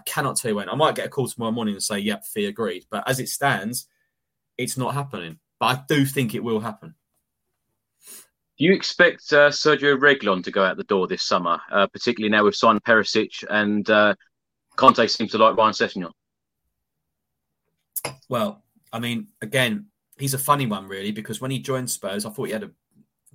cannot 0.00 0.36
tell 0.36 0.50
you 0.50 0.56
when. 0.56 0.68
I 0.68 0.74
might 0.74 0.94
get 0.94 1.06
a 1.06 1.08
call 1.08 1.26
tomorrow 1.26 1.52
morning 1.52 1.74
and 1.74 1.82
say, 1.82 1.98
yep, 1.98 2.24
fee 2.24 2.46
agreed. 2.46 2.84
But 2.90 3.08
as 3.08 3.20
it 3.20 3.28
stands, 3.28 3.88
it's 4.56 4.76
not 4.76 4.94
happening. 4.94 5.38
But 5.58 5.66
I 5.66 5.82
do 5.88 6.04
think 6.04 6.34
it 6.34 6.44
will 6.44 6.60
happen. 6.60 6.94
Do 8.58 8.64
you 8.64 8.72
expect 8.72 9.32
uh, 9.32 9.50
Sergio 9.50 9.96
Reguilon 9.96 10.42
to 10.44 10.50
go 10.50 10.64
out 10.64 10.76
the 10.76 10.84
door 10.84 11.06
this 11.06 11.22
summer, 11.22 11.60
uh, 11.70 11.86
particularly 11.86 12.30
now 12.30 12.44
we've 12.44 12.54
signed 12.54 12.82
Perisic 12.82 13.44
and 13.48 13.88
uh, 13.88 14.14
Conte 14.76 15.06
seems 15.06 15.30
to 15.32 15.38
like 15.38 15.56
Ryan 15.56 15.72
Sessegnon? 15.72 16.10
Well, 18.28 18.64
I 18.92 18.98
mean, 18.98 19.28
again, 19.42 19.86
he's 20.18 20.34
a 20.34 20.38
funny 20.38 20.66
one, 20.66 20.88
really, 20.88 21.12
because 21.12 21.40
when 21.40 21.50
he 21.50 21.60
joined 21.60 21.90
Spurs, 21.90 22.26
I 22.26 22.30
thought 22.30 22.46
he 22.46 22.52
had 22.52 22.64
a 22.64 22.70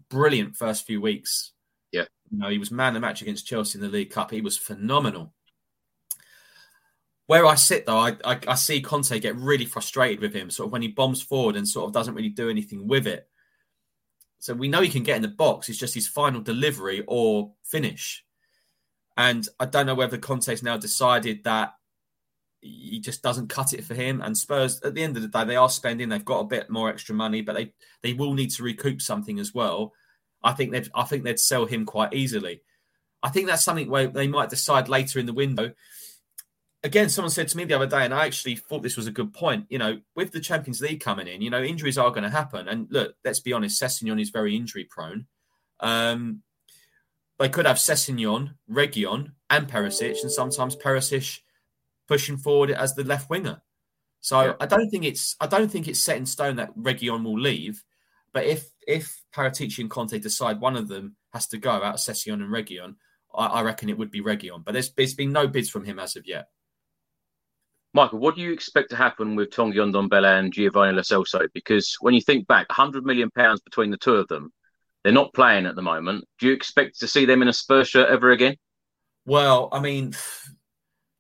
brilliant 0.10 0.56
first 0.56 0.86
few 0.86 1.02
weeks 1.02 1.54
Yeah. 1.94 2.06
You 2.30 2.40
know, 2.40 2.50
he 2.50 2.58
was 2.58 2.72
man 2.72 2.90
of 2.90 2.94
the 2.96 3.00
match 3.00 3.22
against 3.22 3.48
Chelsea 3.48 3.78
in 3.78 3.84
the 3.86 3.90
League 3.90 4.10
Cup. 4.10 4.32
He 4.32 4.42
was 4.42 4.58
phenomenal. 4.58 5.34
Where 7.34 7.48
I 7.48 7.56
sit 7.56 7.88
though, 7.88 7.98
I, 7.98 8.16
I, 8.24 8.38
I 8.48 8.54
see 8.54 8.80
Conte 8.80 9.20
get 9.20 9.36
really 9.38 9.66
frustrated 9.66 10.20
with 10.20 10.36
him, 10.36 10.52
sort 10.52 10.68
of 10.68 10.72
when 10.72 10.84
he 10.84 10.90
bombs 10.90 11.20
forward 11.20 11.56
and 11.56 11.68
sort 11.68 11.88
of 11.88 11.92
doesn't 11.92 12.14
really 12.14 12.30
do 12.30 12.48
anything 12.48 12.88
with 12.88 13.08
it. 13.08 13.28
So 14.38 14.54
we 14.54 14.68
know 14.68 14.82
he 14.82 14.90
can 14.90 15.02
get 15.02 15.16
in 15.16 15.24
the 15.24 15.30
box. 15.30 15.68
It's 15.68 15.80
just 15.80 15.96
his 15.96 16.08
final 16.08 16.42
delivery 16.42 17.04
or 17.08 17.52
finish. 17.64 18.24
And 19.18 19.48
I 19.60 19.66
don't 19.66 19.88
know 19.88 19.96
whether 19.96 20.20
Conte's 20.20 20.62
now 20.62 20.78
decided 20.78 21.44
that 21.46 21.74
he 22.62 23.00
just 23.00 23.24
doesn't 23.24 23.50
cut 23.50 23.74
it 23.74 23.84
for 23.84 23.96
him. 23.96 24.22
And 24.22 24.38
Spurs, 24.38 24.80
at 24.84 24.94
the 24.94 25.02
end 25.02 25.18
of 25.18 25.24
the 25.24 25.28
day, 25.28 25.44
they 25.44 25.56
are 25.56 25.70
spending. 25.70 26.10
They've 26.10 26.24
got 26.24 26.42
a 26.42 26.46
bit 26.46 26.70
more 26.70 26.90
extra 26.92 27.16
money, 27.16 27.42
but 27.42 27.56
they 27.56 27.74
they 28.04 28.14
will 28.14 28.36
need 28.36 28.52
to 28.52 28.62
recoup 28.62 29.02
something 29.02 29.40
as 29.40 29.56
well. 29.56 29.94
I 30.44 30.52
think 30.52 30.72
they 30.72 30.84
I 30.94 31.06
think 31.06 31.24
they'd 31.24 31.40
sell 31.40 31.66
him 31.66 31.88
quite 31.88 32.14
easily. 32.14 32.62
I 33.24 33.30
think 33.30 33.48
that's 33.48 33.64
something 33.64 33.90
where 33.90 34.06
they 34.06 34.28
might 34.28 34.52
decide 34.52 34.88
later 34.88 35.18
in 35.18 35.26
the 35.26 35.34
window. 35.34 35.72
Again, 36.86 37.08
someone 37.08 37.32
said 37.32 37.48
to 37.48 37.58
me 37.58 37.64
the 37.64 37.76
other 37.76 37.88
day, 37.88 38.04
and 38.04 38.14
I 38.14 38.26
actually 38.26 38.58
thought 38.58 38.84
this 38.84 38.98
was 38.98 39.08
a 39.08 39.12
good 39.12 39.34
point. 39.34 39.66
You 39.70 39.78
know, 39.78 40.02
with 40.16 40.32
the 40.32 40.42
Champions 40.42 40.82
League 40.82 41.00
coming 41.00 41.28
in, 41.28 41.42
you 41.42 41.50
know, 41.50 41.64
injuries 41.64 41.98
are 41.98 42.10
going 42.10 42.24
to 42.24 42.30
happen. 42.30 42.68
And 42.68 42.88
look, 42.90 43.16
let's 43.24 43.40
be 43.40 43.54
honest, 43.54 43.82
Sessegnon 43.82 44.22
is 44.22 44.32
very 44.32 44.56
injury 44.56 44.84
prone. 44.84 45.28
Um, 45.80 46.42
they 47.40 47.50
could 47.50 47.66
have 47.66 47.78
Sessegnon, 47.78 48.56
Reguilon, 48.70 49.32
and 49.50 49.68
Perisic, 49.68 50.22
and 50.22 50.32
sometimes 50.32 50.76
Perisic 50.76 51.40
pushing 52.08 52.38
forward 52.38 52.72
as 52.72 52.96
the 52.96 53.04
left 53.04 53.30
winger. 53.30 53.62
So 54.20 54.42
yeah. 54.42 54.54
I 54.60 54.66
don't 54.66 54.90
think 54.90 55.04
it's 55.04 55.36
I 55.40 55.48
don't 55.48 55.70
think 55.70 55.88
it's 55.88 56.00
set 56.00 56.18
in 56.18 56.26
stone 56.26 56.56
that 56.58 56.76
Reguilon 56.78 57.24
will 57.24 57.40
leave. 57.40 57.84
But 58.34 58.46
if 58.46 58.70
if 58.88 59.24
Paratici 59.36 59.80
and 59.80 59.90
Conte 59.90 60.18
decide 60.20 60.60
one 60.60 60.76
of 60.76 60.88
them 60.88 61.16
has 61.34 61.48
to 61.48 61.58
go 61.58 61.72
out 61.72 61.84
of 61.84 62.00
Sessegnon 62.00 62.36
and 62.36 62.50
Reguilon, 62.50 62.96
I, 63.34 63.48
I, 63.48 63.62
reckon 63.62 63.90
it 63.90 63.98
would 63.98 64.12
be 64.12 64.22
Reguilon. 64.22 64.64
But 64.64 64.74
there's 64.74 64.92
there's 64.94 65.14
been 65.14 65.32
no 65.32 65.48
bids 65.48 65.70
from 65.70 65.86
him 65.86 66.00
as 66.00 66.16
of 66.16 66.28
yet. 66.28 66.48
Michael, 67.94 68.20
what 68.20 68.36
do 68.36 68.42
you 68.42 68.52
expect 68.52 68.90
to 68.90 68.96
happen 68.96 69.36
with 69.36 69.52
Tanguy 69.52 69.76
Ndombele 69.76 70.40
and 70.40 70.52
Giovanni 70.52 70.94
Lo 70.94 71.02
Celso? 71.02 71.48
Because 71.54 71.96
when 72.02 72.16
you 72.16 72.22
think 72.22 72.48
back, 72.48 72.68
100 72.70 73.06
million 73.06 73.30
pounds 73.30 73.62
between 73.62 73.92
the 73.92 73.98
two 73.98 74.16
of 74.16 74.28
them, 74.28 74.52
they're 75.04 75.14
not 75.14 75.34
playing 75.34 75.68
at 75.68 75.76
the 75.76 75.82
moment. 75.82 76.26
Do 76.40 76.48
you 76.48 76.54
expect 76.54 77.00
to 77.00 77.08
see 77.08 77.26
them 77.26 77.42
in 77.42 77.50
a 77.50 77.54
Spurs 77.54 77.90
shirt 77.90 78.10
ever 78.10 78.32
again? 78.32 78.56
Well, 79.26 79.70
I 79.72 79.80
mean, 79.80 80.16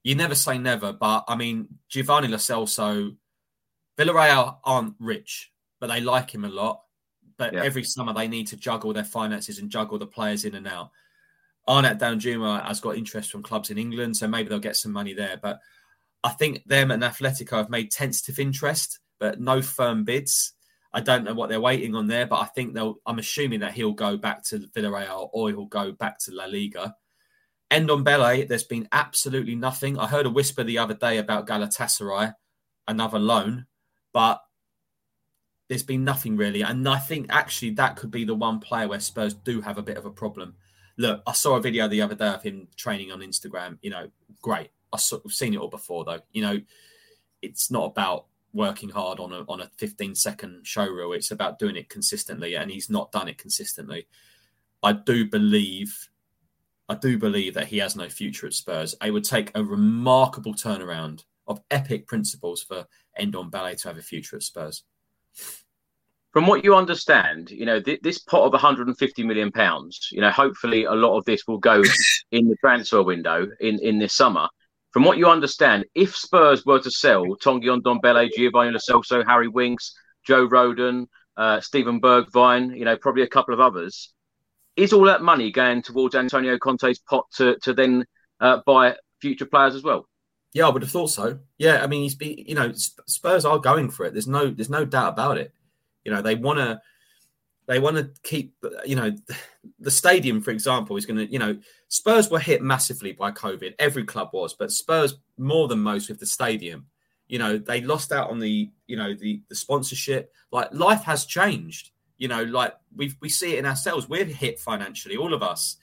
you 0.04 0.16
never 0.16 0.36
say 0.36 0.58
never, 0.58 0.94
but 0.94 1.26
I 1.28 1.36
mean, 1.36 1.68
Giovanni 1.90 2.28
Lo 2.28 2.38
Celso, 2.38 3.16
Villarreal 3.98 4.58
aren't 4.64 4.96
rich, 5.00 5.52
but 5.80 5.88
they 5.88 6.02
like 6.02 6.32
him 6.32 6.44
a 6.44 6.50
lot. 6.50 6.82
But 7.38 7.54
yeah. 7.54 7.64
every 7.64 7.84
summer 7.84 8.14
they 8.14 8.28
need 8.28 8.48
to 8.48 8.58
juggle 8.58 8.94
their 8.94 9.04
finances 9.04 9.60
and 9.60 9.70
juggle 9.70 10.00
the 10.00 10.08
players 10.08 10.46
in 10.46 10.56
and 10.56 10.68
out. 10.68 10.92
Arnaut 11.68 11.98
Danjuma 11.98 12.66
has 12.66 12.80
got 12.80 12.98
interest 12.98 13.32
from 13.32 13.44
clubs 13.44 13.70
in 13.70 13.78
England, 13.78 14.18
so 14.18 14.28
maybe 14.28 14.50
they'll 14.50 14.60
get 14.60 14.76
some 14.76 14.92
money 14.92 15.14
there. 15.14 15.40
But 15.42 15.60
I 16.24 16.30
think 16.30 16.64
them 16.66 16.92
and 16.92 17.04
Atletico 17.04 17.58
have 17.58 17.70
made 17.70 17.92
tentative 17.92 18.40
interest, 18.40 19.00
but 19.20 19.40
no 19.40 19.62
firm 19.62 20.04
bids. 20.04 20.54
I 20.94 21.02
don't 21.02 21.24
know 21.24 21.34
what 21.34 21.50
they're 21.50 21.60
waiting 21.60 21.96
on 21.96 22.08
there, 22.08 22.28
but 22.28 22.40
I 22.40 22.46
think 22.46 22.74
they'll. 22.74 22.96
I'm 23.06 23.20
assuming 23.20 23.62
that 23.62 23.74
he'll 23.74 23.94
go 23.94 24.16
back 24.16 24.44
to 24.46 24.60
Villarreal 24.76 25.30
or 25.34 25.50
he'll 25.50 25.66
go 25.66 25.92
back 25.92 26.20
to 26.20 26.32
La 26.32 26.46
Liga. 26.46 26.96
Ndombele, 27.72 28.48
there's 28.48 28.64
been 28.64 28.88
absolutely 28.92 29.56
nothing. 29.56 29.98
I 29.98 30.08
heard 30.08 30.28
a 30.28 30.30
whisper 30.30 30.64
the 30.64 30.78
other 30.78 30.94
day 30.94 31.18
about 31.18 31.48
Galatasaray, 31.48 32.34
another 32.88 33.18
loan, 33.18 33.66
but 34.14 34.42
there's 35.68 35.84
been 35.84 36.04
nothing 36.04 36.38
really. 36.38 36.62
And 36.62 36.88
I 36.88 37.00
think 37.00 37.28
actually 37.32 37.72
that 37.72 37.96
could 37.96 38.12
be 38.12 38.26
the 38.26 38.36
one 38.36 38.60
player 38.60 38.88
where 38.88 39.00
Spurs 39.00 39.34
do 39.34 39.62
have 39.62 39.80
a 39.80 39.84
bit 39.84 39.98
of 39.98 40.06
a 40.06 40.12
problem. 40.12 40.56
Look, 40.98 41.24
I 41.26 41.34
saw 41.34 41.56
a 41.56 41.62
video 41.62 41.88
the 41.88 42.02
other 42.02 42.14
day 42.14 42.28
of 42.28 42.44
him 42.44 42.68
training 42.78 43.12
on 43.12 43.22
Instagram. 43.22 43.80
You 43.82 43.90
know, 43.90 44.10
great. 44.44 44.70
I've 44.94 45.02
seen 45.02 45.54
it 45.54 45.58
all 45.58 45.70
before, 45.70 46.06
though. 46.06 46.20
You 46.32 46.42
know, 46.44 46.62
it's 47.42 47.72
not 47.72 47.86
about 47.86 48.26
working 48.54 48.90
hard 48.90 49.20
on 49.20 49.34
a 49.34 49.44
on 49.50 49.62
a 49.62 49.70
15 49.78 50.16
second 50.16 50.66
show 50.66 50.86
reel. 50.86 51.14
It's 51.14 51.32
about 51.32 51.60
doing 51.60 51.76
it 51.76 51.90
consistently, 51.90 52.56
and 52.56 52.72
he's 52.72 52.90
not 52.90 53.12
done 53.12 53.28
it 53.28 53.38
consistently. 53.38 54.08
I 54.84 54.94
do 54.94 55.26
believe, 55.26 56.10
I 56.88 56.96
do 56.96 57.18
believe 57.18 57.56
that 57.56 57.68
he 57.68 57.78
has 57.80 57.96
no 57.96 58.10
future 58.10 58.48
at 58.48 58.54
Spurs. 58.54 58.96
It 59.04 59.12
would 59.12 59.24
take 59.24 59.52
a 59.56 59.64
remarkable 59.64 60.54
turnaround 60.54 61.24
of 61.48 61.62
epic 61.72 62.08
principles 62.08 62.64
for 62.64 62.86
Ndombele 63.20 63.82
to 63.82 63.88
have 63.88 63.98
a 63.98 64.02
future 64.02 64.36
at 64.36 64.44
Spurs. 64.44 64.84
From 66.32 66.48
what 66.48 66.64
you 66.64 66.76
understand, 66.76 67.52
you 67.52 67.66
know 67.66 67.80
th- 67.80 68.02
this 68.02 68.20
pot 68.20 68.46
of 68.46 68.54
150 68.54 69.24
million 69.24 69.52
pounds. 69.52 70.10
You 70.12 70.22
know, 70.22 70.32
hopefully 70.32 70.84
a 70.84 70.94
lot 70.94 71.18
of 71.18 71.26
this 71.26 71.48
will 71.48 71.60
go 71.60 71.82
in 72.32 72.48
the 72.48 72.56
transfer 72.58 73.02
window 73.02 73.48
in 73.60 73.80
in 73.80 73.98
this 74.00 74.14
summer 74.14 74.48
from 74.94 75.04
what 75.04 75.18
you 75.18 75.28
understand, 75.28 75.86
if 75.96 76.16
Spurs 76.16 76.66
were 76.66 76.80
to 76.80 76.92
sell 76.92 77.26
Tanguy 77.44 77.82
Ndombele, 77.82 78.30
Giovanni 78.32 78.72
Lo 78.72 78.78
Celso, 78.78 79.26
Harry 79.26 79.48
Winks, 79.48 79.96
Joe 80.24 80.48
Rodon, 80.48 81.08
uh, 81.36 81.60
Steven 81.60 82.00
Bergwijn, 82.00 82.78
you 82.78 82.86
know, 82.86 82.96
probably 82.96 83.24
a 83.24 83.28
couple 83.28 83.56
of 83.56 83.60
others, 83.60 84.14
is 84.76 84.94
all 84.94 85.06
that 85.06 85.24
money 85.24 85.52
going 85.52 85.82
towards 85.82 86.14
Antonio 86.14 86.60
Conte's 86.60 87.00
pot 87.00 87.26
to, 87.38 87.58
to 87.64 87.74
then 87.74 88.06
uh, 88.40 88.60
buy 88.68 88.96
future 89.20 89.48
players 89.48 89.74
as 89.74 89.82
well? 89.82 90.08
Yeah, 90.54 90.68
I 90.68 90.70
would 90.70 90.84
have 90.84 90.92
thought 90.92 91.10
so. 91.10 91.40
Yeah, 91.58 91.84
I 91.84 91.88
mean, 91.88 92.04
he's 92.04 92.14
be, 92.14 92.46
you 92.48 92.54
know, 92.54 92.72
Spurs 92.74 93.46
are 93.46 93.58
going 93.58 93.90
for 93.90 94.06
it. 94.06 94.14
There's 94.14 94.28
no, 94.28 94.52
there's 94.52 94.70
no 94.70 94.86
doubt 94.86 95.14
about 95.14 95.40
it. 95.40 95.52
You 96.06 96.12
know, 96.12 96.22
they 96.22 96.36
want 96.36 96.60
to 96.60 96.80
they 97.68 97.80
want 97.80 97.98
to 97.98 98.10
keep, 98.24 98.56
you 98.86 98.96
know, 98.96 99.16
the 99.80 99.92
stadium, 99.92 100.42
for 100.42 100.52
example, 100.52 100.98
is 100.98 101.06
going 101.06 101.18
to, 101.18 101.32
you 101.32 101.40
know, 101.40 101.58
Spurs 101.88 102.30
were 102.30 102.40
hit 102.40 102.62
massively 102.62 103.14
by 103.14 103.32
COVID. 103.32 103.74
Every 103.80 104.04
club 104.04 104.30
was, 104.34 104.54
but 104.54 104.72
Spurs 104.72 105.16
more 105.38 105.68
than 105.68 105.80
most 105.80 106.10
with 106.10 106.20
the 106.20 106.26
stadium. 106.26 106.88
You 107.28 107.40
know, 107.40 107.58
they 107.58 107.82
lost 107.82 108.12
out 108.12 108.30
on 108.30 108.40
the, 108.40 108.70
you 108.88 108.98
know, 108.98 109.14
the 109.14 109.42
the 109.50 109.56
sponsorship. 109.56 110.32
Like 110.52 110.74
life 110.74 111.04
has 111.04 111.26
changed. 111.26 111.92
You 112.18 112.28
know, 112.28 112.44
like 112.44 112.74
we 112.96 113.14
we 113.22 113.30
see 113.30 113.54
it 113.54 113.60
in 113.60 113.66
ourselves. 113.66 114.10
We're 114.10 114.26
hit 114.26 114.60
financially, 114.60 115.18
all 115.18 115.34
of 115.34 115.42
us, 115.42 115.78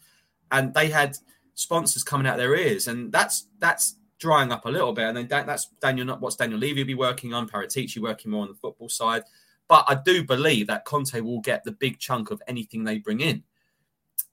and 0.52 0.72
they 0.74 0.88
had 0.88 1.16
sponsors 1.54 2.02
coming 2.02 2.26
out 2.26 2.36
their 2.36 2.54
ears, 2.54 2.88
and 2.88 3.10
that's 3.10 3.46
that's 3.58 3.96
drying 4.20 4.52
up 4.52 4.66
a 4.66 4.70
little 4.70 4.92
bit. 4.92 5.06
And 5.06 5.16
then 5.16 5.46
that's 5.46 5.66
Daniel, 5.80 6.06
not 6.06 6.20
what's 6.20 6.36
Daniel 6.36 6.60
Levy 6.60 6.84
be 6.84 6.94
working 6.94 7.34
on? 7.34 7.48
Paratici 7.48 7.98
working 7.98 8.30
more 8.30 8.42
on 8.42 8.48
the 8.48 8.54
football 8.54 8.88
side. 8.88 9.22
But 9.70 9.84
I 9.86 9.94
do 9.94 10.24
believe 10.24 10.66
that 10.66 10.84
Conte 10.84 11.20
will 11.20 11.40
get 11.40 11.62
the 11.62 11.70
big 11.70 12.00
chunk 12.00 12.32
of 12.32 12.42
anything 12.48 12.82
they 12.82 12.98
bring 12.98 13.20
in 13.20 13.44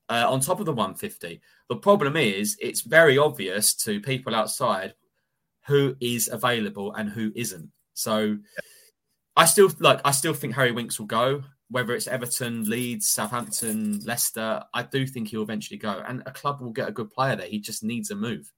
uh, 0.10 0.26
on 0.28 0.40
top 0.40 0.60
of 0.60 0.66
the 0.66 0.74
150. 0.74 1.40
The 1.70 1.76
problem 1.76 2.18
is, 2.18 2.58
it's 2.60 2.82
very 2.82 3.20
obvious 3.20 3.76
to 3.76 4.02
people 4.02 4.34
outside 4.34 4.96
who 5.68 5.96
is 6.02 6.28
available 6.28 6.92
and 6.96 7.08
who 7.08 7.32
isn't. 7.36 7.70
So 7.94 8.40
I 9.36 9.46
still 9.46 9.72
like, 9.80 10.02
I 10.04 10.10
still 10.10 10.34
think 10.34 10.56
Harry 10.56 10.72
Winks 10.72 11.00
will 11.00 11.06
go. 11.06 11.44
Whether 11.70 11.94
it's 11.94 12.08
Everton, 12.08 12.68
Leeds, 12.68 13.12
Southampton, 13.12 14.00
Leicester, 14.06 14.64
I 14.74 14.84
do 14.84 15.06
think 15.06 15.28
he'll 15.28 15.44
eventually 15.44 15.78
go. 15.78 16.02
And 16.08 16.24
a 16.26 16.32
club 16.32 16.62
will 16.62 16.72
get 16.72 16.90
a 16.90 16.94
good 16.94 17.12
player 17.12 17.36
there. 17.36 17.48
He 17.48 17.60
just 17.60 17.84
needs 17.84 18.10
a 18.10 18.16
move. 18.16 18.52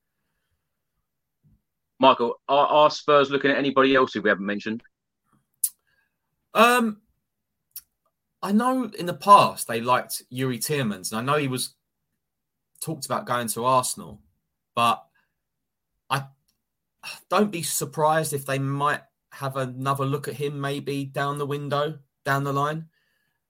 Michael, 2.00 2.40
are, 2.48 2.68
are 2.68 2.90
Spurs 2.90 3.32
looking 3.32 3.52
at 3.52 3.58
anybody 3.58 3.96
else 3.96 4.14
who 4.14 4.22
we 4.22 4.30
haven't 4.30 4.46
mentioned? 4.46 4.82
Um, 6.54 7.02
I 8.42 8.52
know 8.52 8.90
in 8.98 9.06
the 9.06 9.14
past 9.14 9.68
they 9.68 9.82
liked 9.82 10.24
Youri 10.32 10.58
Tielemans, 10.58 11.12
and 11.12 11.20
I 11.20 11.22
know 11.22 11.40
he 11.40 11.48
was 11.48 11.76
talked 12.82 13.06
about 13.06 13.26
going 13.26 13.48
to 13.50 13.66
Arsenal, 13.66 14.22
but 14.76 15.04
I 16.10 16.26
don't 17.30 17.52
be 17.52 17.62
surprised 17.62 18.34
if 18.34 18.46
they 18.46 18.60
might 18.60 19.02
have 19.32 19.58
another 19.58 20.06
look 20.06 20.28
at 20.28 20.36
him 20.36 20.60
maybe 20.60 21.06
down 21.06 21.38
the 21.38 21.46
window, 21.46 22.00
down 22.26 22.44
the 22.44 22.54
line. 22.54 22.86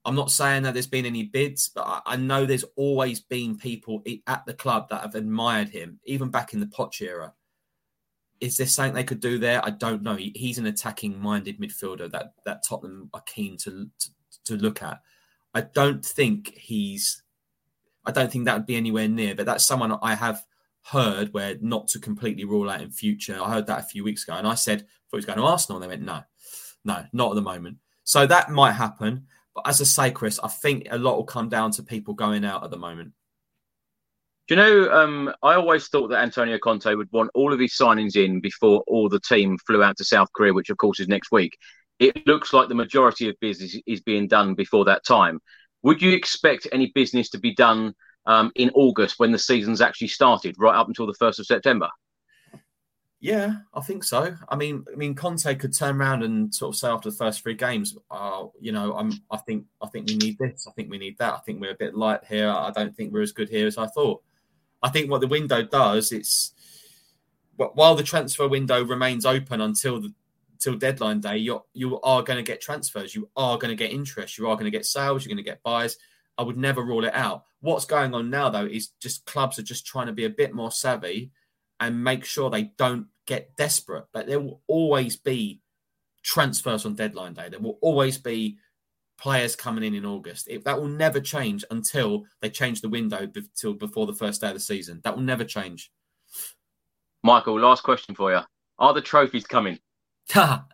I'm 0.04 0.14
not 0.14 0.30
saying 0.30 0.62
that 0.62 0.74
there's 0.74 0.86
been 0.86 1.06
any 1.06 1.24
bids, 1.24 1.68
but 1.68 2.02
I 2.06 2.16
know 2.16 2.46
there's 2.46 2.64
always 2.76 3.20
been 3.20 3.58
people 3.58 4.02
at 4.26 4.46
the 4.46 4.54
club 4.54 4.88
that 4.88 5.02
have 5.02 5.14
admired 5.14 5.68
him, 5.68 6.00
even 6.04 6.30
back 6.30 6.54
in 6.54 6.60
the 6.60 6.66
Poch 6.66 7.00
era. 7.00 7.34
Is 8.40 8.56
there 8.56 8.66
something 8.66 8.94
they 8.94 9.04
could 9.04 9.20
do 9.20 9.38
there? 9.38 9.64
I 9.64 9.70
don't 9.70 10.02
know. 10.02 10.16
He, 10.16 10.32
he's 10.34 10.58
an 10.58 10.66
attacking-minded 10.66 11.60
midfielder 11.60 12.10
that 12.10 12.34
that 12.44 12.64
Tottenham 12.66 13.10
are 13.12 13.22
keen 13.26 13.56
to, 13.58 13.88
to 13.98 14.08
to 14.44 14.56
look 14.56 14.82
at. 14.82 15.00
I 15.54 15.62
don't 15.62 16.04
think 16.04 16.54
he's. 16.54 17.22
I 18.06 18.12
don't 18.12 18.32
think 18.32 18.46
that 18.46 18.56
would 18.56 18.66
be 18.66 18.76
anywhere 18.76 19.08
near. 19.08 19.34
But 19.34 19.46
that's 19.46 19.66
someone 19.66 19.98
I 20.02 20.14
have 20.14 20.44
heard 20.82 21.34
where 21.34 21.56
not 21.60 21.88
to 21.88 21.98
completely 21.98 22.44
rule 22.44 22.70
out 22.70 22.80
in 22.80 22.90
future. 22.90 23.38
I 23.40 23.52
heard 23.52 23.66
that 23.66 23.80
a 23.80 23.84
few 23.84 24.04
weeks 24.04 24.24
ago, 24.24 24.34
and 24.34 24.46
I 24.46 24.54
said, 24.54 24.80
"Thought 24.80 24.88
he 25.12 25.16
was 25.16 25.26
going 25.26 25.38
to 25.38 25.44
Arsenal," 25.44 25.82
and 25.82 25.84
they 25.84 25.94
went, 25.94 26.06
"No, 26.06 26.22
no, 26.84 27.04
not 27.12 27.30
at 27.30 27.34
the 27.34 27.42
moment." 27.42 27.78
So 28.04 28.26
that 28.26 28.50
might 28.50 28.72
happen. 28.72 29.26
But 29.54 29.68
as 29.68 29.80
I 29.80 29.84
say, 29.84 30.10
Chris, 30.10 30.38
I 30.42 30.48
think 30.48 30.86
a 30.90 30.98
lot 30.98 31.16
will 31.16 31.24
come 31.24 31.48
down 31.48 31.72
to 31.72 31.82
people 31.82 32.14
going 32.14 32.44
out 32.44 32.64
at 32.64 32.70
the 32.70 32.78
moment. 32.78 33.12
Do 34.50 34.56
you 34.56 34.62
know, 34.62 34.90
um, 34.90 35.32
I 35.44 35.54
always 35.54 35.86
thought 35.86 36.08
that 36.08 36.24
Antonio 36.24 36.58
Conte 36.58 36.92
would 36.92 37.12
want 37.12 37.30
all 37.34 37.52
of 37.52 37.60
his 37.60 37.72
signings 37.72 38.16
in 38.16 38.40
before 38.40 38.82
all 38.88 39.08
the 39.08 39.20
team 39.20 39.56
flew 39.64 39.80
out 39.80 39.96
to 39.98 40.04
South 40.04 40.26
Korea, 40.32 40.52
which 40.52 40.70
of 40.70 40.76
course 40.76 40.98
is 40.98 41.06
next 41.06 41.30
week. 41.30 41.56
It 42.00 42.26
looks 42.26 42.52
like 42.52 42.68
the 42.68 42.74
majority 42.74 43.28
of 43.28 43.38
business 43.40 43.76
is 43.86 44.00
being 44.00 44.26
done 44.26 44.54
before 44.54 44.86
that 44.86 45.04
time. 45.04 45.38
Would 45.84 46.02
you 46.02 46.10
expect 46.10 46.66
any 46.72 46.90
business 46.96 47.30
to 47.30 47.38
be 47.38 47.54
done 47.54 47.94
um, 48.26 48.50
in 48.56 48.72
August 48.74 49.20
when 49.20 49.30
the 49.30 49.38
season's 49.38 49.80
actually 49.80 50.08
started, 50.08 50.56
right 50.58 50.74
up 50.74 50.88
until 50.88 51.06
the 51.06 51.14
first 51.14 51.38
of 51.38 51.46
September? 51.46 51.88
Yeah, 53.20 53.54
I 53.72 53.82
think 53.82 54.02
so. 54.02 54.34
I 54.48 54.56
mean, 54.56 54.84
I 54.92 54.96
mean, 54.96 55.14
Conte 55.14 55.54
could 55.54 55.78
turn 55.78 56.00
around 56.00 56.24
and 56.24 56.52
sort 56.52 56.74
of 56.74 56.76
say 56.76 56.88
after 56.88 57.10
the 57.10 57.16
first 57.16 57.44
three 57.44 57.54
games, 57.54 57.96
uh, 58.10 58.46
you 58.60 58.72
know, 58.72 58.96
I'm, 58.96 59.12
I 59.30 59.36
think, 59.36 59.66
I 59.80 59.86
think 59.86 60.08
we 60.08 60.16
need 60.16 60.38
this. 60.40 60.66
I 60.66 60.72
think 60.72 60.90
we 60.90 60.98
need 60.98 61.18
that. 61.18 61.34
I 61.34 61.38
think 61.46 61.60
we're 61.60 61.70
a 61.70 61.78
bit 61.78 61.94
light 61.94 62.24
here. 62.28 62.50
I 62.50 62.72
don't 62.74 62.96
think 62.96 63.12
we're 63.12 63.22
as 63.22 63.30
good 63.30 63.48
here 63.48 63.68
as 63.68 63.78
I 63.78 63.86
thought. 63.86 64.24
I 64.82 64.88
think 64.88 65.10
what 65.10 65.20
the 65.20 65.26
window 65.26 65.62
does, 65.62 66.12
it's 66.12 66.52
while 67.56 67.94
the 67.94 68.02
transfer 68.02 68.48
window 68.48 68.82
remains 68.82 69.26
open 69.26 69.60
until 69.60 70.00
the 70.00 70.14
till 70.60 70.76
deadline 70.76 71.20
day, 71.20 71.38
you 71.38 71.62
you 71.72 72.00
are 72.02 72.22
going 72.22 72.36
to 72.36 72.42
get 72.42 72.60
transfers. 72.60 73.14
You 73.14 73.28
are 73.36 73.58
going 73.58 73.70
to 73.70 73.76
get 73.76 73.92
interest. 73.92 74.38
You 74.38 74.48
are 74.48 74.54
going 74.54 74.70
to 74.70 74.70
get 74.70 74.86
sales. 74.86 75.24
You're 75.24 75.34
going 75.34 75.44
to 75.44 75.50
get 75.50 75.62
buyers. 75.62 75.96
I 76.38 76.42
would 76.42 76.56
never 76.56 76.82
rule 76.82 77.04
it 77.04 77.14
out. 77.14 77.44
What's 77.60 77.84
going 77.84 78.14
on 78.14 78.30
now, 78.30 78.48
though, 78.48 78.66
is 78.66 78.88
just 79.00 79.26
clubs 79.26 79.58
are 79.58 79.62
just 79.62 79.86
trying 79.86 80.06
to 80.06 80.12
be 80.12 80.24
a 80.24 80.30
bit 80.30 80.54
more 80.54 80.70
savvy 80.70 81.32
and 81.80 82.04
make 82.04 82.24
sure 82.24 82.48
they 82.48 82.72
don't 82.76 83.06
get 83.26 83.56
desperate. 83.56 84.06
But 84.12 84.26
there 84.26 84.40
will 84.40 84.62
always 84.66 85.16
be 85.16 85.60
transfers 86.22 86.86
on 86.86 86.94
deadline 86.94 87.34
day. 87.34 87.48
There 87.48 87.60
will 87.60 87.78
always 87.80 88.18
be 88.18 88.58
players 89.20 89.54
coming 89.54 89.84
in 89.84 89.94
in 89.94 90.06
August. 90.06 90.48
It, 90.48 90.64
that 90.64 90.80
will 90.80 90.88
never 90.88 91.20
change 91.20 91.64
until 91.70 92.24
they 92.40 92.50
change 92.50 92.80
the 92.80 92.88
window 92.88 93.28
until 93.34 93.74
before 93.74 94.06
the 94.06 94.14
first 94.14 94.40
day 94.40 94.48
of 94.48 94.54
the 94.54 94.60
season. 94.60 95.00
That 95.04 95.14
will 95.14 95.22
never 95.22 95.44
change. 95.44 95.90
Michael, 97.22 97.60
last 97.60 97.82
question 97.82 98.14
for 98.14 98.32
you: 98.32 98.40
Are 98.78 98.94
the 98.94 99.02
trophies 99.02 99.46
coming? 99.46 99.78
I'm 100.34 100.64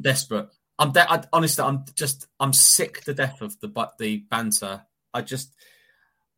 desperate. 0.00 0.48
I'm 0.78 0.92
de- 0.92 1.10
I, 1.10 1.22
honestly, 1.32 1.64
I'm 1.64 1.84
just, 1.94 2.26
I'm 2.40 2.52
sick 2.52 3.02
to 3.02 3.14
death 3.14 3.40
of 3.40 3.58
the 3.60 3.68
but 3.68 3.98
the 3.98 4.24
banter. 4.30 4.82
I 5.14 5.22
just, 5.22 5.54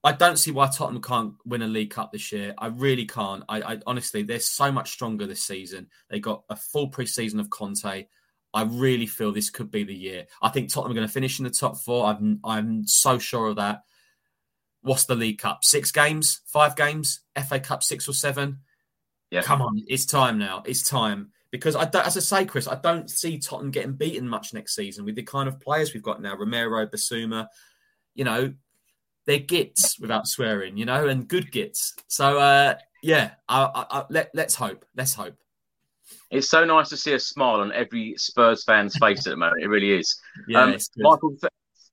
I 0.02 0.12
don't 0.12 0.38
see 0.38 0.50
why 0.50 0.66
Tottenham 0.66 1.02
can't 1.02 1.34
win 1.46 1.62
a 1.62 1.66
League 1.66 1.90
Cup 1.90 2.12
this 2.12 2.32
year. 2.32 2.52
I 2.58 2.66
really 2.66 3.06
can't. 3.06 3.44
I, 3.48 3.62
I 3.62 3.78
honestly, 3.86 4.22
they're 4.22 4.40
so 4.40 4.70
much 4.72 4.90
stronger 4.90 5.26
this 5.26 5.44
season. 5.44 5.86
They 6.10 6.20
got 6.20 6.42
a 6.50 6.56
full 6.56 6.90
preseason 6.90 7.40
of 7.40 7.48
Conte. 7.48 8.06
I 8.54 8.62
really 8.62 9.06
feel 9.06 9.32
this 9.32 9.50
could 9.50 9.70
be 9.70 9.82
the 9.82 9.94
year. 9.94 10.26
I 10.40 10.48
think 10.48 10.72
Tottenham 10.72 10.92
are 10.92 10.94
going 10.94 11.06
to 11.06 11.12
finish 11.12 11.38
in 11.40 11.44
the 11.44 11.50
top 11.50 11.76
four. 11.76 12.06
I'm, 12.06 12.38
I'm 12.44 12.86
so 12.86 13.18
sure 13.18 13.48
of 13.48 13.56
that. 13.56 13.82
What's 14.82 15.06
the 15.06 15.16
League 15.16 15.38
Cup? 15.38 15.64
Six 15.64 15.90
games, 15.90 16.40
five 16.46 16.76
games, 16.76 17.20
FA 17.48 17.58
Cup 17.58 17.82
six 17.82 18.08
or 18.08 18.12
seven. 18.12 18.60
Yeah, 19.30 19.42
come 19.42 19.62
on, 19.62 19.82
it's 19.88 20.06
time 20.06 20.38
now. 20.38 20.62
It's 20.66 20.88
time 20.88 21.32
because 21.50 21.74
I 21.74 21.88
as 22.04 22.16
I 22.16 22.20
say, 22.20 22.44
Chris, 22.44 22.68
I 22.68 22.76
don't 22.76 23.10
see 23.10 23.38
Tottenham 23.38 23.72
getting 23.72 23.94
beaten 23.94 24.28
much 24.28 24.52
next 24.52 24.76
season 24.76 25.04
with 25.04 25.16
the 25.16 25.22
kind 25.22 25.48
of 25.48 25.58
players 25.58 25.92
we've 25.92 26.02
got 26.02 26.22
now. 26.22 26.36
Romero, 26.36 26.86
Bissouma. 26.86 27.48
you 28.14 28.24
know, 28.24 28.52
they're 29.26 29.38
gits 29.38 29.98
without 29.98 30.28
swearing, 30.28 30.76
you 30.76 30.84
know, 30.84 31.08
and 31.08 31.26
good 31.26 31.50
gits. 31.50 31.94
So 32.08 32.38
uh, 32.38 32.74
yeah, 33.02 33.32
I, 33.48 33.64
I, 33.64 33.86
I, 33.90 34.04
let 34.10 34.30
let's 34.34 34.54
hope. 34.54 34.84
Let's 34.94 35.14
hope. 35.14 35.36
It's 36.34 36.50
so 36.50 36.64
nice 36.64 36.88
to 36.88 36.96
see 36.96 37.12
a 37.12 37.18
smile 37.18 37.60
on 37.60 37.72
every 37.72 38.14
Spurs 38.16 38.64
fan's 38.64 38.96
face 38.96 39.26
at 39.26 39.30
the 39.30 39.36
moment. 39.36 39.62
It 39.62 39.68
really 39.68 39.92
is. 39.92 40.20
Yeah, 40.48 40.64
um, 40.64 40.76
Michael, 40.98 41.30
th- 41.40 41.52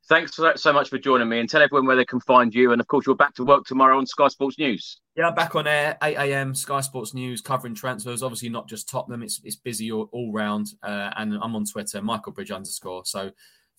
thanks 0.10 0.36
so 0.56 0.74
much 0.74 0.90
for 0.90 0.98
joining 0.98 1.30
me 1.30 1.40
and 1.40 1.50
tell 1.50 1.62
everyone 1.62 1.86
where 1.86 1.96
they 1.96 2.06
can 2.06 2.20
find 2.22 2.54
you. 2.54 2.72
And 2.72 2.82
of 2.82 2.88
course, 2.88 3.06
you're 3.06 3.16
back 3.16 3.36
to 3.36 3.46
work 3.46 3.66
tomorrow 3.66 3.98
on 3.98 4.06
Sky 4.06 4.28
Sports 4.30 4.58
News. 4.58 5.00
Yeah, 5.16 5.32
back 5.32 5.56
on 5.56 5.68
air, 5.68 5.98
8 6.02 6.18
a.m. 6.18 6.56
Sky 6.56 6.82
Sports 6.82 7.14
News 7.14 7.40
covering 7.40 7.76
transfers. 7.76 8.24
Obviously, 8.24 8.50
not 8.50 8.68
just 8.68 8.90
Tottenham, 8.90 9.24
it's, 9.24 9.40
it's 9.44 9.56
busy 9.56 9.92
all, 9.92 10.10
all 10.12 10.34
round. 10.34 10.74
Uh, 10.84 11.12
and 11.18 11.36
I'm 11.42 11.56
on 11.56 11.66
Twitter, 11.66 12.02
Michael 12.02 12.34
Bridge 12.34 12.52
underscore. 12.52 13.06
So 13.06 13.28
if 13.28 13.34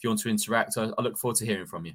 you 0.05 0.11
want 0.11 0.21
to 0.21 0.31
interact, 0.31 0.79
I, 0.79 0.91
I 0.97 1.03
look 1.03 1.19
forward 1.19 1.37
to 1.39 1.45
hearing 1.45 1.67
from 1.67 1.87
you. 1.87 1.95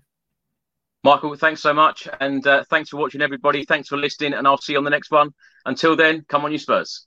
Michael, 1.04 1.36
thanks 1.36 1.62
so 1.62 1.74
much. 1.74 2.08
And 2.20 2.46
uh, 2.46 2.64
thanks 2.70 2.90
for 2.90 2.98
watching, 2.98 3.22
everybody. 3.22 3.64
Thanks 3.64 3.88
for 3.88 3.98
listening. 3.98 4.34
And 4.34 4.46
I'll 4.46 4.58
see 4.58 4.74
you 4.74 4.78
on 4.78 4.84
the 4.84 4.90
next 4.90 5.10
one. 5.10 5.34
Until 5.66 5.96
then, 5.96 6.26
come 6.28 6.44
on, 6.44 6.52
you 6.52 6.60
Spurs. 6.60 7.07